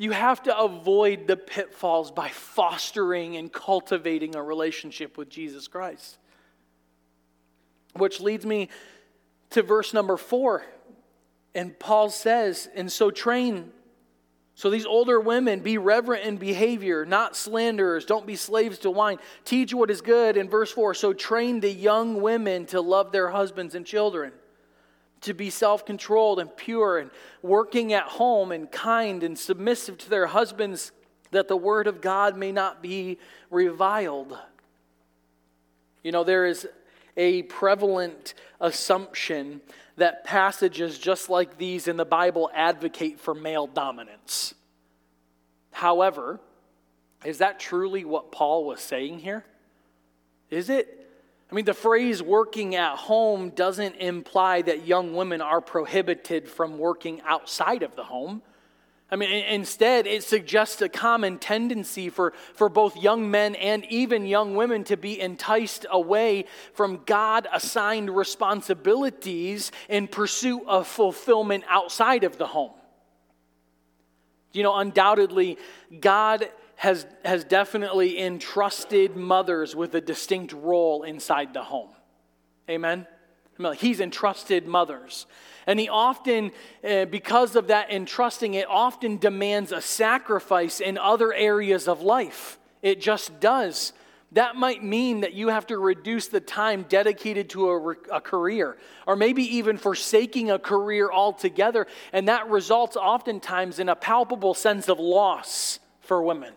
You 0.00 0.12
have 0.12 0.44
to 0.44 0.56
avoid 0.56 1.26
the 1.26 1.36
pitfalls 1.36 2.12
by 2.12 2.28
fostering 2.28 3.36
and 3.36 3.52
cultivating 3.52 4.36
a 4.36 4.42
relationship 4.42 5.18
with 5.18 5.28
Jesus 5.28 5.66
Christ. 5.66 6.18
Which 7.94 8.20
leads 8.20 8.46
me 8.46 8.68
to 9.50 9.62
verse 9.64 9.92
number 9.92 10.16
four. 10.16 10.64
And 11.52 11.76
Paul 11.76 12.10
says, 12.10 12.68
And 12.76 12.90
so 12.92 13.10
train. 13.10 13.72
So 14.54 14.70
these 14.70 14.86
older 14.86 15.18
women, 15.20 15.60
be 15.60 15.78
reverent 15.78 16.24
in 16.24 16.36
behavior, 16.36 17.04
not 17.04 17.36
slanderers. 17.36 18.04
Don't 18.04 18.26
be 18.26 18.36
slaves 18.36 18.78
to 18.80 18.90
wine. 18.90 19.18
Teach 19.44 19.74
what 19.74 19.90
is 19.90 20.00
good. 20.00 20.36
In 20.36 20.48
verse 20.48 20.72
4, 20.72 20.94
so 20.94 21.12
train 21.12 21.60
the 21.60 21.70
young 21.70 22.20
women 22.20 22.66
to 22.66 22.80
love 22.80 23.12
their 23.12 23.30
husbands 23.30 23.76
and 23.76 23.86
children 23.86 24.32
to 25.22 25.34
be 25.34 25.50
self 25.50 25.84
controlled 25.84 26.38
and 26.38 26.54
pure 26.56 26.98
and 26.98 27.10
working 27.42 27.92
at 27.92 28.04
home 28.04 28.52
and 28.52 28.70
kind 28.70 29.22
and 29.22 29.38
submissive 29.38 29.98
to 29.98 30.10
their 30.10 30.26
husbands, 30.26 30.92
that 31.30 31.48
the 31.48 31.56
word 31.56 31.86
of 31.86 32.00
God 32.00 32.36
may 32.36 32.52
not 32.52 32.82
be 32.82 33.18
reviled. 33.50 34.38
You 36.02 36.12
know, 36.12 36.24
there 36.24 36.46
is 36.46 36.66
a 37.16 37.42
prevalent 37.42 38.34
assumption 38.60 39.60
that 39.96 40.24
passages 40.24 40.98
just 40.98 41.28
like 41.28 41.58
these 41.58 41.88
in 41.88 41.96
the 41.96 42.04
Bible 42.04 42.50
advocate 42.54 43.18
for 43.18 43.34
male 43.34 43.66
dominance. 43.66 44.54
However, 45.72 46.40
is 47.24 47.38
that 47.38 47.58
truly 47.58 48.04
what 48.04 48.30
Paul 48.30 48.64
was 48.64 48.80
saying 48.80 49.18
here? 49.18 49.44
Is 50.50 50.70
it? 50.70 50.97
I 51.50 51.54
mean, 51.54 51.64
the 51.64 51.74
phrase 51.74 52.22
working 52.22 52.74
at 52.74 52.96
home 52.96 53.50
doesn't 53.50 53.96
imply 53.96 54.62
that 54.62 54.86
young 54.86 55.14
women 55.14 55.40
are 55.40 55.62
prohibited 55.62 56.46
from 56.48 56.78
working 56.78 57.22
outside 57.22 57.82
of 57.82 57.96
the 57.96 58.04
home. 58.04 58.42
I 59.10 59.16
mean, 59.16 59.30
instead, 59.30 60.06
it 60.06 60.22
suggests 60.22 60.82
a 60.82 60.88
common 60.90 61.38
tendency 61.38 62.10
for, 62.10 62.34
for 62.52 62.68
both 62.68 62.94
young 62.94 63.30
men 63.30 63.54
and 63.54 63.86
even 63.86 64.26
young 64.26 64.54
women 64.54 64.84
to 64.84 64.98
be 64.98 65.18
enticed 65.18 65.86
away 65.90 66.44
from 66.74 67.00
God 67.06 67.48
assigned 67.50 68.14
responsibilities 68.14 69.72
in 69.88 70.08
pursuit 70.08 70.62
of 70.66 70.86
fulfillment 70.86 71.64
outside 71.70 72.24
of 72.24 72.36
the 72.36 72.46
home. 72.46 72.72
You 74.52 74.62
know, 74.62 74.76
undoubtedly, 74.76 75.56
God 76.00 76.50
has, 76.78 77.06
has 77.24 77.42
definitely 77.42 78.20
entrusted 78.20 79.16
mothers 79.16 79.74
with 79.74 79.92
a 79.96 80.00
distinct 80.00 80.52
role 80.52 81.02
inside 81.02 81.52
the 81.52 81.64
home. 81.64 81.90
Amen? 82.70 83.04
He's 83.76 83.98
entrusted 83.98 84.64
mothers. 84.68 85.26
And 85.66 85.80
he 85.80 85.88
often, 85.88 86.52
uh, 86.88 87.06
because 87.06 87.56
of 87.56 87.66
that 87.66 87.90
entrusting, 87.90 88.54
it 88.54 88.68
often 88.68 89.16
demands 89.16 89.72
a 89.72 89.80
sacrifice 89.80 90.78
in 90.78 90.98
other 90.98 91.32
areas 91.34 91.88
of 91.88 92.02
life. 92.02 92.60
It 92.80 93.00
just 93.00 93.40
does. 93.40 93.92
That 94.30 94.54
might 94.54 94.84
mean 94.84 95.22
that 95.22 95.34
you 95.34 95.48
have 95.48 95.66
to 95.68 95.78
reduce 95.78 96.28
the 96.28 96.40
time 96.40 96.86
dedicated 96.88 97.50
to 97.50 97.70
a, 97.70 97.90
a, 98.12 98.20
career, 98.20 98.78
or 99.04 99.16
maybe 99.16 99.42
even 99.56 99.78
forsaking 99.78 100.52
a 100.52 100.60
career 100.60 101.10
altogether. 101.10 101.88
And 102.12 102.28
that 102.28 102.48
results 102.48 102.96
oftentimes 102.96 103.80
in 103.80 103.88
a 103.88 103.96
palpable 103.96 104.54
sense 104.54 104.88
of 104.88 105.00
loss 105.00 105.80
for 106.02 106.22
women. 106.22 106.54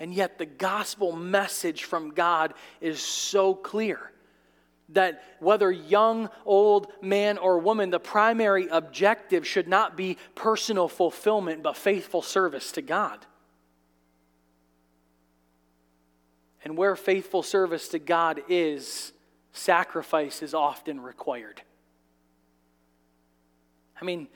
And 0.00 0.14
yet, 0.14 0.38
the 0.38 0.46
gospel 0.46 1.12
message 1.12 1.84
from 1.84 2.10
God 2.10 2.54
is 2.80 3.00
so 3.00 3.54
clear 3.54 4.12
that 4.90 5.22
whether 5.40 5.70
young, 5.70 6.30
old, 6.46 6.86
man, 7.02 7.36
or 7.36 7.58
woman, 7.58 7.90
the 7.90 8.00
primary 8.00 8.68
objective 8.68 9.46
should 9.46 9.68
not 9.68 9.96
be 9.96 10.16
personal 10.34 10.88
fulfillment, 10.88 11.62
but 11.62 11.76
faithful 11.76 12.22
service 12.22 12.72
to 12.72 12.82
God. 12.82 13.26
And 16.64 16.76
where 16.76 16.96
faithful 16.96 17.42
service 17.42 17.88
to 17.88 17.98
God 17.98 18.42
is, 18.48 19.12
sacrifice 19.52 20.42
is 20.42 20.54
often 20.54 21.00
required. 21.00 21.62
I 24.00 24.04
mean, 24.04 24.28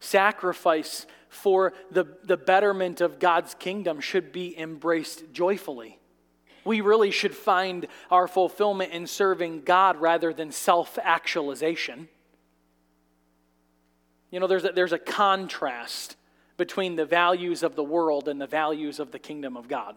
sacrifice 0.00 1.06
for 1.28 1.72
the, 1.90 2.04
the 2.24 2.36
betterment 2.36 3.00
of 3.00 3.18
God's 3.18 3.54
kingdom 3.54 4.00
should 4.00 4.32
be 4.32 4.58
embraced 4.58 5.32
joyfully. 5.32 5.98
We 6.64 6.80
really 6.80 7.10
should 7.10 7.34
find 7.34 7.86
our 8.10 8.28
fulfillment 8.28 8.92
in 8.92 9.06
serving 9.06 9.62
God 9.62 10.00
rather 10.00 10.32
than 10.32 10.52
self 10.52 10.98
actualization. 11.02 12.08
You 14.30 14.40
know, 14.40 14.46
there's 14.46 14.64
a, 14.64 14.72
there's 14.72 14.92
a 14.92 14.98
contrast 14.98 16.16
between 16.56 16.96
the 16.96 17.06
values 17.06 17.62
of 17.62 17.76
the 17.76 17.84
world 17.84 18.28
and 18.28 18.40
the 18.40 18.46
values 18.46 19.00
of 19.00 19.12
the 19.12 19.18
kingdom 19.18 19.56
of 19.56 19.68
God. 19.68 19.94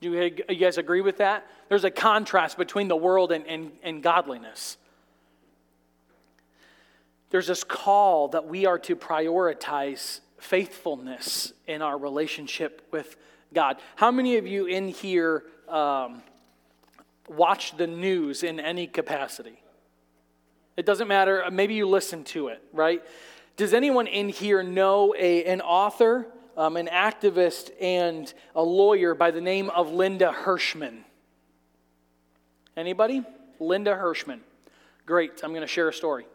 Do 0.00 0.12
you, 0.12 0.36
you 0.48 0.56
guys 0.56 0.78
agree 0.78 1.00
with 1.00 1.18
that? 1.18 1.46
There's 1.68 1.84
a 1.84 1.90
contrast 1.90 2.58
between 2.58 2.88
the 2.88 2.96
world 2.96 3.32
and, 3.32 3.46
and, 3.46 3.72
and 3.82 4.02
godliness 4.02 4.76
there's 7.34 7.48
this 7.48 7.64
call 7.64 8.28
that 8.28 8.46
we 8.46 8.64
are 8.64 8.78
to 8.78 8.94
prioritize 8.94 10.20
faithfulness 10.38 11.52
in 11.66 11.82
our 11.82 11.98
relationship 11.98 12.86
with 12.92 13.16
God. 13.52 13.78
How 13.96 14.12
many 14.12 14.36
of 14.36 14.46
you 14.46 14.66
in 14.66 14.86
here 14.86 15.42
um, 15.68 16.22
watch 17.28 17.76
the 17.76 17.88
news 17.88 18.44
in 18.44 18.60
any 18.60 18.86
capacity? 18.86 19.60
It 20.76 20.86
doesn't 20.86 21.08
matter. 21.08 21.42
Maybe 21.50 21.74
you 21.74 21.88
listen 21.88 22.22
to 22.26 22.46
it, 22.46 22.62
right? 22.72 23.02
Does 23.56 23.74
anyone 23.74 24.06
in 24.06 24.28
here 24.28 24.62
know 24.62 25.12
a, 25.18 25.42
an 25.46 25.60
author 25.60 26.28
um, 26.56 26.76
an 26.76 26.86
activist 26.86 27.72
and 27.80 28.32
a 28.54 28.62
lawyer 28.62 29.12
by 29.12 29.32
the 29.32 29.40
name 29.40 29.70
of 29.70 29.90
Linda 29.90 30.32
Hirshman? 30.44 30.98
Anybody? 32.76 33.24
Linda 33.58 33.96
Hirshman. 33.96 34.38
Great, 35.04 35.42
I'm 35.42 35.50
going 35.50 35.62
to 35.62 35.66
share 35.66 35.88
a 35.88 35.92
story. 35.92 36.26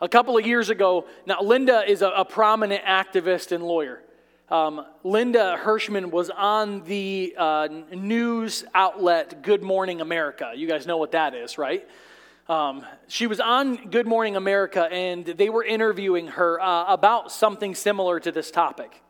A 0.00 0.08
couple 0.08 0.36
of 0.36 0.44
years 0.44 0.70
ago, 0.70 1.06
now 1.24 1.40
Linda 1.40 1.88
is 1.88 2.02
a, 2.02 2.08
a 2.08 2.24
prominent 2.24 2.84
activist 2.84 3.52
and 3.52 3.62
lawyer. 3.62 4.02
Um, 4.48 4.84
Linda 5.04 5.58
Hirshman 5.62 6.10
was 6.10 6.30
on 6.30 6.82
the 6.84 7.34
uh, 7.38 7.68
news 7.92 8.64
outlet 8.74 9.42
Good 9.42 9.62
Morning 9.62 10.00
America. 10.00 10.52
You 10.54 10.66
guys 10.66 10.86
know 10.86 10.96
what 10.96 11.12
that 11.12 11.34
is, 11.34 11.58
right? 11.58 11.88
Um, 12.48 12.84
she 13.06 13.26
was 13.26 13.40
on 13.40 13.88
Good 13.88 14.06
Morning 14.06 14.36
America, 14.36 14.86
and 14.90 15.24
they 15.24 15.48
were 15.48 15.64
interviewing 15.64 16.26
her 16.28 16.60
uh, 16.60 16.92
about 16.92 17.32
something 17.32 17.74
similar 17.74 18.20
to 18.20 18.32
this 18.32 18.50
topic. 18.50 19.00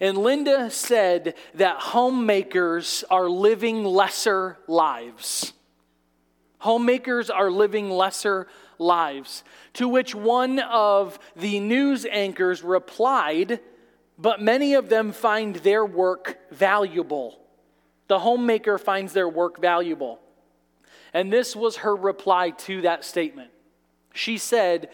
And 0.00 0.18
Linda 0.18 0.68
said 0.70 1.34
that 1.54 1.76
homemakers 1.78 3.04
are 3.10 3.28
living 3.28 3.84
lesser 3.84 4.58
lives. 4.66 5.54
Homemakers 6.58 7.30
are 7.30 7.50
living 7.50 7.88
lesser 7.88 8.48
lives. 8.78 9.44
To 9.74 9.88
which 9.88 10.14
one 10.14 10.58
of 10.58 11.18
the 11.36 11.60
news 11.60 12.06
anchors 12.10 12.62
replied, 12.62 13.60
But 14.18 14.40
many 14.40 14.74
of 14.74 14.88
them 14.88 15.12
find 15.12 15.56
their 15.56 15.84
work 15.84 16.38
valuable. 16.50 17.38
The 18.08 18.18
homemaker 18.18 18.78
finds 18.78 19.12
their 19.12 19.28
work 19.28 19.60
valuable. 19.60 20.20
And 21.12 21.32
this 21.32 21.54
was 21.56 21.76
her 21.76 21.94
reply 21.94 22.50
to 22.50 22.82
that 22.82 23.04
statement. 23.04 23.50
She 24.12 24.38
said, 24.38 24.90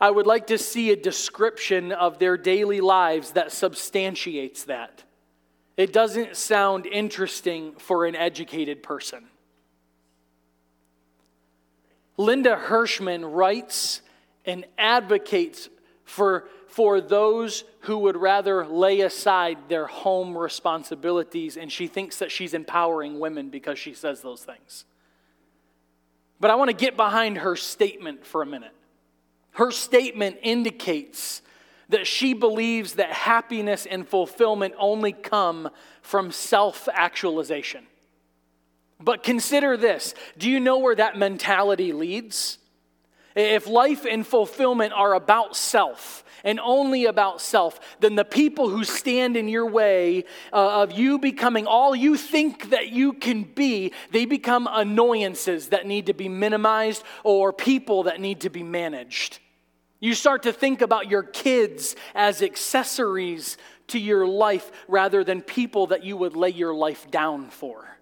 I 0.00 0.10
would 0.10 0.26
like 0.26 0.46
to 0.48 0.58
see 0.58 0.90
a 0.90 0.96
description 0.96 1.92
of 1.92 2.18
their 2.18 2.36
daily 2.36 2.80
lives 2.80 3.32
that 3.32 3.52
substantiates 3.52 4.64
that. 4.64 5.04
It 5.76 5.92
doesn't 5.92 6.36
sound 6.36 6.86
interesting 6.86 7.74
for 7.78 8.04
an 8.04 8.16
educated 8.16 8.82
person. 8.82 9.24
Linda 12.18 12.60
Hirshman 12.66 13.24
writes 13.32 14.02
and 14.44 14.66
advocates 14.76 15.70
for, 16.04 16.48
for 16.66 17.00
those 17.00 17.64
who 17.80 17.98
would 17.98 18.16
rather 18.16 18.66
lay 18.66 19.00
aside 19.00 19.56
their 19.68 19.86
home 19.86 20.36
responsibilities, 20.36 21.56
and 21.56 21.70
she 21.70 21.86
thinks 21.86 22.18
that 22.18 22.32
she's 22.32 22.54
empowering 22.54 23.20
women 23.20 23.50
because 23.50 23.78
she 23.78 23.94
says 23.94 24.20
those 24.20 24.42
things. 24.42 24.84
But 26.40 26.50
I 26.50 26.56
want 26.56 26.70
to 26.70 26.76
get 26.76 26.96
behind 26.96 27.38
her 27.38 27.56
statement 27.56 28.26
for 28.26 28.42
a 28.42 28.46
minute. 28.46 28.74
Her 29.52 29.70
statement 29.70 30.38
indicates 30.42 31.40
that 31.88 32.06
she 32.06 32.34
believes 32.34 32.94
that 32.94 33.10
happiness 33.10 33.86
and 33.86 34.06
fulfillment 34.06 34.74
only 34.78 35.12
come 35.12 35.70
from 36.02 36.30
self 36.32 36.88
actualization. 36.92 37.86
But 39.00 39.22
consider 39.22 39.76
this 39.76 40.14
do 40.36 40.50
you 40.50 40.60
know 40.60 40.78
where 40.78 40.94
that 40.96 41.16
mentality 41.16 41.92
leads? 41.92 42.58
If 43.34 43.68
life 43.68 44.04
and 44.04 44.26
fulfillment 44.26 44.92
are 44.92 45.14
about 45.14 45.54
self, 45.54 46.24
and 46.44 46.60
only 46.60 47.04
about 47.04 47.40
self, 47.40 47.80
then 48.00 48.14
the 48.14 48.24
people 48.24 48.68
who 48.68 48.84
stand 48.84 49.36
in 49.36 49.48
your 49.48 49.66
way 49.66 50.24
uh, 50.52 50.82
of 50.82 50.92
you 50.92 51.18
becoming 51.18 51.66
all 51.66 51.94
you 51.94 52.16
think 52.16 52.70
that 52.70 52.88
you 52.88 53.12
can 53.12 53.42
be, 53.42 53.92
they 54.12 54.24
become 54.24 54.68
annoyances 54.70 55.68
that 55.68 55.86
need 55.86 56.06
to 56.06 56.14
be 56.14 56.28
minimized 56.28 57.02
or 57.24 57.52
people 57.52 58.04
that 58.04 58.20
need 58.20 58.40
to 58.40 58.50
be 58.50 58.62
managed. 58.62 59.40
You 60.00 60.14
start 60.14 60.44
to 60.44 60.52
think 60.52 60.80
about 60.80 61.10
your 61.10 61.24
kids 61.24 61.96
as 62.14 62.40
accessories 62.40 63.58
to 63.88 63.98
your 63.98 64.26
life 64.26 64.70
rather 64.86 65.24
than 65.24 65.42
people 65.42 65.88
that 65.88 66.04
you 66.04 66.16
would 66.16 66.36
lay 66.36 66.50
your 66.50 66.74
life 66.74 67.10
down 67.10 67.50
for. 67.50 67.97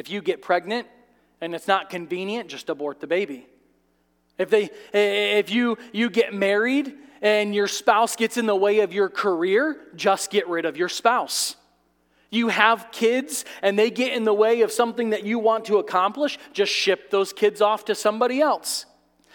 If 0.00 0.08
you 0.08 0.22
get 0.22 0.40
pregnant 0.40 0.88
and 1.42 1.54
it's 1.54 1.68
not 1.68 1.90
convenient, 1.90 2.48
just 2.48 2.70
abort 2.70 3.00
the 3.00 3.06
baby. 3.06 3.46
If, 4.38 4.48
they, 4.48 4.70
if 4.94 5.50
you, 5.50 5.76
you 5.92 6.08
get 6.08 6.32
married 6.32 6.94
and 7.20 7.54
your 7.54 7.68
spouse 7.68 8.16
gets 8.16 8.38
in 8.38 8.46
the 8.46 8.56
way 8.56 8.80
of 8.80 8.94
your 8.94 9.10
career, 9.10 9.76
just 9.94 10.30
get 10.30 10.48
rid 10.48 10.64
of 10.64 10.78
your 10.78 10.88
spouse. 10.88 11.54
You 12.30 12.48
have 12.48 12.90
kids 12.92 13.44
and 13.60 13.78
they 13.78 13.90
get 13.90 14.14
in 14.14 14.24
the 14.24 14.32
way 14.32 14.62
of 14.62 14.72
something 14.72 15.10
that 15.10 15.24
you 15.24 15.38
want 15.38 15.66
to 15.66 15.76
accomplish, 15.76 16.38
just 16.54 16.72
ship 16.72 17.10
those 17.10 17.34
kids 17.34 17.60
off 17.60 17.84
to 17.84 17.94
somebody 17.94 18.40
else. 18.40 18.86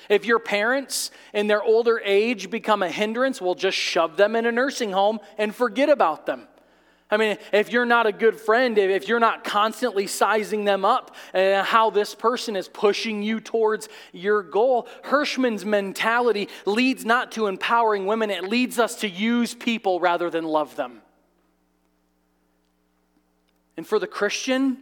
If 0.10 0.25
your 0.25 0.39
parents 0.39 1.12
in 1.32 1.45
their 1.45 1.62
older 1.62 2.01
age 2.04 2.49
become 2.49 2.82
a 2.82 2.89
hindrance, 2.89 3.39
well, 3.39 3.54
just 3.54 3.78
shove 3.78 4.17
them 4.17 4.36
in 4.36 4.47
a 4.47 4.51
nursing 4.51 4.93
home 4.93 5.19
and 5.38 5.54
forget 5.54 5.89
about 5.89 6.25
them. 6.25 6.47
I 7.10 7.18
mean, 7.18 7.38
if 7.54 7.72
you're 7.72 7.86
not 7.86 8.08
a 8.08 8.12
good 8.12 8.39
friend, 8.39 8.78
if 8.78 9.08
you're 9.08 9.20
not 9.20 9.44
constantly 9.44 10.08
sizing 10.08 10.65
them 10.65 10.84
up 10.84 11.15
and 11.34 11.65
how 11.65 11.91
this 11.91 12.15
person 12.15 12.56
is 12.56 12.68
pushing 12.68 13.22
you 13.22 13.39
towards 13.39 13.89
your 14.12 14.41
goal, 14.41 14.88
Hirshman's 15.04 15.63
mentality 15.63 16.50
leads 16.65 17.06
not 17.06 17.32
to 17.34 17.46
empowering 17.46 18.08
women, 18.08 18.32
it 18.32 18.44
leads 18.44 18.80
us 18.80 18.96
to 19.02 19.08
use 19.08 19.54
people 19.54 20.00
rather 20.00 20.32
than 20.32 20.46
love 20.46 20.76
them. 20.76 21.02
And 23.78 23.86
for 23.86 24.00
the 24.00 24.08
Christian, 24.08 24.78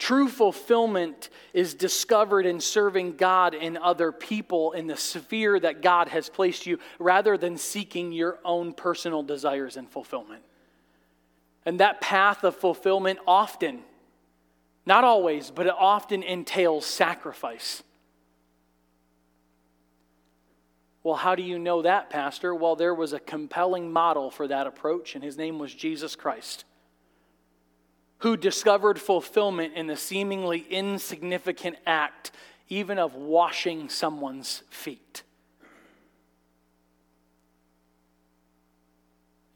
True 0.00 0.28
fulfillment 0.28 1.28
is 1.52 1.74
discovered 1.74 2.46
in 2.46 2.58
serving 2.58 3.16
God 3.16 3.54
and 3.54 3.76
other 3.76 4.12
people 4.12 4.72
in 4.72 4.86
the 4.86 4.96
sphere 4.96 5.60
that 5.60 5.82
God 5.82 6.08
has 6.08 6.30
placed 6.30 6.66
you 6.66 6.78
rather 6.98 7.36
than 7.36 7.58
seeking 7.58 8.10
your 8.10 8.38
own 8.42 8.72
personal 8.72 9.22
desires 9.22 9.76
and 9.76 9.86
fulfillment. 9.86 10.42
And 11.66 11.80
that 11.80 12.00
path 12.00 12.44
of 12.44 12.56
fulfillment 12.56 13.18
often, 13.26 13.80
not 14.86 15.04
always, 15.04 15.50
but 15.50 15.66
it 15.66 15.74
often 15.78 16.22
entails 16.22 16.86
sacrifice. 16.86 17.82
Well, 21.02 21.16
how 21.16 21.34
do 21.34 21.42
you 21.42 21.58
know 21.58 21.82
that, 21.82 22.08
Pastor? 22.08 22.54
Well, 22.54 22.74
there 22.74 22.94
was 22.94 23.12
a 23.12 23.20
compelling 23.20 23.92
model 23.92 24.30
for 24.30 24.48
that 24.48 24.66
approach, 24.66 25.14
and 25.14 25.22
his 25.22 25.36
name 25.36 25.58
was 25.58 25.74
Jesus 25.74 26.16
Christ 26.16 26.64
who 28.20 28.36
discovered 28.36 29.00
fulfillment 29.00 29.74
in 29.74 29.86
the 29.86 29.96
seemingly 29.96 30.66
insignificant 30.70 31.76
act, 31.86 32.30
even 32.68 32.98
of 32.98 33.14
washing 33.14 33.88
someone's 33.88 34.62
feet. 34.70 35.22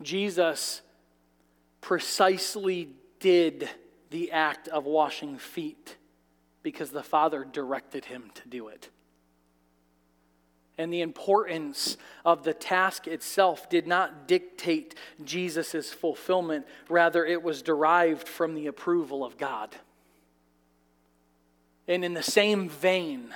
Jesus 0.02 0.82
precisely 1.80 2.90
did 3.20 3.68
the 4.10 4.32
act 4.32 4.68
of 4.68 4.84
washing 4.84 5.38
feet 5.38 5.96
because 6.62 6.90
the 6.90 7.02
Father 7.02 7.44
directed 7.44 8.06
him 8.06 8.30
to 8.34 8.48
do 8.48 8.68
it 8.68 8.90
and 10.76 10.92
the 10.92 11.02
importance 11.02 11.96
of 12.24 12.42
the 12.42 12.54
task 12.54 13.06
itself 13.06 13.70
did 13.70 13.86
not 13.86 14.26
dictate 14.26 14.94
Jesus' 15.24 15.92
fulfillment. 15.92 16.66
Rather, 16.88 17.24
it 17.24 17.42
was 17.42 17.62
derived 17.62 18.28
from 18.28 18.54
the 18.54 18.66
approval 18.66 19.24
of 19.24 19.38
God. 19.38 19.74
And 21.86 22.04
in 22.04 22.14
the 22.14 22.22
same 22.22 22.68
vein, 22.68 23.32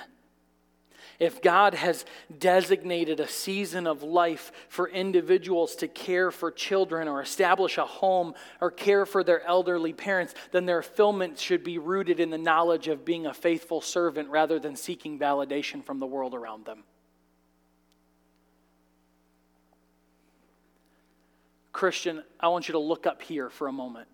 if 1.19 1.41
God 1.41 1.73
has 1.73 2.05
designated 2.39 3.19
a 3.19 3.27
season 3.27 3.87
of 3.87 4.03
life 4.03 4.51
for 4.69 4.87
individuals 4.87 5.75
to 5.77 5.87
care 5.87 6.31
for 6.31 6.49
children 6.49 7.07
or 7.07 7.21
establish 7.21 7.77
a 7.77 7.85
home 7.85 8.33
or 8.61 8.71
care 8.71 9.05
for 9.05 9.23
their 9.23 9.45
elderly 9.45 9.91
parents, 9.93 10.33
then 10.51 10.65
their 10.65 10.81
fulfillment 10.81 11.37
should 11.37 11.63
be 11.63 11.77
rooted 11.77 12.19
in 12.19 12.29
the 12.29 12.37
knowledge 12.37 12.87
of 12.87 13.05
being 13.05 13.25
a 13.25 13.33
faithful 13.33 13.81
servant 13.81 14.29
rather 14.29 14.59
than 14.59 14.75
seeking 14.75 15.19
validation 15.19 15.83
from 15.83 15.99
the 15.99 16.07
world 16.07 16.33
around 16.33 16.65
them. 16.65 16.83
Christian, 21.79 22.23
I 22.41 22.49
want 22.49 22.67
you 22.67 22.73
to 22.73 22.79
look 22.79 23.07
up 23.07 23.21
here 23.21 23.49
for 23.49 23.69
a 23.69 23.71
moment. 23.71 24.09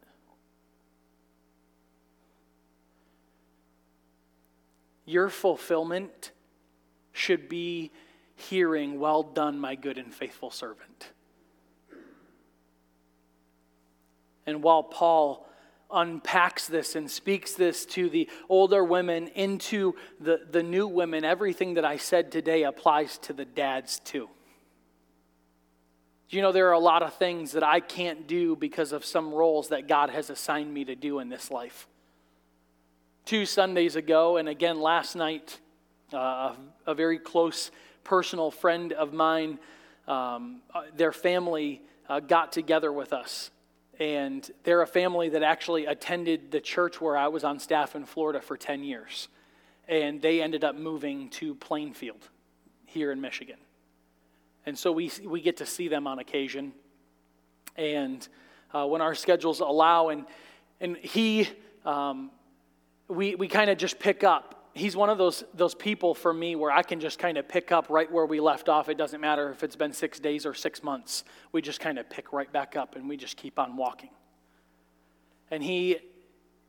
Your 5.03 5.29
fulfillment 5.29 6.29
should 7.11 7.49
be 7.49 7.91
hearing, 8.35 8.99
Well 8.99 9.23
done, 9.23 9.57
my 9.57 9.73
good 9.73 9.97
and 9.97 10.13
faithful 10.13 10.51
servant. 10.51 11.09
And 14.45 14.61
while 14.61 14.83
Paul 14.83 15.49
unpacks 15.91 16.67
this 16.67 16.95
and 16.95 17.09
speaks 17.09 17.53
this 17.53 17.87
to 17.87 18.09
the 18.09 18.29
older 18.47 18.83
women 18.83 19.27
into 19.29 19.95
the, 20.19 20.41
the 20.51 20.61
new 20.61 20.85
women, 20.85 21.25
everything 21.25 21.73
that 21.73 21.85
I 21.85 21.97
said 21.97 22.31
today 22.31 22.61
applies 22.61 23.17
to 23.23 23.33
the 23.33 23.45
dads 23.45 23.99
too. 24.01 24.29
You 26.29 26.41
know 26.41 26.51
there 26.51 26.67
are 26.69 26.73
a 26.73 26.79
lot 26.79 27.03
of 27.03 27.13
things 27.13 27.51
that 27.51 27.63
I 27.63 27.79
can't 27.79 28.27
do 28.27 28.55
because 28.55 28.91
of 28.91 29.05
some 29.05 29.33
roles 29.33 29.69
that 29.69 29.87
God 29.87 30.09
has 30.09 30.29
assigned 30.29 30.73
me 30.73 30.85
to 30.85 30.95
do 30.95 31.19
in 31.19 31.29
this 31.29 31.51
life? 31.51 31.87
Two 33.25 33.45
Sundays 33.45 33.95
ago, 33.95 34.37
and 34.37 34.49
again 34.49 34.79
last 34.79 35.15
night, 35.15 35.59
uh, 36.13 36.53
a 36.85 36.93
very 36.93 37.19
close 37.19 37.71
personal 38.03 38.51
friend 38.51 38.93
of 38.93 39.13
mine 39.13 39.59
um, 40.07 40.61
uh, 40.73 40.83
their 40.95 41.11
family 41.11 41.81
uh, 42.07 42.19
got 42.19 42.51
together 42.51 42.91
with 42.91 43.13
us. 43.13 43.51
And 43.99 44.49
they're 44.63 44.81
a 44.81 44.87
family 44.87 45.29
that 45.29 45.43
actually 45.43 45.85
attended 45.85 46.51
the 46.51 46.59
church 46.59 46.99
where 46.99 47.15
I 47.15 47.29
was 47.29 47.43
on 47.43 47.59
staff 47.59 47.95
in 47.95 48.05
Florida 48.05 48.41
for 48.41 48.57
10 48.57 48.83
years. 48.83 49.29
And 49.87 50.21
they 50.21 50.41
ended 50.41 50.63
up 50.63 50.75
moving 50.75 51.29
to 51.31 51.55
Plainfield 51.55 52.27
here 52.85 53.11
in 53.11 53.21
Michigan. 53.21 53.57
And 54.65 54.77
so 54.77 54.91
we, 54.91 55.11
we 55.23 55.41
get 55.41 55.57
to 55.57 55.65
see 55.65 55.87
them 55.87 56.07
on 56.07 56.19
occasion. 56.19 56.73
And 57.75 58.27
uh, 58.73 58.85
when 58.85 59.01
our 59.01 59.15
schedules 59.15 59.59
allow, 59.59 60.09
and, 60.09 60.25
and 60.81 60.97
he, 60.97 61.47
um, 61.85 62.31
we, 63.07 63.35
we 63.35 63.47
kind 63.47 63.69
of 63.69 63.77
just 63.77 63.99
pick 63.99 64.23
up 64.23 64.55
he's 64.75 64.95
one 64.95 65.09
of 65.09 65.17
those, 65.17 65.43
those 65.53 65.73
people 65.73 66.13
for 66.13 66.33
me 66.33 66.55
where 66.55 66.69
I 66.69 66.83
can 66.83 66.99
just 66.99 67.17
kind 67.17 67.37
of 67.37 67.47
pick 67.47 67.71
up 67.71 67.89
right 67.89 68.11
where 68.11 68.25
we 68.25 68.39
left 68.39 68.69
off. 68.69 68.89
It 68.89 68.97
doesn't 68.97 69.21
matter 69.21 69.49
if 69.49 69.63
it's 69.63 69.75
been 69.75 69.93
six 69.93 70.19
days 70.19 70.45
or 70.45 70.53
six 70.53 70.83
months. 70.83 71.23
We 71.53 71.61
just 71.61 71.79
kind 71.79 71.97
of 71.97 72.09
pick 72.09 72.33
right 72.33 72.51
back 72.51 72.75
up 72.75 72.95
and 72.95 73.09
we 73.09 73.17
just 73.17 73.37
keep 73.37 73.57
on 73.57 73.77
walking. 73.77 74.09
And 75.49 75.63
he 75.63 75.97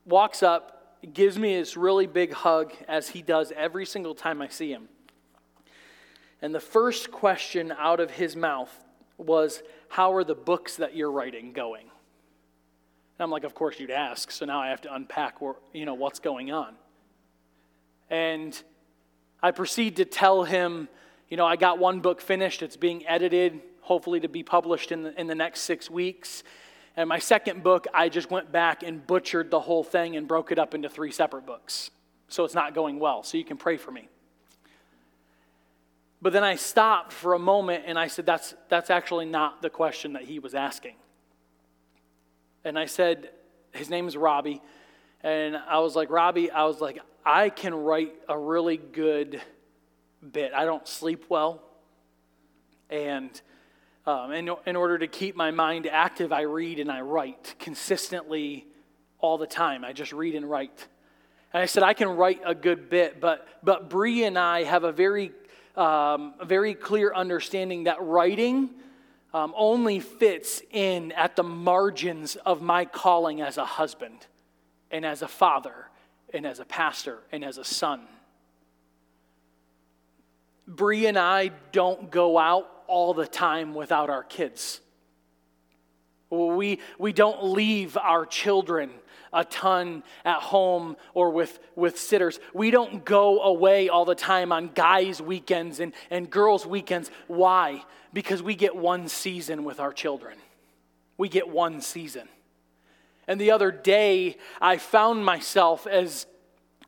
walks 0.07 0.43
up, 0.43 0.99
gives 1.13 1.37
me 1.37 1.57
this 1.57 1.77
really 1.77 2.07
big 2.07 2.33
hug 2.33 2.73
as 2.89 3.09
he 3.09 3.23
does 3.23 3.53
every 3.55 3.85
single 3.85 4.15
time 4.15 4.41
I 4.41 4.49
see 4.49 4.71
him. 4.71 4.89
And 6.43 6.55
the 6.55 6.61
first 6.61 7.11
question 7.11 7.73
out 7.79 8.01
of 8.01 8.11
his 8.11 8.37
mouth 8.37 8.73
was, 9.19 9.63
How 9.89 10.13
are 10.15 10.25
the 10.25 10.35
books 10.35 10.77
that 10.77 10.95
you're 10.95 11.11
writing 11.11 11.53
going? 11.53 11.83
And 11.83 13.25
I'm 13.25 13.31
like, 13.31 13.45
Of 13.45 13.55
course 13.55 13.81
you'd 13.81 13.91
ask. 13.91 14.31
So 14.31 14.45
now 14.45 14.61
I 14.61 14.69
have 14.69 14.83
to 14.83 14.95
unpack 14.95 15.41
where, 15.41 15.55
you 15.73 15.87
know, 15.87 15.95
what's 15.95 16.19
going 16.19 16.53
on. 16.53 16.75
And 18.11 18.61
I 19.43 19.51
proceed 19.51 19.97
to 19.97 20.05
tell 20.05 20.45
him, 20.45 20.89
you 21.29 21.37
know, 21.37 21.47
I 21.47 21.57
got 21.57 21.79
one 21.79 22.01
book 22.01 22.21
finished, 22.21 22.63
it's 22.63 22.77
being 22.77 23.07
edited, 23.07 23.61
hopefully 23.81 24.21
to 24.21 24.29
be 24.29 24.43
published 24.43 24.93
in 24.93 25.03
the, 25.03 25.21
in 25.21 25.27
the 25.27 25.35
next 25.35 25.61
six 25.61 25.91
weeks. 25.91 26.43
And 26.97 27.09
my 27.09 27.19
second 27.19 27.63
book, 27.63 27.87
I 27.93 28.09
just 28.09 28.31
went 28.31 28.51
back 28.51 28.83
and 28.83 29.07
butchered 29.07 29.51
the 29.51 29.61
whole 29.61 29.85
thing 29.85 30.17
and 30.17 30.27
broke 30.27 30.51
it 30.51 30.59
up 30.59 30.75
into 30.75 30.89
three 30.89 31.13
separate 31.13 31.45
books. 31.45 31.91
So 32.29 32.45
it's 32.45 32.55
not 32.55 32.75
going 32.75 32.99
well. 32.99 33.23
So 33.23 33.37
you 33.37 33.45
can 33.45 33.57
pray 33.57 33.77
for 33.77 33.91
me. 33.91 34.09
But 36.27 36.33
then 36.33 36.43
I 36.43 36.57
stopped 36.57 37.13
for 37.13 37.35
a 37.35 37.39
moment 37.39 37.85
and 37.87 37.97
I 37.97 38.09
said, 38.09 38.27
that's, 38.27 38.53
that's 38.69 38.91
actually 38.91 39.27
not 39.27 39.63
the 39.63 39.71
question 39.71 40.15
that 40.15 40.25
he 40.25 40.41
was 40.41 40.57
asking. 40.57 40.97
And 42.65 42.77
I 42.77 42.87
said, 42.87 43.31
his 43.71 43.89
name 43.89 44.09
is 44.09 44.17
Robbie. 44.17 44.61
And 45.23 45.57
I 45.57 45.79
was 45.79 45.95
like, 45.95 46.11
Robbie, 46.11 46.51
I 46.51 46.65
was 46.65 46.81
like, 46.81 46.99
I 47.25 47.49
can 47.49 47.73
write 47.73 48.13
a 48.29 48.37
really 48.37 48.77
good 48.77 49.41
bit. 50.33 50.53
I 50.53 50.65
don't 50.65 50.89
sleep 50.89 51.27
well. 51.29 51.63
And 52.91 53.41
um, 54.05 54.33
in, 54.33 54.51
in 54.67 54.75
order 54.75 54.99
to 54.99 55.07
keep 55.07 55.37
my 55.37 55.53
mind 55.53 55.87
active, 55.87 56.33
I 56.33 56.41
read 56.41 56.81
and 56.81 56.91
I 56.91 57.03
write 57.03 57.55
consistently 57.61 58.67
all 59.21 59.39
the 59.39 59.47
time. 59.47 59.85
I 59.85 59.93
just 59.93 60.13
read 60.13 60.35
and 60.35 60.51
write. 60.51 60.89
And 61.53 61.63
I 61.63 61.67
said, 61.67 61.85
I 61.85 61.95
can 61.95 62.09
write 62.09 62.41
a 62.45 62.57
good 62.57 62.91
bit, 62.91 63.21
but, 63.21 63.47
but 63.63 63.89
Bree 63.89 64.25
and 64.25 64.37
I 64.37 64.65
have 64.65 64.83
a 64.83 64.91
very, 64.91 65.31
um, 65.77 66.35
a 66.41 66.45
very 66.45 66.75
clear 66.75 67.13
understanding 67.15 67.85
that 67.85 68.01
writing 68.01 68.71
um, 69.35 69.53
only 69.57 70.01
fits 70.01 70.63
in 70.71 71.13
at 71.13 71.37
the 71.37 71.43
margins 71.43 72.37
of 72.37 72.63
my 72.63 72.85
calling 72.85 73.43
as 73.43 73.59
a 73.59 73.65
husband 73.65 74.27
and 74.91 75.05
as 75.05 75.23
a 75.23 75.29
father 75.29 75.91
and 76.33 76.47
as 76.47 76.61
a 76.61 76.65
pastor 76.65 77.19
and 77.33 77.45
as 77.45 77.59
a 77.59 77.65
son. 77.65 78.03
Bree 80.67 81.07
and 81.07 81.19
I 81.19 81.51
don't 81.73 82.11
go 82.11 82.39
out 82.39 82.69
all 82.87 83.15
the 83.15 83.27
time 83.27 83.75
without 83.75 84.11
our 84.11 84.25
kids. 84.25 84.81
We, 86.31 86.81
we 86.99 87.13
don't 87.13 87.45
leave 87.45 87.97
our 87.97 88.27
children 88.27 88.91
a 89.33 89.45
ton 89.45 90.03
at 90.25 90.41
home 90.41 90.97
or 91.15 91.31
with, 91.31 91.59
with 91.75 91.99
sitters. 91.99 92.41
We 92.55 92.71
don't 92.71 93.05
go 93.05 93.43
away 93.43 93.89
all 93.89 94.05
the 94.05 94.15
time 94.15 94.53
on 94.53 94.71
guys' 94.75 95.21
weekends 95.21 95.81
and, 95.81 95.93
and 96.11 96.31
girls' 96.31 96.67
weekends. 96.67 97.11
Why? 97.27 97.85
Because 98.13 98.43
we 98.43 98.55
get 98.55 98.75
one 98.75 99.09
season 99.09 99.65
with 99.65 99.81
our 99.81 99.93
children. 99.93 100.39
We 101.19 101.29
get 101.29 101.49
one 101.49 101.81
season. 101.81 102.29
And 103.29 103.41
the 103.41 103.51
other 103.51 103.71
day, 103.71 104.37
I 104.61 104.77
found 104.77 105.25
myself, 105.25 105.87
as, 105.87 106.27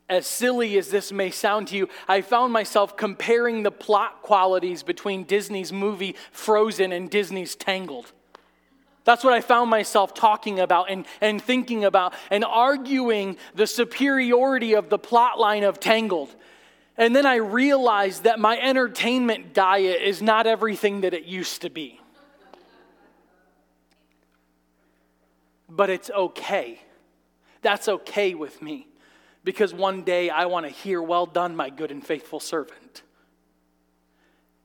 as 0.09 0.27
silly 0.27 0.79
as 0.79 0.89
this 0.89 1.11
may 1.11 1.31
sound 1.31 1.69
to 1.69 1.77
you, 1.77 1.89
I 2.07 2.21
found 2.21 2.53
myself 2.53 2.97
comparing 2.97 3.63
the 3.63 3.71
plot 3.71 4.23
qualities 4.23 4.83
between 4.83 5.25
Disney's 5.25 5.73
movie 5.73 6.15
Frozen 6.31 6.93
and 6.93 7.11
Disney's 7.11 7.57
Tangled. 7.57 8.13
That's 9.09 9.25
what 9.25 9.33
I 9.33 9.41
found 9.41 9.71
myself 9.71 10.13
talking 10.13 10.61
about 10.61 10.91
and, 10.91 11.07
and 11.23 11.41
thinking 11.41 11.83
about 11.83 12.13
and 12.31 12.45
arguing 12.45 13.39
the 13.55 13.67
superiority 13.67 14.75
of 14.75 14.91
the 14.91 14.99
plot 14.99 15.41
line 15.41 15.65
of 15.65 15.81
Tangled. 15.81 16.29
And 16.95 17.17
then 17.17 17.25
I 17.25 17.37
realized 17.37 18.25
that 18.25 18.39
my 18.39 18.59
entertainment 18.61 19.55
diet 19.55 20.03
is 20.03 20.21
not 20.21 20.47
everything 20.47 21.01
that 21.01 21.15
it 21.15 21.25
used 21.25 21.63
to 21.63 21.71
be. 21.71 22.03
but 25.71 25.89
it's 25.89 26.11
okay. 26.11 26.79
That's 27.63 27.89
okay 27.89 28.35
with 28.35 28.61
me 28.61 28.89
because 29.43 29.73
one 29.73 30.03
day 30.03 30.29
I 30.29 30.45
want 30.45 30.67
to 30.67 30.71
hear, 30.71 31.01
Well 31.01 31.25
done, 31.25 31.57
my 31.57 31.71
good 31.71 31.91
and 31.91 32.05
faithful 32.07 32.41
servant. 32.41 33.05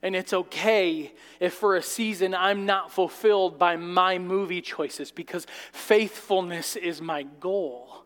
And 0.04 0.18
it's 0.18 0.34
okay 0.34 1.14
if 1.40 1.54
for 1.54 1.78
a 1.78 1.82
season 1.82 2.36
I'm 2.36 2.66
not 2.66 2.92
fulfilled 2.92 3.58
by 3.58 3.78
my 3.78 4.20
movie 4.20 4.62
choices 4.62 5.12
because 5.12 5.48
faithfulness 5.72 6.76
is 6.76 7.02
my 7.02 7.24
goal. 7.40 8.04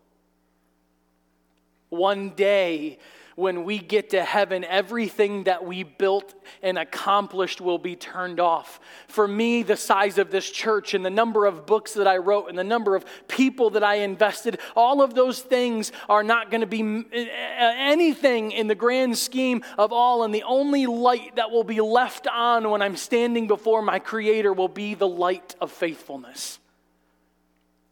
One 1.90 2.30
day, 2.30 3.00
when 3.38 3.66
we 3.66 3.78
get 3.78 4.10
to 4.10 4.24
heaven, 4.24 4.64
everything 4.64 5.44
that 5.44 5.64
we 5.64 5.84
built 5.84 6.34
and 6.64 6.76
accomplished 6.76 7.62
will 7.62 7.78
be 7.78 7.96
turned 7.96 8.40
off. 8.40 8.80
For 9.08 9.28
me, 9.28 9.62
the 9.62 9.78
size 9.78 10.18
of 10.18 10.32
this 10.32 10.50
church 10.50 10.96
and 10.96 11.06
the 11.06 11.12
number 11.12 11.46
of 11.46 11.68
books 11.68 11.94
that 11.94 12.08
I 12.08 12.18
wrote 12.18 12.50
and 12.50 12.58
the 12.58 12.64
number 12.64 12.96
of 12.96 13.06
people 13.28 13.70
that 13.70 13.84
I 13.84 13.98
invested, 13.98 14.60
all 14.76 15.04
of 15.04 15.14
those 15.14 15.40
things 15.40 15.92
are 16.10 16.24
not 16.24 16.50
going 16.50 16.62
to 16.62 16.68
be 16.68 17.06
anything 17.14 18.54
in 18.54 18.66
the 18.66 18.74
grand 18.74 19.16
scheme 19.16 19.64
of 19.78 19.94
all. 19.94 20.24
And 20.24 20.34
the 20.34 20.42
only 20.42 20.88
light 20.88 21.36
that 21.36 21.52
will 21.52 21.64
be 21.64 21.80
left 21.80 22.26
on 22.26 22.68
when 22.72 22.82
I'm 22.82 22.98
standing 22.98 23.46
before 23.46 23.84
my 23.84 24.00
Creator 24.00 24.52
will 24.54 24.68
be 24.68 24.96
the 24.96 25.08
light 25.08 25.54
of 25.62 25.72
faithfulness. 25.72 26.58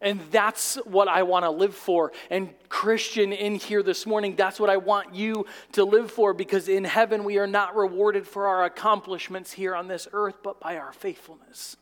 And 0.05 0.21
that's 0.29 0.75
what 0.85 1.07
I 1.07 1.23
want 1.23 1.45
to 1.45 1.49
live 1.49 1.73
for. 1.73 2.11
And, 2.29 2.51
Christian, 2.69 3.33
in 3.33 3.55
here 3.55 3.81
this 3.81 4.05
morning, 4.05 4.35
that's 4.35 4.59
what 4.59 4.69
I 4.69 4.77
want 4.77 5.15
you 5.15 5.47
to 5.71 5.83
live 5.83 6.11
for 6.11 6.31
because 6.31 6.69
in 6.69 6.83
heaven 6.83 7.23
we 7.23 7.39
are 7.39 7.47
not 7.47 7.75
rewarded 7.75 8.27
for 8.27 8.45
our 8.45 8.65
accomplishments 8.65 9.51
here 9.51 9.75
on 9.75 9.87
this 9.87 10.07
earth, 10.13 10.35
but 10.43 10.59
by 10.59 10.77
our 10.77 10.93
faithfulness. 10.93 11.75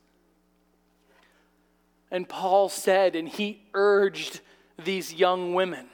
And 2.10 2.28
Paul 2.30 2.70
said, 2.70 3.18
and 3.18 3.28
he 3.28 3.62
urged 3.74 4.40
these 4.82 5.14
young 5.14 5.54
women 5.54 5.88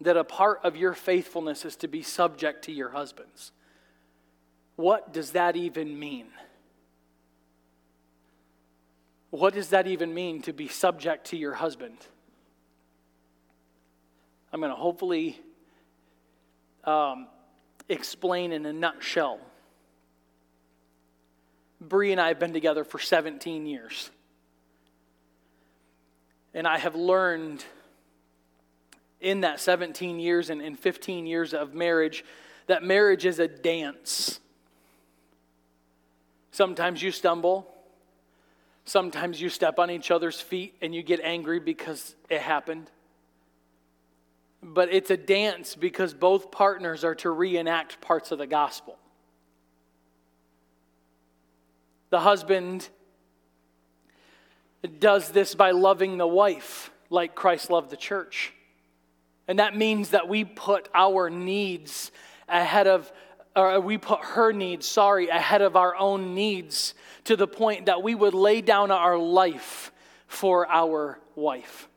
that 0.00 0.16
a 0.16 0.24
part 0.24 0.58
of 0.64 0.74
your 0.74 0.92
faithfulness 0.92 1.64
is 1.64 1.76
to 1.76 1.86
be 1.86 2.02
subject 2.02 2.64
to 2.64 2.72
your 2.72 2.88
husbands. 2.88 3.52
What 4.74 5.12
does 5.12 5.30
that 5.32 5.54
even 5.54 6.00
mean? 6.00 6.26
What 9.30 9.54
does 9.54 9.70
that 9.70 9.86
even 9.86 10.14
mean 10.14 10.42
to 10.42 10.52
be 10.52 10.68
subject 10.68 11.26
to 11.28 11.36
your 11.36 11.54
husband? 11.54 11.98
I'm 14.52 14.60
going 14.60 14.70
to 14.72 14.76
hopefully 14.76 15.38
um, 16.84 17.26
explain 17.88 18.52
in 18.52 18.64
a 18.64 18.72
nutshell. 18.72 19.38
Bree 21.80 22.12
and 22.12 22.20
I 22.20 22.28
have 22.28 22.38
been 22.38 22.54
together 22.54 22.84
for 22.84 22.98
17 22.98 23.66
years. 23.66 24.10
And 26.54 26.66
I 26.66 26.78
have 26.78 26.94
learned 26.94 27.64
in 29.20 29.42
that 29.42 29.60
17 29.60 30.18
years 30.18 30.48
and 30.48 30.62
in 30.62 30.76
15 30.76 31.26
years 31.26 31.52
of 31.52 31.74
marriage 31.74 32.24
that 32.68 32.82
marriage 32.82 33.26
is 33.26 33.38
a 33.38 33.48
dance. 33.48 34.40
Sometimes 36.52 37.02
you 37.02 37.10
stumble, 37.10 37.66
Sometimes 38.88 39.38
you 39.38 39.50
step 39.50 39.78
on 39.78 39.90
each 39.90 40.10
other's 40.10 40.40
feet 40.40 40.74
and 40.80 40.94
you 40.94 41.02
get 41.02 41.20
angry 41.20 41.60
because 41.60 42.16
it 42.30 42.40
happened. 42.40 42.90
But 44.62 44.90
it's 44.90 45.10
a 45.10 45.16
dance 45.18 45.74
because 45.74 46.14
both 46.14 46.50
partners 46.50 47.04
are 47.04 47.14
to 47.16 47.28
reenact 47.28 48.00
parts 48.00 48.32
of 48.32 48.38
the 48.38 48.46
gospel. 48.46 48.96
The 52.08 52.20
husband 52.20 52.88
does 54.98 55.32
this 55.32 55.54
by 55.54 55.72
loving 55.72 56.16
the 56.16 56.26
wife 56.26 56.90
like 57.10 57.34
Christ 57.34 57.68
loved 57.68 57.90
the 57.90 57.96
church. 57.96 58.54
And 59.46 59.58
that 59.58 59.76
means 59.76 60.10
that 60.10 60.28
we 60.28 60.46
put 60.46 60.88
our 60.94 61.28
needs 61.28 62.10
ahead 62.48 62.86
of 62.86 63.12
or 63.58 63.80
we 63.80 63.98
put 63.98 64.20
her 64.20 64.52
needs, 64.52 64.86
sorry, 64.86 65.28
ahead 65.28 65.62
of 65.62 65.76
our 65.76 65.96
own 65.96 66.34
needs 66.34 66.94
to 67.24 67.36
the 67.36 67.48
point 67.48 67.86
that 67.86 68.02
we 68.02 68.14
would 68.14 68.34
lay 68.34 68.60
down 68.60 68.90
our 68.90 69.18
life 69.18 69.92
for 70.26 70.68
our 70.68 71.18
wife. 71.34 71.88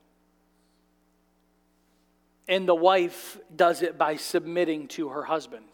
And 2.48 2.68
the 2.68 2.76
wife 2.76 3.38
does 3.56 3.82
it 3.82 3.98
by 3.98 4.16
submitting 4.16 4.88
to 4.90 5.10
her 5.10 5.24
husband. 5.24 5.66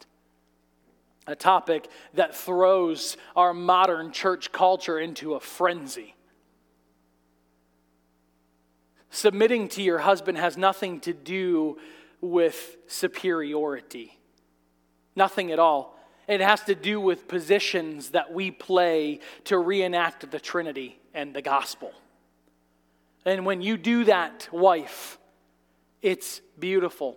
A 1.26 1.34
topic 1.34 1.88
that 2.14 2.34
throws 2.34 3.16
our 3.34 3.54
modern 3.54 4.12
church 4.12 4.52
culture 4.52 4.98
into 4.98 5.34
a 5.34 5.40
frenzy. 5.40 6.14
Submitting 9.10 9.68
to 9.68 9.82
your 9.82 9.98
husband 9.98 10.38
has 10.38 10.56
nothing 10.56 11.00
to 11.00 11.12
do 11.12 11.78
with 12.20 12.76
superiority, 12.86 14.17
nothing 15.18 15.52
at 15.52 15.58
all. 15.58 15.98
It 16.26 16.40
has 16.40 16.62
to 16.64 16.74
do 16.74 17.00
with 17.00 17.28
positions 17.28 18.10
that 18.10 18.32
we 18.32 18.50
play 18.50 19.20
to 19.44 19.58
reenact 19.58 20.30
the 20.30 20.40
Trinity 20.40 20.98
and 21.12 21.34
the 21.34 21.42
gospel. 21.42 21.92
And 23.26 23.44
when 23.44 23.60
you 23.60 23.76
do 23.76 24.04
that, 24.04 24.48
wife, 24.50 25.18
it's 26.00 26.40
beautiful. 26.58 27.16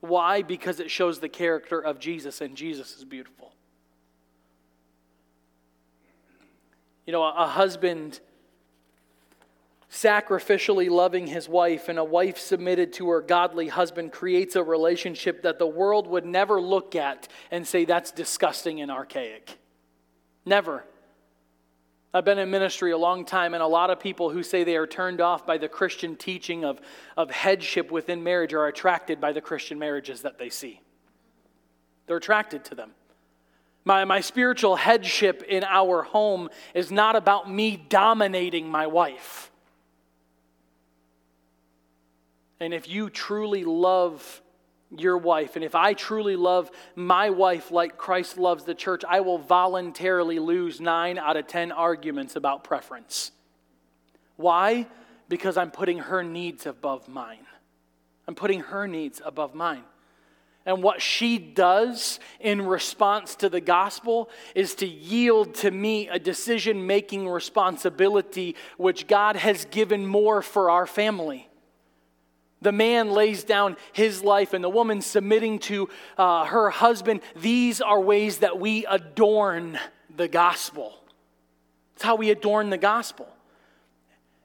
Why? 0.00 0.42
Because 0.42 0.80
it 0.80 0.90
shows 0.90 1.20
the 1.20 1.28
character 1.28 1.80
of 1.80 1.98
Jesus, 1.98 2.40
and 2.40 2.56
Jesus 2.56 2.96
is 2.96 3.04
beautiful. 3.04 3.52
You 7.06 7.12
know, 7.12 7.24
a 7.24 7.46
husband 7.46 8.20
sacrificially 9.94 10.90
loving 10.90 11.28
his 11.28 11.48
wife 11.48 11.88
and 11.88 12.00
a 12.00 12.04
wife 12.04 12.36
submitted 12.36 12.92
to 12.92 13.08
her 13.10 13.20
godly 13.20 13.68
husband 13.68 14.10
creates 14.10 14.56
a 14.56 14.62
relationship 14.62 15.42
that 15.42 15.60
the 15.60 15.66
world 15.66 16.08
would 16.08 16.26
never 16.26 16.60
look 16.60 16.96
at 16.96 17.28
and 17.52 17.64
say 17.64 17.84
that's 17.84 18.10
disgusting 18.10 18.80
and 18.80 18.90
archaic. 18.90 19.56
Never. 20.44 20.84
I've 22.12 22.24
been 22.24 22.40
in 22.40 22.50
ministry 22.50 22.90
a 22.90 22.98
long 22.98 23.24
time, 23.24 23.54
and 23.54 23.62
a 23.62 23.68
lot 23.68 23.90
of 23.90 24.00
people 24.00 24.30
who 24.30 24.42
say 24.42 24.64
they 24.64 24.76
are 24.76 24.86
turned 24.86 25.20
off 25.20 25.46
by 25.46 25.58
the 25.58 25.68
Christian 25.68 26.16
teaching 26.16 26.64
of, 26.64 26.80
of 27.16 27.30
headship 27.30 27.92
within 27.92 28.24
marriage 28.24 28.52
are 28.52 28.66
attracted 28.66 29.20
by 29.20 29.32
the 29.32 29.40
Christian 29.40 29.78
marriages 29.78 30.22
that 30.22 30.38
they 30.38 30.50
see. 30.50 30.80
They're 32.06 32.16
attracted 32.16 32.64
to 32.66 32.74
them. 32.74 32.90
My, 33.84 34.04
my 34.04 34.20
spiritual 34.20 34.74
headship 34.74 35.44
in 35.44 35.62
our 35.62 36.02
home 36.02 36.48
is 36.74 36.90
not 36.90 37.14
about 37.14 37.50
me 37.50 37.76
dominating 37.76 38.68
my 38.68 38.88
wife. 38.88 39.52
And 42.60 42.72
if 42.72 42.88
you 42.88 43.10
truly 43.10 43.64
love 43.64 44.42
your 44.90 45.18
wife, 45.18 45.56
and 45.56 45.64
if 45.64 45.74
I 45.74 45.92
truly 45.92 46.36
love 46.36 46.70
my 46.94 47.30
wife 47.30 47.70
like 47.70 47.98
Christ 47.98 48.38
loves 48.38 48.64
the 48.64 48.74
church, 48.74 49.02
I 49.08 49.20
will 49.20 49.38
voluntarily 49.38 50.38
lose 50.38 50.80
nine 50.80 51.18
out 51.18 51.36
of 51.36 51.46
10 51.46 51.72
arguments 51.72 52.36
about 52.36 52.64
preference. 52.64 53.32
Why? 54.36 54.86
Because 55.28 55.56
I'm 55.56 55.70
putting 55.70 55.98
her 55.98 56.22
needs 56.22 56.66
above 56.66 57.08
mine. 57.08 57.46
I'm 58.26 58.34
putting 58.34 58.60
her 58.60 58.86
needs 58.86 59.20
above 59.24 59.54
mine. 59.54 59.84
And 60.66 60.82
what 60.82 61.02
she 61.02 61.38
does 61.38 62.18
in 62.40 62.62
response 62.62 63.34
to 63.36 63.50
the 63.50 63.60
gospel 63.60 64.30
is 64.54 64.74
to 64.76 64.86
yield 64.86 65.54
to 65.56 65.70
me 65.70 66.08
a 66.08 66.18
decision 66.18 66.86
making 66.86 67.28
responsibility 67.28 68.56
which 68.78 69.06
God 69.06 69.36
has 69.36 69.66
given 69.66 70.06
more 70.06 70.40
for 70.40 70.70
our 70.70 70.86
family. 70.86 71.48
The 72.64 72.72
man 72.72 73.10
lays 73.10 73.44
down 73.44 73.76
his 73.92 74.24
life 74.24 74.54
and 74.54 74.64
the 74.64 74.70
woman 74.70 75.02
submitting 75.02 75.58
to 75.60 75.90
uh, 76.16 76.46
her 76.46 76.70
husband. 76.70 77.20
These 77.36 77.82
are 77.82 78.00
ways 78.00 78.38
that 78.38 78.58
we 78.58 78.86
adorn 78.86 79.78
the 80.16 80.28
gospel. 80.28 80.94
It's 81.94 82.02
how 82.02 82.16
we 82.16 82.30
adorn 82.30 82.70
the 82.70 82.78
gospel. 82.78 83.28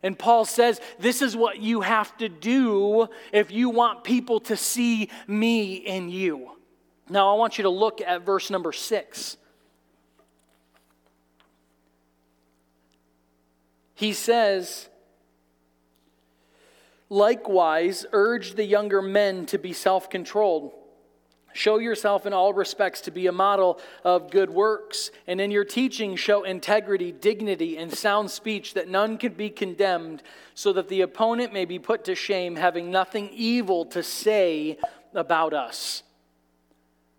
And 0.03 0.19
Paul 0.19 0.43
says, 0.43 0.81
This 0.99 1.21
is 1.21 1.33
what 1.33 1.59
you 1.59 1.79
have 1.79 2.15
to 2.17 2.27
do 2.27 3.07
if 3.31 3.51
you 3.51 3.69
want 3.69 4.03
people 4.03 4.41
to 4.41 4.57
see 4.57 5.09
me 5.25 5.75
in 5.75 6.09
you. 6.09 6.51
Now, 7.09 7.33
I 7.33 7.37
want 7.37 7.57
you 7.57 7.63
to 7.63 7.69
look 7.69 8.01
at 8.01 8.25
verse 8.25 8.49
number 8.49 8.73
six. 8.73 9.37
He 13.95 14.11
says, 14.11 14.88
Likewise, 17.09 18.05
urge 18.11 18.53
the 18.53 18.65
younger 18.65 19.01
men 19.01 19.45
to 19.47 19.57
be 19.57 19.73
self 19.73 20.09
controlled. 20.09 20.73
Show 21.53 21.79
yourself 21.79 22.27
in 22.27 22.33
all 22.33 22.53
respects 22.53 23.01
to 23.01 23.11
be 23.11 23.25
a 23.25 23.31
model 23.31 23.79
of 24.03 24.29
good 24.29 24.51
works, 24.51 25.09
and 25.25 25.41
in 25.41 25.49
your 25.49 25.65
teaching, 25.65 26.15
show 26.15 26.43
integrity, 26.43 27.11
dignity, 27.11 27.77
and 27.77 27.91
sound 27.91 28.29
speech, 28.29 28.75
that 28.75 28.87
none 28.87 29.17
can 29.17 29.33
be 29.33 29.49
condemned, 29.49 30.21
so 30.53 30.71
that 30.73 30.89
the 30.89 31.01
opponent 31.01 31.51
may 31.51 31.65
be 31.65 31.79
put 31.79 32.05
to 32.05 32.13
shame, 32.13 32.55
having 32.55 32.91
nothing 32.91 33.29
evil 33.33 33.85
to 33.85 34.03
say 34.03 34.77
about 35.15 35.53
us. 35.53 36.03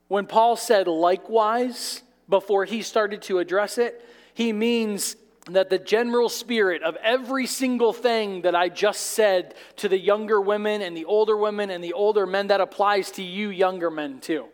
When 0.06 0.26
Paul 0.26 0.56
said 0.56 0.86
likewise, 0.86 2.02
before 2.28 2.64
he 2.64 2.82
started 2.82 3.22
to 3.22 3.40
address 3.40 3.78
it, 3.78 4.04
he 4.32 4.52
means 4.52 5.16
that 5.56 5.70
the 5.70 5.78
general 5.78 6.28
spirit 6.28 6.82
of 6.82 6.96
every 6.96 7.46
single 7.46 7.92
thing 7.92 8.42
that 8.42 8.54
I 8.54 8.68
just 8.68 9.00
said 9.00 9.54
to 9.76 9.88
the 9.88 9.98
younger 9.98 10.40
women 10.40 10.82
and 10.82 10.96
the 10.96 11.04
older 11.04 11.36
women 11.36 11.70
and 11.70 11.82
the 11.82 11.92
older 11.92 12.26
men, 12.26 12.48
that 12.48 12.60
applies 12.60 13.10
to 13.12 13.22
you 13.22 13.50
younger 13.50 13.90
men 13.90 14.20
too. 14.20 14.46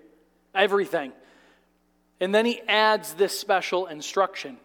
Everything. 0.54 1.12
And 2.20 2.34
then 2.34 2.46
he 2.46 2.60
adds 2.62 3.14
this 3.14 3.38
special 3.38 3.86
instruction. 3.86 4.58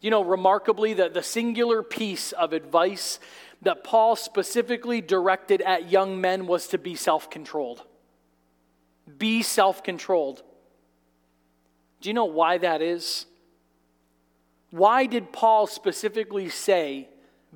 You 0.00 0.10
know, 0.10 0.22
remarkably, 0.22 0.94
that 0.94 1.14
the 1.14 1.22
singular 1.22 1.82
piece 1.82 2.32
of 2.32 2.52
advice 2.52 3.18
that 3.62 3.84
Paul 3.84 4.16
specifically 4.16 5.00
directed 5.00 5.60
at 5.62 5.90
young 5.90 6.20
men 6.20 6.46
was 6.46 6.68
to 6.68 6.78
be 6.78 6.94
self 6.94 7.30
controlled. 7.30 7.82
Be 9.18 9.42
self 9.42 9.82
controlled. 9.82 10.42
Do 12.00 12.08
you 12.08 12.14
know 12.14 12.26
why 12.26 12.58
that 12.58 12.82
is? 12.82 13.26
Why 14.76 15.06
did 15.06 15.32
Paul 15.32 15.66
specifically 15.66 16.50
say, 16.50 17.08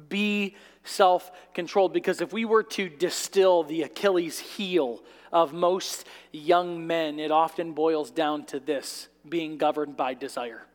be 0.09 0.57
self 0.85 1.31
controlled? 1.53 1.93
Because 1.93 2.23
if 2.23 2.33
we 2.33 2.47
were 2.47 2.63
to 2.63 2.89
distill 2.89 3.63
the 3.63 3.83
Achilles 3.83 4.39
heel 4.39 5.03
of 5.31 5.53
most 5.53 6.07
young 6.33 6.87
men, 6.87 7.19
it 7.19 7.31
often 7.31 7.73
boils 7.75 8.11
down 8.11 8.47
to 8.47 8.59
this 8.59 9.09
being 9.29 9.59
governed 9.59 9.99
by 9.99 10.15
desire. 10.15 10.67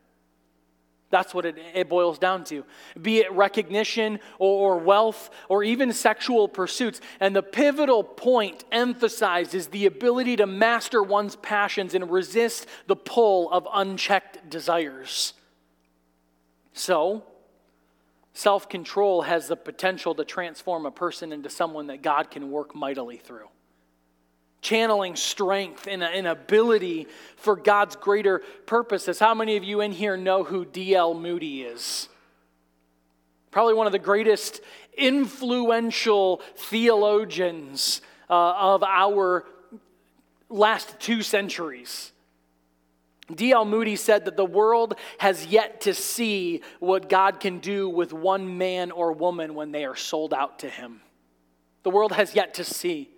That's 1.09 1.33
what 1.33 1.47
it, 1.47 1.57
it 1.73 1.89
boils 1.89 2.19
down 2.19 2.43
to. 2.45 2.63
Be 3.01 3.21
it 3.21 3.31
recognition 3.31 4.19
or, 4.37 4.75
or 4.75 4.77
wealth 4.77 5.31
or 5.49 5.63
even 5.63 5.93
sexual 5.93 6.47
pursuits. 6.47 7.01
And 7.19 7.35
the 7.35 7.41
pivotal 7.41 8.03
point 8.03 8.65
emphasized 8.71 9.55
is 9.55 9.67
the 9.67 9.87
ability 9.87 10.35
to 10.35 10.45
master 10.45 11.01
one's 11.01 11.37
passions 11.37 11.95
and 11.95 12.11
resist 12.11 12.67
the 12.85 12.95
pull 12.95 13.49
of 13.51 13.67
unchecked 13.73 14.47
desires. 14.47 15.33
So, 16.75 17.23
self 18.33 18.67
control 18.67 19.23
has 19.23 19.47
the 19.47 19.55
potential 19.55 20.13
to 20.15 20.25
transform 20.25 20.85
a 20.85 20.91
person 20.91 21.31
into 21.31 21.49
someone 21.49 21.87
that 21.87 22.03
God 22.03 22.29
can 22.29 22.51
work 22.51 22.75
mightily 22.75 23.17
through. 23.17 23.47
Channeling 24.61 25.15
strength 25.15 25.87
and 25.87 26.03
an 26.03 26.25
ability 26.25 27.07
for 27.37 27.55
God's 27.55 27.95
greater 27.95 28.39
purposes. 28.65 29.19
How 29.19 29.33
many 29.33 29.55
of 29.55 29.63
you 29.63 29.79
in 29.79 29.93
here 29.93 30.17
know 30.17 30.43
who 30.43 30.65
D.L. 30.65 31.13
Moody 31.13 31.61
is? 31.61 32.09
Probably 33.51 33.73
one 33.73 33.87
of 33.87 33.93
the 33.93 33.99
greatest 33.99 34.59
influential 34.97 36.41
theologians 36.57 38.01
uh, 38.29 38.33
of 38.33 38.83
our 38.83 39.45
last 40.49 40.99
two 40.99 41.21
centuries. 41.21 42.11
D.L. 43.33 43.65
Moody 43.65 43.95
said 43.95 44.25
that 44.25 44.37
the 44.37 44.45
world 44.45 44.95
has 45.17 45.47
yet 45.47 45.81
to 45.81 45.93
see 45.93 46.61
what 46.79 47.09
God 47.09 47.39
can 47.39 47.59
do 47.59 47.89
with 47.89 48.13
one 48.13 48.57
man 48.57 48.91
or 48.91 49.11
woman 49.13 49.55
when 49.55 49.71
they 49.71 49.85
are 49.85 49.95
sold 49.95 50.33
out 50.33 50.59
to 50.59 50.69
Him. 50.69 51.01
The 51.83 51.89
world 51.89 52.11
has 52.11 52.35
yet 52.35 52.55
to 52.55 52.63
see. 52.63 53.09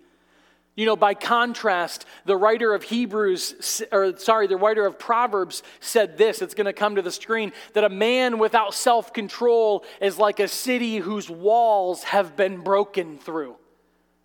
You 0.76 0.86
know, 0.86 0.96
by 0.96 1.14
contrast, 1.14 2.06
the 2.24 2.36
writer 2.36 2.72
of 2.72 2.84
Hebrews, 2.84 3.82
or 3.90 4.16
sorry, 4.16 4.46
the 4.46 4.56
writer 4.56 4.86
of 4.86 4.98
Proverbs 4.98 5.64
said 5.80 6.16
this, 6.16 6.40
it's 6.40 6.54
going 6.54 6.66
to 6.66 6.72
come 6.72 6.94
to 6.94 7.02
the 7.02 7.10
screen, 7.10 7.52
that 7.74 7.82
a 7.82 7.88
man 7.88 8.38
without 8.38 8.74
self 8.74 9.12
control 9.12 9.84
is 10.00 10.18
like 10.18 10.38
a 10.38 10.46
city 10.46 10.98
whose 10.98 11.28
walls 11.28 12.04
have 12.04 12.36
been 12.36 12.58
broken 12.58 13.18
through. 13.18 13.56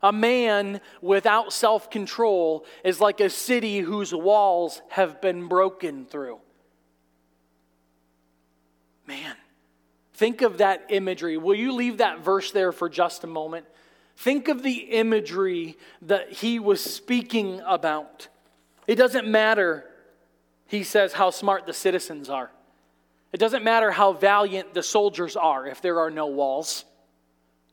A 0.03 0.11
man 0.11 0.81
without 1.01 1.53
self 1.53 1.89
control 1.89 2.65
is 2.83 2.99
like 2.99 3.21
a 3.21 3.29
city 3.29 3.79
whose 3.79 4.13
walls 4.13 4.81
have 4.89 5.21
been 5.21 5.47
broken 5.47 6.05
through. 6.05 6.39
Man, 9.07 9.35
think 10.13 10.41
of 10.41 10.57
that 10.57 10.85
imagery. 10.89 11.37
Will 11.37 11.55
you 11.55 11.71
leave 11.73 11.97
that 11.97 12.19
verse 12.19 12.51
there 12.51 12.73
for 12.73 12.89
just 12.89 13.23
a 13.23 13.27
moment? 13.27 13.65
Think 14.17 14.49
of 14.49 14.61
the 14.61 14.73
imagery 14.73 15.77
that 16.03 16.33
he 16.33 16.59
was 16.59 16.81
speaking 16.81 17.61
about. 17.65 18.27
It 18.85 18.95
doesn't 18.95 19.27
matter 19.27 19.85
he 20.67 20.83
says 20.83 21.13
how 21.13 21.29
smart 21.29 21.65
the 21.65 21.73
citizens 21.73 22.29
are. 22.29 22.51
It 23.31 23.37
doesn't 23.39 23.63
matter 23.63 23.91
how 23.91 24.13
valiant 24.13 24.73
the 24.73 24.83
soldiers 24.83 25.35
are 25.35 25.65
if 25.67 25.81
there 25.81 25.99
are 25.99 26.11
no 26.11 26.27
walls. 26.27 26.85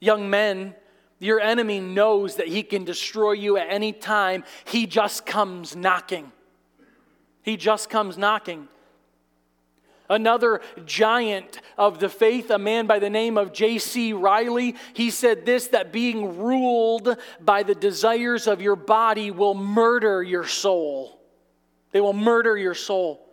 Young 0.01 0.31
men, 0.31 0.75
your 1.21 1.39
enemy 1.39 1.79
knows 1.81 2.37
that 2.37 2.49
he 2.49 2.63
can 2.63 2.85
destroy 2.85 3.33
you 3.33 3.59
at 3.59 3.67
any 3.71 3.93
time. 3.93 4.43
He 4.65 4.87
just 4.87 5.27
comes 5.27 5.77
knocking. 5.77 6.33
He 7.43 7.57
just 7.57 7.91
comes 7.91 8.19
knocking. 8.19 8.69
Another 10.09 10.61
giant 10.87 11.61
of 11.79 12.01
the 12.01 12.09
faith, 12.09 12.51
a 12.51 12.59
man 12.59 12.87
by 12.87 12.99
the 12.99 13.11
name 13.11 13.39
of 13.39 13.53
J.C. 13.53 14.13
Ryle, 14.13 14.73
he 14.93 15.11
said 15.11 15.47
this 15.47 15.69
that 15.69 15.93
being 15.93 16.39
ruled 16.39 17.17
by 17.41 17.63
the 17.63 17.77
desires 17.77 18.49
of 18.49 18.61
your 18.61 18.75
body 18.75 19.31
will 19.31 19.55
murder 19.55 20.21
your 20.23 20.47
soul. 20.47 21.21
They 21.93 22.01
will 22.01 22.13
murder 22.13 22.57
your 22.57 22.75
soul. 22.75 23.25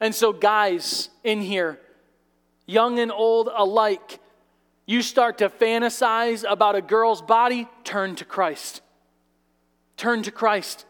And 0.00 0.14
so, 0.14 0.32
guys 0.32 1.08
in 1.24 1.40
here, 1.40 1.80
young 2.66 2.98
and 2.98 3.10
old 3.10 3.48
alike, 3.54 4.20
you 4.88 5.02
start 5.02 5.36
to 5.38 5.50
fantasize 5.50 6.50
about 6.50 6.74
a 6.74 6.80
girl's 6.80 7.20
body, 7.20 7.68
turn 7.84 8.16
to 8.16 8.24
Christ. 8.24 8.80
Turn 9.98 10.22
to 10.22 10.30
Christ. 10.30 10.86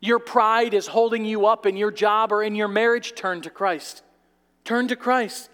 Your 0.00 0.18
pride 0.18 0.74
is 0.74 0.88
holding 0.88 1.24
you 1.24 1.46
up 1.46 1.64
in 1.64 1.76
your 1.76 1.92
job 1.92 2.32
or 2.32 2.42
in 2.42 2.56
your 2.56 2.66
marriage, 2.66 3.14
turn 3.14 3.40
to 3.42 3.50
Christ. 3.50 4.02
Turn 4.64 4.88
to 4.88 4.96
Christ. 4.96 5.50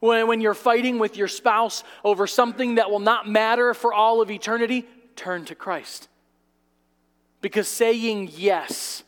When, 0.00 0.26
when 0.26 0.40
you're 0.40 0.52
fighting 0.52 0.98
with 0.98 1.16
your 1.16 1.28
spouse 1.28 1.84
over 2.02 2.26
something 2.26 2.74
that 2.74 2.90
will 2.90 2.98
not 2.98 3.28
matter 3.28 3.72
for 3.72 3.94
all 3.94 4.20
of 4.20 4.28
eternity, 4.28 4.84
turn 5.14 5.44
to 5.44 5.54
Christ. 5.54 6.08
Because 7.40 7.68
saying 7.68 8.30
yes 8.32 9.04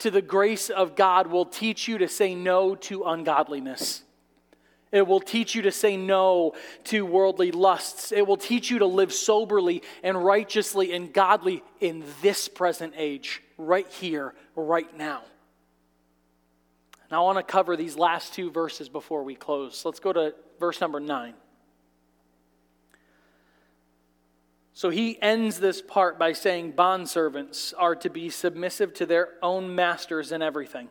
to 0.00 0.10
the 0.10 0.22
grace 0.22 0.70
of 0.70 0.96
God 0.96 1.28
will 1.28 1.46
teach 1.46 1.86
you 1.86 1.98
to 1.98 2.08
say 2.08 2.34
no 2.34 2.74
to 2.74 3.04
ungodliness. 3.04 4.02
It 4.92 5.06
will 5.06 5.20
teach 5.20 5.54
you 5.54 5.62
to 5.62 5.72
say 5.72 5.96
no 5.96 6.52
to 6.84 7.06
worldly 7.06 7.50
lusts. 7.50 8.12
It 8.12 8.26
will 8.26 8.36
teach 8.36 8.70
you 8.70 8.78
to 8.80 8.86
live 8.86 9.12
soberly 9.12 9.82
and 10.02 10.22
righteously 10.22 10.92
and 10.92 11.12
godly 11.12 11.64
in 11.80 12.04
this 12.20 12.46
present 12.46 12.92
age, 12.96 13.42
right 13.56 13.88
here, 13.88 14.34
right 14.54 14.94
now. 14.96 15.22
Now, 17.10 17.22
I 17.22 17.24
want 17.24 17.38
to 17.46 17.50
cover 17.50 17.74
these 17.76 17.96
last 17.96 18.34
two 18.34 18.50
verses 18.50 18.90
before 18.90 19.22
we 19.22 19.34
close. 19.34 19.84
Let's 19.84 20.00
go 20.00 20.12
to 20.12 20.34
verse 20.60 20.80
number 20.80 21.00
nine. 21.00 21.34
So 24.74 24.90
he 24.90 25.20
ends 25.20 25.60
this 25.60 25.82
part 25.82 26.18
by 26.18 26.32
saying 26.32 26.72
bondservants 26.72 27.72
are 27.78 27.94
to 27.96 28.10
be 28.10 28.30
submissive 28.30 28.92
to 28.94 29.06
their 29.06 29.30
own 29.42 29.74
masters 29.74 30.32
in 30.32 30.42
everything. 30.42 30.88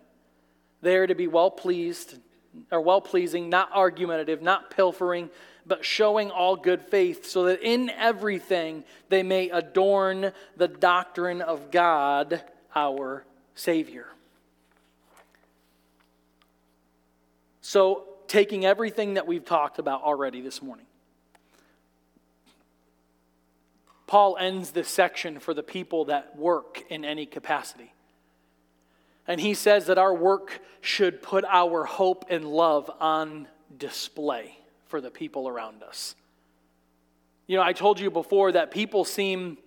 They 0.82 0.96
are 0.96 1.08
to 1.08 1.16
be 1.16 1.28
well 1.28 1.52
pleased 1.52 2.18
or 2.72 2.82
well 2.82 3.02
pleasing, 3.02 3.50
not 3.50 3.70
argumentative, 3.74 4.42
not 4.42 4.72
pilfering, 4.72 5.30
but 5.66 5.86
showing 5.86 6.32
all 6.32 6.56
good 6.56 6.82
faith, 6.82 7.26
so 7.26 7.46
that 7.46 7.62
in 7.62 7.90
everything 7.90 8.84
they 9.10 9.24
may 9.24 9.50
adorn 9.50 10.32
the 10.58 10.68
doctrine 10.68 11.42
of 11.42 11.72
God 11.72 12.42
our 12.76 13.26
Savior. 13.56 14.08
So, 17.62 18.08
taking 18.28 18.66
everything 18.66 19.14
that 19.16 19.28
we've 19.28 19.46
talked 19.46 19.78
about 19.78 20.02
already 20.02 20.42
this 20.42 20.62
morning, 20.62 20.86
Paul 24.08 24.36
ends 24.38 24.72
this 24.72 24.90
section 24.90 25.40
for 25.40 25.54
the 25.54 25.64
people 25.64 26.06
that 26.06 26.38
work 26.38 26.84
in 26.90 27.06
any 27.06 27.26
capacity. 27.26 27.94
And 29.28 29.40
he 29.40 29.54
says 29.54 29.86
that 29.86 29.98
our 29.98 30.14
work 30.14 30.62
should 30.82 31.22
put 31.22 31.46
our 31.46 31.84
hope 31.84 32.26
and 32.30 32.46
love 32.46 32.90
on 33.00 33.48
display 33.78 34.58
for 34.88 35.00
the 35.00 35.12
people 35.12 35.48
around 35.48 35.84
us. 35.84 36.16
You 37.48 37.58
know, 37.58 37.64
I 37.64 37.74
told 37.74 38.00
you 38.00 38.10
before 38.10 38.52
that 38.54 38.72
people 38.72 39.06
seem 39.06 39.58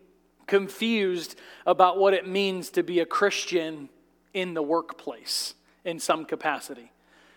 confused 0.47 1.37
about 1.67 1.99
what 1.99 2.15
it 2.15 2.27
means 2.29 2.71
to 2.71 2.83
be 2.83 3.01
a 3.01 3.07
Christian 3.07 3.89
in 4.33 4.55
the 4.55 4.63
workplace 4.63 5.55
in 5.85 5.99
some 5.99 6.25
capacity. 6.25 6.91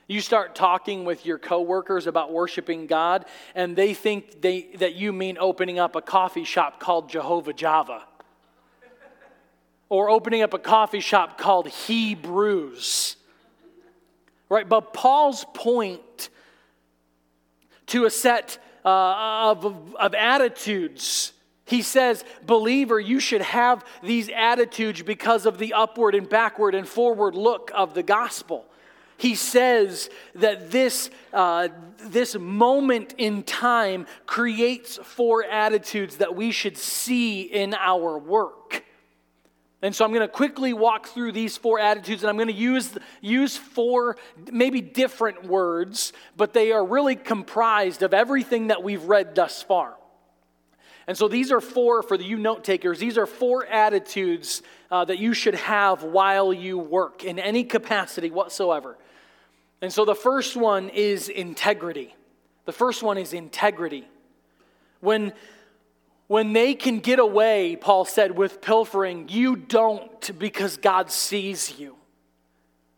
You 0.08 0.22
start 0.22 0.56
talking 0.56 1.04
with 1.04 1.26
your 1.26 1.38
coworkers 1.38 2.08
about 2.08 2.32
worshiping 2.32 2.88
God, 2.88 3.26
and 3.56 3.76
they 3.76 3.94
think 3.94 4.42
they, 4.42 4.70
that 4.78 4.96
you 4.96 5.12
mean 5.12 5.38
opening 5.38 5.80
up 5.80 5.96
a 5.98 6.02
coffee 6.02 6.46
shop 6.46 6.80
called 6.80 7.10
Jehovah 7.10 7.54
Java, 7.54 8.04
or 9.90 10.10
opening 10.10 10.42
up 10.42 10.54
a 10.54 10.60
coffee 10.60 11.00
shop 11.00 11.38
called 11.38 11.68
Hebrews. 11.68 13.16
Right? 14.50 14.68
But 14.68 14.94
Paul's 14.94 15.46
point 15.54 16.30
to 17.88 18.06
a 18.06 18.10
set 18.10 18.58
uh, 18.86 19.52
of, 19.52 19.96
of 19.96 20.14
attitudes 20.14 21.34
he 21.66 21.82
says, 21.82 22.24
believer, 22.46 22.98
you 22.98 23.20
should 23.20 23.42
have 23.42 23.84
these 24.02 24.30
attitudes 24.34 25.02
because 25.02 25.46
of 25.46 25.58
the 25.58 25.74
upward 25.74 26.16
and 26.16 26.30
backward 26.30 26.74
and 26.74 26.88
forward 26.88 27.36
look 27.36 27.72
of 27.76 27.94
the 27.94 28.04
gospel 28.04 28.66
he 29.18 29.34
says 29.34 30.10
that 30.36 30.72
this, 30.72 31.10
uh, 31.34 31.70
this 32.00 32.36
moment 32.36 33.16
in 33.18 33.44
time 33.44 34.06
creates 34.28 34.98
four 34.98 35.44
attitudes 35.44 36.18
that 36.18 36.36
we 36.36 36.52
should 36.52 36.78
see 36.78 37.42
in 37.42 37.74
our 37.74 38.18
work. 38.20 38.77
And 39.82 39.96
so 39.96 40.04
I'm 40.04 40.12
going 40.12 40.22
to 40.22 40.28
quickly 40.28 40.74
walk 40.74 41.08
through 41.08 41.34
these 41.34 41.56
four 41.56 41.80
attitudes, 41.80 42.24
and 42.24 42.30
I'm 42.30 42.36
going 42.36 42.48
to 42.48 42.54
use, 42.54 42.98
use 43.22 43.58
four 43.58 44.18
maybe 44.52 44.82
different 44.82 45.46
words, 45.46 46.14
but 46.36 46.54
they 46.54 46.72
are 46.72 46.84
really 46.84 47.16
comprised 47.16 48.02
of 48.02 48.14
everything 48.14 48.68
that 48.68 48.84
we've 48.84 49.04
read 49.04 49.36
thus 49.36 49.62
far. 49.62 49.96
And 51.06 51.18
so 51.18 51.28
these 51.28 51.52
are 51.52 51.62
four, 51.62 52.04
for 52.04 52.18
the 52.18 52.26
you 52.26 52.38
note 52.38 52.64
takers, 52.64 53.00
these 53.00 53.18
are 53.18 53.28
four 53.28 53.66
attitudes 53.66 54.62
uh, 54.90 55.06
that 55.06 55.20
you 55.20 55.34
should 55.34 55.56
have 55.56 56.04
while 56.04 56.52
you 56.52 56.78
work 56.78 57.24
in 57.24 57.40
any 57.40 57.64
capacity 57.64 58.30
whatsoever. 58.30 58.98
And 59.82 59.94
so 59.94 60.06
the 60.06 60.16
first 60.16 60.58
one 60.58 60.90
is 60.90 61.30
integrity. 61.30 62.16
The 62.66 62.74
first 62.74 63.04
one 63.04 63.18
is 63.18 63.32
integrity. 63.32 64.08
When, 65.00 65.34
when 66.28 66.54
they 66.54 66.74
can 66.74 67.00
get 67.00 67.20
away, 67.20 67.76
Paul 67.76 68.06
said, 68.06 68.38
with 68.38 68.62
pilfering, 68.62 69.30
you 69.30 69.56
don't 69.56 70.38
because 70.38 70.78
God 70.78 71.10
sees 71.10 71.80
you. 71.80 71.96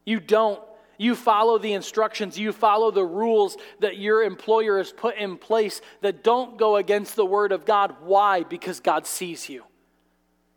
You 0.06 0.20
don't. 0.20 0.60
You 0.98 1.16
follow 1.16 1.58
the 1.58 1.72
instructions, 1.72 2.38
you 2.38 2.52
follow 2.52 2.92
the 2.92 3.06
rules 3.06 3.56
that 3.80 3.98
your 3.98 4.22
employer 4.22 4.80
has 4.80 4.92
put 4.92 5.16
in 5.16 5.38
place 5.38 5.80
that 6.02 6.26
don't 6.26 6.58
go 6.58 6.76
against 6.76 7.16
the 7.16 7.26
word 7.26 7.54
of 7.54 7.66
God. 7.66 7.96
Why? 8.02 8.44
Because 8.44 8.82
God 8.82 9.08
sees 9.08 9.48
you. 9.48 9.64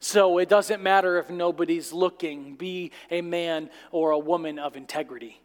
So 0.00 0.38
it 0.38 0.48
doesn't 0.48 0.82
matter 0.82 1.16
if 1.18 1.30
nobody's 1.30 1.92
looking, 1.92 2.56
be 2.56 2.90
a 3.08 3.20
man 3.20 3.70
or 3.92 4.10
a 4.10 4.18
woman 4.18 4.58
of 4.58 4.76
integrity. 4.76 5.40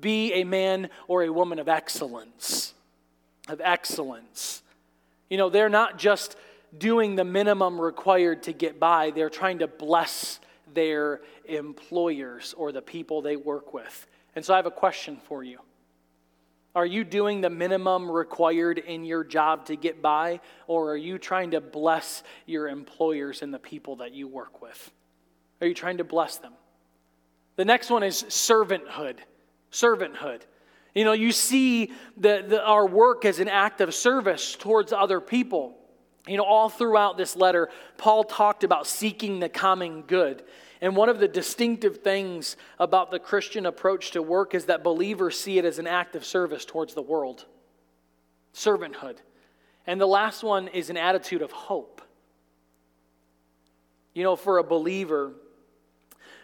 Be 0.00 0.32
a 0.32 0.44
man 0.44 0.88
or 1.06 1.22
a 1.22 1.30
woman 1.30 1.58
of 1.58 1.68
excellence. 1.68 2.72
Of 3.48 3.60
excellence. 3.60 4.62
You 5.34 5.38
know, 5.38 5.50
they're 5.50 5.68
not 5.68 5.98
just 5.98 6.36
doing 6.78 7.16
the 7.16 7.24
minimum 7.24 7.80
required 7.80 8.44
to 8.44 8.52
get 8.52 8.78
by, 8.78 9.10
they're 9.10 9.28
trying 9.28 9.58
to 9.58 9.66
bless 9.66 10.38
their 10.74 11.22
employers 11.46 12.54
or 12.56 12.70
the 12.70 12.80
people 12.80 13.20
they 13.20 13.34
work 13.34 13.74
with. 13.74 14.06
And 14.36 14.44
so 14.44 14.54
I 14.54 14.58
have 14.58 14.66
a 14.66 14.70
question 14.70 15.16
for 15.26 15.42
you. 15.42 15.58
Are 16.76 16.86
you 16.86 17.02
doing 17.02 17.40
the 17.40 17.50
minimum 17.50 18.08
required 18.08 18.78
in 18.78 19.04
your 19.04 19.24
job 19.24 19.66
to 19.66 19.74
get 19.74 20.00
by, 20.00 20.38
or 20.68 20.92
are 20.92 20.96
you 20.96 21.18
trying 21.18 21.50
to 21.50 21.60
bless 21.60 22.22
your 22.46 22.68
employers 22.68 23.42
and 23.42 23.52
the 23.52 23.58
people 23.58 23.96
that 23.96 24.12
you 24.12 24.28
work 24.28 24.62
with? 24.62 24.92
Are 25.60 25.66
you 25.66 25.74
trying 25.74 25.96
to 25.96 26.04
bless 26.04 26.36
them? 26.36 26.52
The 27.56 27.64
next 27.64 27.90
one 27.90 28.04
is 28.04 28.22
servanthood 28.22 29.16
servanthood. 29.74 30.40
You 30.94 31.04
know, 31.04 31.12
you 31.12 31.32
see 31.32 31.92
the, 32.16 32.44
the, 32.46 32.64
our 32.64 32.86
work 32.86 33.24
as 33.24 33.40
an 33.40 33.48
act 33.48 33.80
of 33.80 33.94
service 33.94 34.54
towards 34.54 34.92
other 34.92 35.20
people. 35.20 35.76
You 36.26 36.36
know, 36.36 36.44
all 36.44 36.68
throughout 36.68 37.16
this 37.16 37.36
letter, 37.36 37.68
Paul 37.98 38.24
talked 38.24 38.64
about 38.64 38.86
seeking 38.86 39.40
the 39.40 39.48
common 39.48 40.02
good. 40.02 40.44
And 40.80 40.96
one 40.96 41.08
of 41.08 41.18
the 41.18 41.28
distinctive 41.28 41.98
things 41.98 42.56
about 42.78 43.10
the 43.10 43.18
Christian 43.18 43.66
approach 43.66 44.12
to 44.12 44.22
work 44.22 44.54
is 44.54 44.66
that 44.66 44.84
believers 44.84 45.38
see 45.38 45.58
it 45.58 45.64
as 45.64 45.78
an 45.78 45.86
act 45.86 46.14
of 46.16 46.24
service 46.24 46.64
towards 46.64 46.94
the 46.94 47.02
world 47.02 47.44
servanthood. 48.54 49.16
And 49.86 50.00
the 50.00 50.06
last 50.06 50.42
one 50.42 50.68
is 50.68 50.88
an 50.88 50.96
attitude 50.96 51.42
of 51.42 51.50
hope. 51.50 52.00
You 54.14 54.22
know, 54.22 54.36
for 54.36 54.58
a 54.58 54.64
believer, 54.64 55.32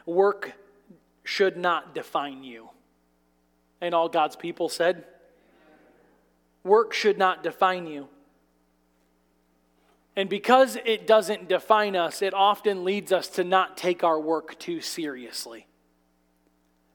work 0.04 0.52
should 1.22 1.56
not 1.56 1.94
define 1.94 2.42
you. 2.42 2.68
And 3.80 3.94
all 3.94 4.08
God's 4.08 4.36
people 4.36 4.68
said, 4.68 5.04
Work 6.62 6.92
should 6.92 7.16
not 7.16 7.42
define 7.42 7.86
you. 7.86 8.08
And 10.16 10.28
because 10.28 10.76
it 10.84 11.06
doesn't 11.06 11.48
define 11.48 11.96
us, 11.96 12.20
it 12.20 12.34
often 12.34 12.84
leads 12.84 13.12
us 13.12 13.28
to 13.28 13.44
not 13.44 13.76
take 13.76 14.04
our 14.04 14.20
work 14.20 14.58
too 14.58 14.80
seriously. 14.80 15.66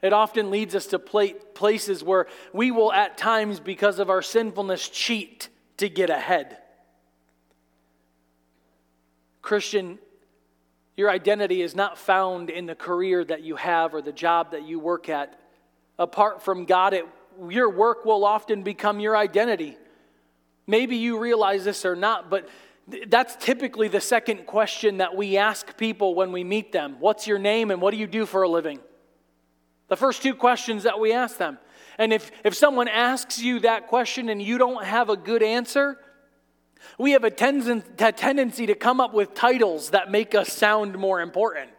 It 0.02 0.14
often 0.14 0.52
leads 0.52 0.76
us 0.76 0.86
to 0.88 1.00
places 1.00 2.04
where 2.04 2.28
we 2.54 2.70
will, 2.70 2.94
at 2.94 3.18
times, 3.18 3.60
because 3.60 3.98
of 3.98 4.10
our 4.10 4.22
sinfulness, 4.22 4.88
cheat 4.90 5.50
to 5.78 5.90
get 5.90 6.12
ahead. 6.12 6.58
Christian, 9.42 9.98
your 10.96 11.10
identity 11.10 11.62
is 11.62 11.76
not 11.76 11.98
found 11.98 12.50
in 12.50 12.68
the 12.68 12.76
career 12.76 13.24
that 13.26 13.42
you 13.42 13.56
have 13.56 13.94
or 13.94 14.02
the 14.02 14.12
job 14.12 14.52
that 14.52 14.64
you 14.64 14.80
work 14.80 15.10
at. 15.10 15.40
Apart 15.98 16.43
from 16.43 16.66
God, 16.66 16.93
it, 16.93 17.06
your 17.50 17.70
work 17.70 18.06
will 18.06 18.26
often 18.26 18.64
become 18.64 19.00
your 19.00 19.16
identity. 19.16 19.78
Maybe 20.68 20.98
you 20.98 21.20
realize 21.20 21.64
this 21.64 21.86
or 21.86 21.96
not, 21.96 22.30
but 22.30 22.50
that's 23.08 23.36
typically 23.38 23.88
the 23.88 24.02
second 24.02 24.46
question 24.46 24.98
that 24.98 25.16
we 25.16 25.38
ask 25.38 25.78
people 25.78 26.16
when 26.16 26.32
we 26.32 26.43
meet 26.43 26.72
them 26.72 26.98
What's 27.00 27.28
your 27.28 27.39
name 27.39 27.72
and 27.72 27.82
what 27.82 27.91
do 27.91 27.98
you 27.98 28.08
do 28.08 28.26
for 28.26 28.43
a 28.43 28.50
living? 28.50 28.80
The 29.88 29.96
first 29.96 30.24
two 30.24 30.34
questions 30.34 30.84
that 30.84 31.00
we 31.00 31.14
ask 31.14 31.38
them. 31.38 31.60
And 31.98 32.12
if, 32.12 32.32
if 32.43 32.56
someone 32.56 32.88
asks 32.88 33.39
you 33.39 33.60
that 33.60 33.88
question 33.88 34.30
and 34.30 34.41
you 34.41 34.58
don't 34.58 34.84
have 34.84 35.10
a 35.10 35.16
good 35.16 35.43
answer, 35.43 35.98
we 36.98 37.12
have 37.12 37.24
a, 37.24 37.32
ten- 37.32 37.84
a 38.00 38.12
tendency 38.12 38.66
to 38.66 38.76
come 38.76 39.00
up 39.00 39.14
with 39.14 39.34
titles 39.34 39.91
that 39.91 40.12
make 40.12 40.36
us 40.36 40.52
sound 40.52 40.98
more 40.98 41.22
important. 41.22 41.70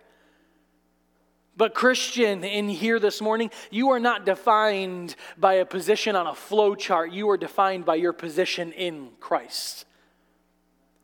But, 1.57 1.75
Christian, 1.75 2.45
in 2.45 2.69
here 2.69 2.99
this 2.99 3.23
morning, 3.23 3.51
you 3.71 3.91
are 3.91 4.01
not 4.01 4.27
defined 4.27 5.17
by 5.39 5.55
a 5.55 5.65
position 5.65 6.15
on 6.15 6.27
a 6.27 6.35
flow 6.35 6.75
chart. 6.75 7.13
You 7.13 7.31
are 7.31 7.39
defined 7.39 7.87
by 7.87 7.95
your 7.95 8.13
position 8.13 8.73
in 8.73 9.09
Christ. 9.21 9.87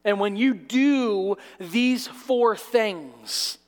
And 0.04 0.20
when 0.20 0.36
you 0.36 0.52
do 0.52 1.36
these 1.58 2.06
four 2.06 2.54
things, 2.56 3.58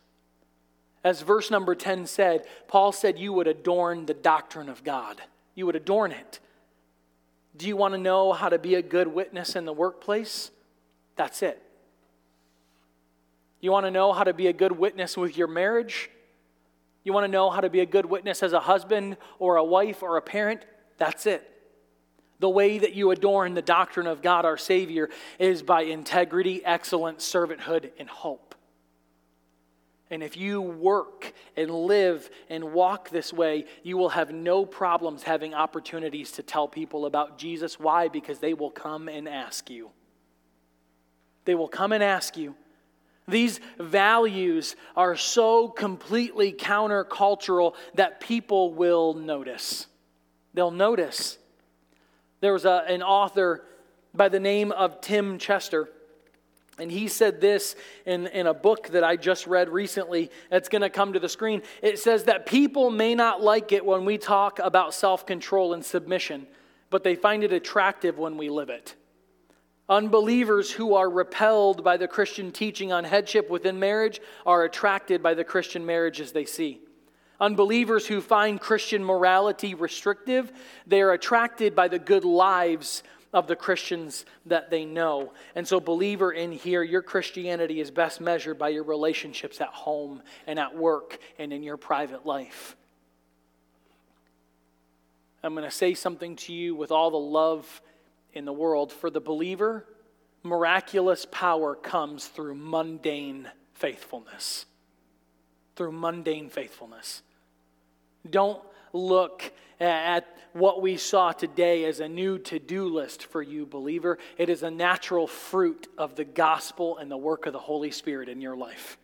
as 1.03 1.23
verse 1.23 1.51
number 1.51 1.75
10 1.75 2.07
said, 2.07 2.47
Paul 2.69 2.93
said 2.93 3.19
you 3.19 3.33
would 3.33 3.47
adorn 3.47 4.05
the 4.05 4.15
doctrine 4.15 4.69
of 4.69 4.85
God. 4.85 5.23
You 5.55 5.67
would 5.67 5.77
adorn 5.77 6.13
it. 6.13 6.41
Do 7.57 7.69
you 7.69 7.77
want 7.77 7.95
to 7.95 7.99
know 7.99 8.33
how 8.33 8.49
to 8.49 8.59
be 8.59 8.75
a 8.75 8.83
good 8.83 9.09
witness 9.09 9.55
in 9.55 9.65
the 9.65 9.73
workplace? 9.73 10.51
That's 11.17 11.43
it. 11.43 11.63
You 13.61 13.71
want 13.71 13.87
to 13.87 13.91
know 13.91 14.13
how 14.13 14.25
to 14.25 14.35
be 14.35 14.49
a 14.49 14.53
good 14.53 14.73
witness 14.73 15.17
with 15.17 15.39
your 15.39 15.47
marriage? 15.47 16.11
You 17.05 17.13
want 17.13 17.25
to 17.25 17.31
know 17.31 17.51
how 17.51 17.61
to 17.61 17.71
be 17.71 17.81
a 17.81 17.87
good 17.87 18.07
witness 18.07 18.43
as 18.43 18.55
a 18.55 18.61
husband 18.61 19.19
or 19.39 19.57
a 19.57 19.65
wife 19.65 20.03
or 20.03 20.17
a 20.17 20.23
parent? 20.23 20.65
That's 20.99 21.27
it. 21.27 21.51
The 22.41 22.49
way 22.49 22.79
that 22.79 22.95
you 22.95 23.11
adorn 23.11 23.55
the 23.55 23.63
doctrine 23.63 24.07
of 24.07 24.23
God 24.23 24.45
our 24.45 24.57
Savior 24.57 25.11
is 25.39 25.63
by 25.63 25.83
integrity, 25.83 26.65
excellence, 26.65 27.25
servanthood, 27.31 27.91
and 27.99 28.09
hope. 28.09 28.55
And 30.11 30.23
if 30.23 30.37
you 30.37 30.61
work 30.61 31.33
and 31.57 31.71
live 31.71 32.29
and 32.49 32.73
walk 32.73 33.11
this 33.11 33.33
way, 33.33 33.65
you 33.83 33.97
will 33.97 34.11
have 34.11 34.33
no 34.33 34.65
problems 34.65 35.23
having 35.23 35.55
opportunities 35.55 36.33
to 36.33 36.43
tell 36.43 36.69
people 36.69 37.07
about 37.07 37.39
Jesus. 37.39 37.79
Why? 37.81 38.09
Because 38.09 38.39
they 38.39 38.55
will 38.55 38.71
come 38.71 39.09
and 39.09 39.29
ask 39.29 39.71
you. 39.71 39.91
They 41.45 41.55
will 41.55 41.69
come 41.69 41.93
and 41.93 42.03
ask 42.03 42.37
you. 42.37 42.55
These 43.27 43.61
values 43.79 44.77
are 44.97 45.17
so 45.17 45.69
completely 45.69 46.53
countercultural 46.53 47.75
that 47.95 48.21
people 48.21 48.75
will 48.75 49.15
notice. 49.15 49.87
They'll 50.53 50.71
notice. 50.71 51.39
There 52.41 52.53
was 52.53 52.67
a, 52.67 52.85
an 52.87 53.03
author 53.03 53.65
by 54.13 54.29
the 54.29 54.41
name 54.41 54.73
of 54.73 55.01
Tim 55.01 55.39
Chester, 55.39 55.89
and 56.79 56.91
he 56.91 57.09
said 57.09 57.41
this 57.41 57.77
in, 58.05 58.27
in 58.27 58.47
a 58.47 58.55
book 58.55 58.89
that 58.89 59.05
I 59.05 59.17
just 59.17 59.47
read 59.47 59.69
recently 59.69 60.31
that's 60.51 60.69
going 60.69 60.83
to 60.83 60.91
come 60.91 61.15
to 61.15 61.21
the 61.21 61.29
screen. 61.29 61.63
It 61.83 61.99
says 61.99 62.25
that 62.25 62.47
people 62.47 62.91
may 62.91 63.15
not 63.15 63.41
like 63.41 63.73
it 63.73 63.87
when 63.87 64.05
we 64.05 64.19
talk 64.19 64.59
about 64.59 64.93
self 64.93 65.25
control 65.25 65.73
and 65.73 65.85
submission, 65.85 66.47
but 66.91 67.05
they 67.05 67.15
find 67.15 67.43
it 67.43 67.53
attractive 67.53 68.19
when 68.19 68.37
we 68.37 68.51
live 68.51 68.69
it. 68.69 68.95
Unbelievers 69.89 70.71
who 70.71 70.95
are 70.95 71.11
repelled 71.11 71.85
by 71.85 71.97
the 71.97 72.09
Christian 72.09 72.53
teaching 72.53 72.93
on 72.93 73.05
headship 73.05 73.51
within 73.51 73.79
marriage 73.79 74.21
are 74.47 74.65
attracted 74.65 75.23
by 75.23 75.35
the 75.35 75.45
Christian 75.45 75.85
marriages 75.85 76.33
they 76.33 76.47
see. 76.47 76.81
Unbelievers 77.39 78.07
who 78.07 78.21
find 78.21 78.61
Christian 78.61 79.05
morality 79.05 79.75
restrictive, 79.75 80.51
they 80.87 81.03
are 81.03 81.13
attracted 81.13 81.75
by 81.75 81.89
the 81.89 81.99
good 81.99 82.25
lives 82.25 83.03
of 83.35 83.47
the 83.47 83.57
Christians 83.57 84.25
that 84.47 84.71
they 84.71 84.85
know. 84.85 85.33
And 85.55 85.67
so, 85.67 85.81
believer 85.81 86.33
in 86.33 86.53
here, 86.53 86.83
your 86.83 87.03
Christianity 87.03 87.81
is 87.81 87.91
best 87.91 88.21
measured 88.21 88.59
by 88.59 88.69
your 88.69 88.85
relationships 88.85 89.61
at 89.61 89.69
home 89.69 90.23
and 90.47 90.59
at 90.59 90.75
work 90.75 91.19
and 91.39 91.53
in 91.53 91.63
your 91.63 91.77
private 91.77 92.25
life. 92.25 92.77
I'm 95.43 95.53
going 95.53 95.65
to 95.65 95.71
say 95.71 95.93
something 95.93 96.37
to 96.37 96.55
you 96.55 96.75
with 96.75 96.91
all 96.91 97.11
the 97.11 97.19
love 97.19 97.83
in 98.35 98.45
the 98.45 98.53
world. 98.53 98.93
For 98.93 99.11
the 99.11 99.21
believer, 99.21 99.87
miraculous 100.43 101.27
power 101.31 101.75
comes 101.75 102.27
through 102.27 102.55
mundane 102.55 103.49
faithfulness 103.75 104.67
through 105.77 105.93
mundane 105.93 106.49
faithfulness. 106.49 107.23
Don't 108.29 108.63
look 108.93 109.53
at 109.81 110.27
what 110.53 110.81
we 110.81 110.97
saw 110.97 111.33
today 111.33 111.85
as 111.85 112.01
a 112.01 112.09
new 112.09 112.39
to 112.39 112.59
do 112.59 112.87
list 112.87 113.25
for 113.25 113.43
you, 113.43 113.67
believer. 113.67 114.19
It 114.39 114.49
is 114.49 114.63
a 114.63 114.71
natural 114.71 115.27
fruit 115.27 115.89
of 115.99 116.15
the 116.15 116.25
gospel 116.25 116.99
and 116.99 117.11
the 117.11 117.17
work 117.17 117.47
of 117.47 117.53
the 117.53 117.59
Holy 117.59 117.91
Spirit 117.91 118.29
in 118.29 118.41
your 118.41 118.57
life. 118.57 118.97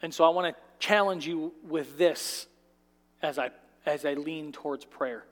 And 0.00 0.14
so 0.14 0.24
I 0.24 0.28
want 0.28 0.54
to 0.54 0.62
challenge 0.78 1.26
you 1.26 1.52
with 1.68 1.98
this 1.98 2.46
as 3.20 3.38
I, 3.38 3.50
as 3.84 4.04
I 4.04 4.14
lean 4.14 4.52
towards 4.52 4.84
prayer. 4.84 5.24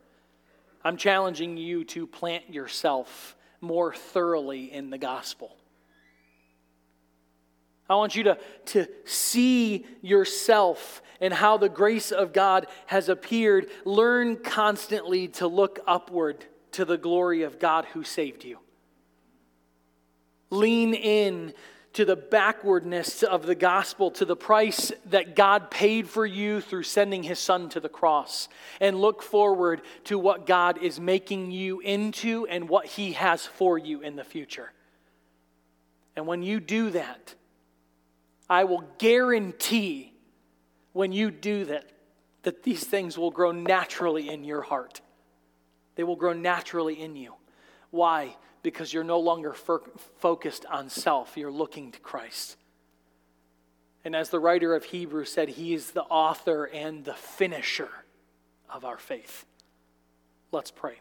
I'm 0.85 0.97
challenging 0.97 1.57
you 1.57 1.85
to 1.85 2.07
plant 2.07 2.53
yourself 2.53 3.37
more 3.61 3.95
thoroughly 3.95 4.73
in 4.73 4.91
the 4.91 4.99
gospel. 4.99 5.57
I 7.89 7.97
want 7.97 8.17
you 8.17 8.25
to, 8.25 8.39
to 8.67 8.87
see 9.05 9.87
yourself 10.03 11.03
and 11.21 11.33
how 11.33 11.57
the 11.57 11.69
grace 11.69 12.13
of 12.13 12.33
God 12.33 12.67
has 12.87 13.09
appeared. 13.09 13.69
Learn 13.85 14.37
constantly 14.37 15.29
to 15.29 15.47
look 15.47 15.81
upward 15.87 16.45
to 16.73 16.85
the 16.85 16.99
glory 16.99 17.43
of 17.43 17.59
God 17.59 17.85
who 17.87 18.03
saved 18.03 18.45
you. 18.45 18.59
Lean 20.51 20.95
in 20.95 21.53
to 21.95 22.05
the 22.05 22.17
backwardness 22.17 23.23
of 23.23 23.47
the 23.47 23.55
gospel, 23.55 24.11
to 24.11 24.25
the 24.25 24.37
price 24.37 24.93
that 25.07 25.35
God 25.37 25.71
paid 25.71 26.09
for 26.09 26.27
you 26.27 26.61
through 26.61 26.83
sending 26.83 27.23
his 27.23 27.39
son 27.39 27.69
to 27.71 27.81
the 27.81 27.89
cross, 27.89 28.49
and 28.81 29.01
look 29.01 29.23
forward 29.23 29.81
to 30.05 30.19
what 30.19 30.47
God 30.47 30.79
is 30.83 31.01
making 31.01 31.51
you 31.53 31.81
into 31.81 32.47
and 32.49 32.69
what 32.69 32.87
he 32.87 33.13
has 33.13 33.47
for 33.47 33.79
you 33.79 34.01
in 34.01 34.17
the 34.17 34.25
future. 34.25 34.73
And 36.17 36.27
when 36.27 36.43
you 36.43 36.61
do 36.61 36.91
that, 36.91 37.35
I 38.51 38.65
will 38.65 38.85
guarantee 38.99 40.13
when 40.93 41.13
you 41.13 41.31
do 41.31 41.65
that, 41.67 41.91
that 42.43 42.63
these 42.65 42.85
things 42.85 43.17
will 43.17 43.31
grow 43.31 43.53
naturally 43.53 44.29
in 44.29 44.45
your 44.45 44.63
heart. 44.63 45.01
They 45.95 46.03
will 46.03 46.17
grow 46.17 46.33
naturally 46.33 47.01
in 47.01 47.17
you. 47.17 47.35
Why? 47.91 48.37
Because 48.65 48.93
you're 48.93 49.05
no 49.05 49.21
longer 49.21 49.55
focused 50.19 50.67
on 50.67 50.89
self, 50.89 51.37
you're 51.37 51.53
looking 51.53 51.93
to 51.93 52.01
Christ. 52.01 52.57
And 54.05 54.17
as 54.17 54.31
the 54.31 54.41
writer 54.41 54.75
of 54.75 54.85
Hebrews 54.85 55.31
said, 55.31 55.51
He 55.51 55.75
is 55.75 55.93
the 55.93 56.03
author 56.03 56.65
and 56.65 57.05
the 57.05 57.15
finisher 57.15 57.91
of 58.69 58.85
our 58.85 58.99
faith. 58.99 59.45
Let's 60.51 60.73
pray. 60.73 60.95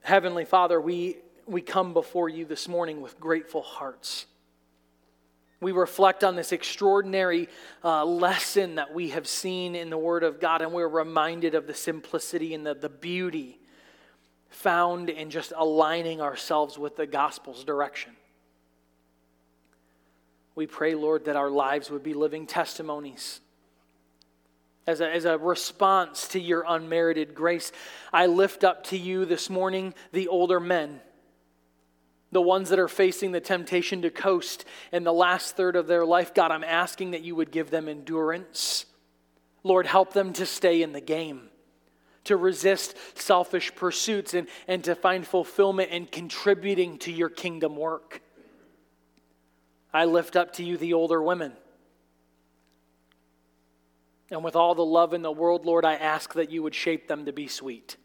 Heavenly 0.00 0.44
Father, 0.44 0.80
we 0.80 1.18
we 1.46 1.60
come 1.60 1.92
before 1.92 2.28
you 2.28 2.44
this 2.44 2.66
morning 2.66 3.00
with 3.00 3.20
grateful 3.20 3.62
hearts. 3.62 4.26
We 5.60 5.72
reflect 5.72 6.24
on 6.24 6.36
this 6.36 6.52
extraordinary 6.52 7.48
uh, 7.82 8.04
lesson 8.04 8.74
that 8.74 8.92
we 8.92 9.10
have 9.10 9.26
seen 9.26 9.74
in 9.74 9.88
the 9.90 9.98
Word 9.98 10.22
of 10.22 10.40
God, 10.40 10.60
and 10.60 10.72
we're 10.72 10.88
reminded 10.88 11.54
of 11.54 11.66
the 11.66 11.74
simplicity 11.74 12.52
and 12.52 12.66
the, 12.66 12.74
the 12.74 12.88
beauty 12.88 13.58
found 14.48 15.10
in 15.10 15.30
just 15.30 15.52
aligning 15.56 16.20
ourselves 16.20 16.78
with 16.78 16.96
the 16.96 17.06
gospel's 17.06 17.64
direction. 17.64 18.12
We 20.54 20.66
pray, 20.66 20.94
Lord, 20.94 21.26
that 21.26 21.36
our 21.36 21.50
lives 21.50 21.90
would 21.90 22.02
be 22.02 22.14
living 22.14 22.46
testimonies. 22.46 23.40
As 24.86 25.00
a, 25.00 25.10
as 25.10 25.24
a 25.24 25.36
response 25.36 26.28
to 26.28 26.40
your 26.40 26.64
unmerited 26.66 27.34
grace, 27.34 27.72
I 28.12 28.26
lift 28.26 28.64
up 28.64 28.84
to 28.84 28.96
you 28.96 29.24
this 29.24 29.50
morning 29.50 29.94
the 30.12 30.28
older 30.28 30.60
men 30.60 31.00
the 32.32 32.42
ones 32.42 32.68
that 32.70 32.78
are 32.78 32.88
facing 32.88 33.32
the 33.32 33.40
temptation 33.40 34.02
to 34.02 34.10
coast 34.10 34.64
in 34.92 35.04
the 35.04 35.12
last 35.12 35.56
third 35.56 35.76
of 35.76 35.86
their 35.86 36.04
life, 36.04 36.34
God, 36.34 36.50
I'm 36.50 36.64
asking 36.64 37.12
that 37.12 37.22
you 37.22 37.36
would 37.36 37.50
give 37.50 37.70
them 37.70 37.88
endurance. 37.88 38.84
Lord, 39.62 39.86
help 39.86 40.12
them 40.12 40.32
to 40.34 40.46
stay 40.46 40.82
in 40.82 40.92
the 40.92 41.00
game, 41.00 41.48
to 42.26 42.36
resist 42.36 42.96
selfish 43.18 43.74
pursuits, 43.74 44.34
and, 44.34 44.48
and 44.68 44.84
to 44.84 44.94
find 44.94 45.26
fulfillment 45.26 45.90
in 45.90 46.06
contributing 46.06 46.98
to 46.98 47.12
your 47.12 47.28
kingdom 47.28 47.76
work. 47.76 48.22
I 49.92 50.04
lift 50.04 50.36
up 50.36 50.52
to 50.54 50.64
you 50.64 50.76
the 50.76 50.92
older 50.92 51.22
women. 51.22 51.52
And 54.30 54.42
with 54.42 54.56
all 54.56 54.74
the 54.74 54.84
love 54.84 55.14
in 55.14 55.22
the 55.22 55.30
world, 55.32 55.64
Lord, 55.64 55.84
I 55.84 55.94
ask 55.94 56.34
that 56.34 56.50
you 56.50 56.62
would 56.62 56.74
shape 56.74 57.08
them 57.08 57.26
to 57.26 57.32
be 57.32 57.46
sweet. 57.46 57.96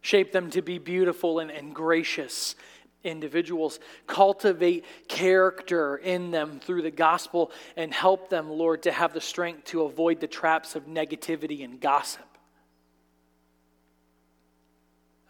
Shape 0.00 0.32
them 0.32 0.50
to 0.50 0.62
be 0.62 0.78
beautiful 0.78 1.38
and, 1.38 1.50
and 1.50 1.74
gracious 1.74 2.56
individuals. 3.04 3.78
Cultivate 4.06 4.84
character 5.08 5.96
in 5.96 6.30
them 6.30 6.60
through 6.60 6.82
the 6.82 6.90
gospel 6.90 7.52
and 7.76 7.92
help 7.92 8.30
them, 8.30 8.50
Lord, 8.50 8.82
to 8.84 8.92
have 8.92 9.12
the 9.12 9.20
strength 9.20 9.64
to 9.66 9.82
avoid 9.82 10.20
the 10.20 10.26
traps 10.26 10.74
of 10.74 10.86
negativity 10.86 11.64
and 11.64 11.80
gossip. 11.80 12.24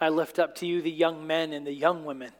I 0.00 0.10
lift 0.10 0.38
up 0.38 0.56
to 0.56 0.66
you 0.66 0.80
the 0.80 0.90
young 0.90 1.26
men 1.26 1.52
and 1.52 1.66
the 1.66 1.72
young 1.72 2.04
women. 2.04 2.30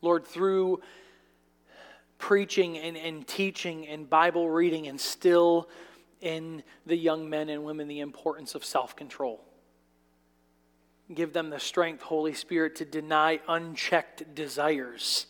Lord, 0.00 0.26
through 0.26 0.80
preaching 2.18 2.78
and, 2.78 2.96
and 2.96 3.26
teaching 3.26 3.86
and 3.88 4.08
Bible 4.08 4.48
reading, 4.48 4.84
instill 4.84 5.68
in 6.20 6.62
the 6.86 6.96
young 6.96 7.28
men 7.28 7.48
and 7.48 7.64
women 7.64 7.88
the 7.88 8.00
importance 8.00 8.54
of 8.54 8.64
self 8.64 8.94
control. 8.94 9.44
Give 11.12 11.32
them 11.32 11.50
the 11.50 11.60
strength, 11.60 12.02
Holy 12.02 12.34
Spirit, 12.34 12.76
to 12.76 12.84
deny 12.84 13.40
unchecked 13.48 14.34
desires 14.34 15.26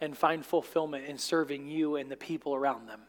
and 0.00 0.18
find 0.18 0.44
fulfillment 0.44 1.06
in 1.06 1.16
serving 1.18 1.68
you 1.68 1.96
and 1.96 2.10
the 2.10 2.16
people 2.16 2.54
around 2.54 2.88
them. 2.88 3.00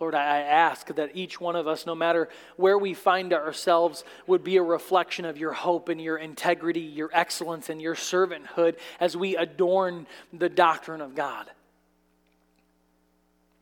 Lord, 0.00 0.14
I 0.14 0.40
ask 0.40 0.88
that 0.88 1.14
each 1.14 1.40
one 1.40 1.54
of 1.54 1.68
us, 1.68 1.86
no 1.86 1.94
matter 1.94 2.28
where 2.56 2.76
we 2.76 2.94
find 2.94 3.32
ourselves, 3.32 4.02
would 4.26 4.42
be 4.42 4.56
a 4.56 4.62
reflection 4.62 5.24
of 5.24 5.38
your 5.38 5.52
hope 5.52 5.88
and 5.88 6.00
your 6.00 6.16
integrity, 6.16 6.80
your 6.80 7.10
excellence, 7.12 7.68
and 7.68 7.80
your 7.80 7.94
servanthood 7.94 8.76
as 8.98 9.16
we 9.16 9.36
adorn 9.36 10.06
the 10.32 10.48
doctrine 10.48 11.00
of 11.00 11.14
God. 11.14 11.48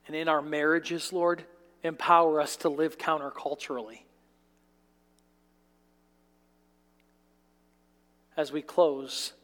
And 0.07 0.17
in 0.17 0.27
our 0.27 0.41
marriages, 0.41 1.13
Lord, 1.13 1.45
empower 1.83 2.41
us 2.41 2.57
to 2.57 2.71
live 2.71 2.97
counterculturally. 2.97 4.01
As 8.37 8.51
we 8.51 8.63
close, 8.63 9.35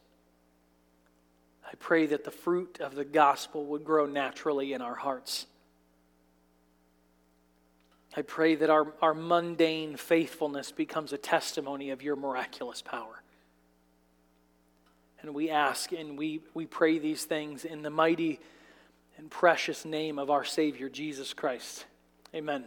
I 1.63 1.75
pray 1.79 2.07
that 2.07 2.23
the 2.23 2.31
fruit 2.31 2.79
of 2.81 2.95
the 2.95 3.05
gospel 3.05 3.65
would 3.67 3.85
grow 3.85 4.07
naturally 4.07 4.73
in 4.73 4.81
our 4.81 4.95
hearts. 4.95 5.45
I 8.15 8.21
pray 8.23 8.55
that 8.55 8.69
our, 8.69 8.93
our 9.01 9.13
mundane 9.13 9.95
faithfulness 9.95 10.71
becomes 10.71 11.13
a 11.13 11.17
testimony 11.17 11.91
of 11.91 12.01
your 12.01 12.15
miraculous 12.15 12.81
power. 12.81 13.21
And 15.21 15.33
we 15.33 15.49
ask 15.49 15.91
and 15.91 16.17
we, 16.17 16.41
we 16.53 16.65
pray 16.65 16.97
these 16.97 17.25
things 17.25 17.65
in 17.65 17.81
the 17.81 17.89
mighty 17.89 18.39
and 19.17 19.29
precious 19.29 19.85
name 19.85 20.17
of 20.17 20.29
our 20.29 20.45
Savior, 20.45 20.89
Jesus 20.89 21.33
Christ. 21.33 21.85
Amen. 22.33 22.63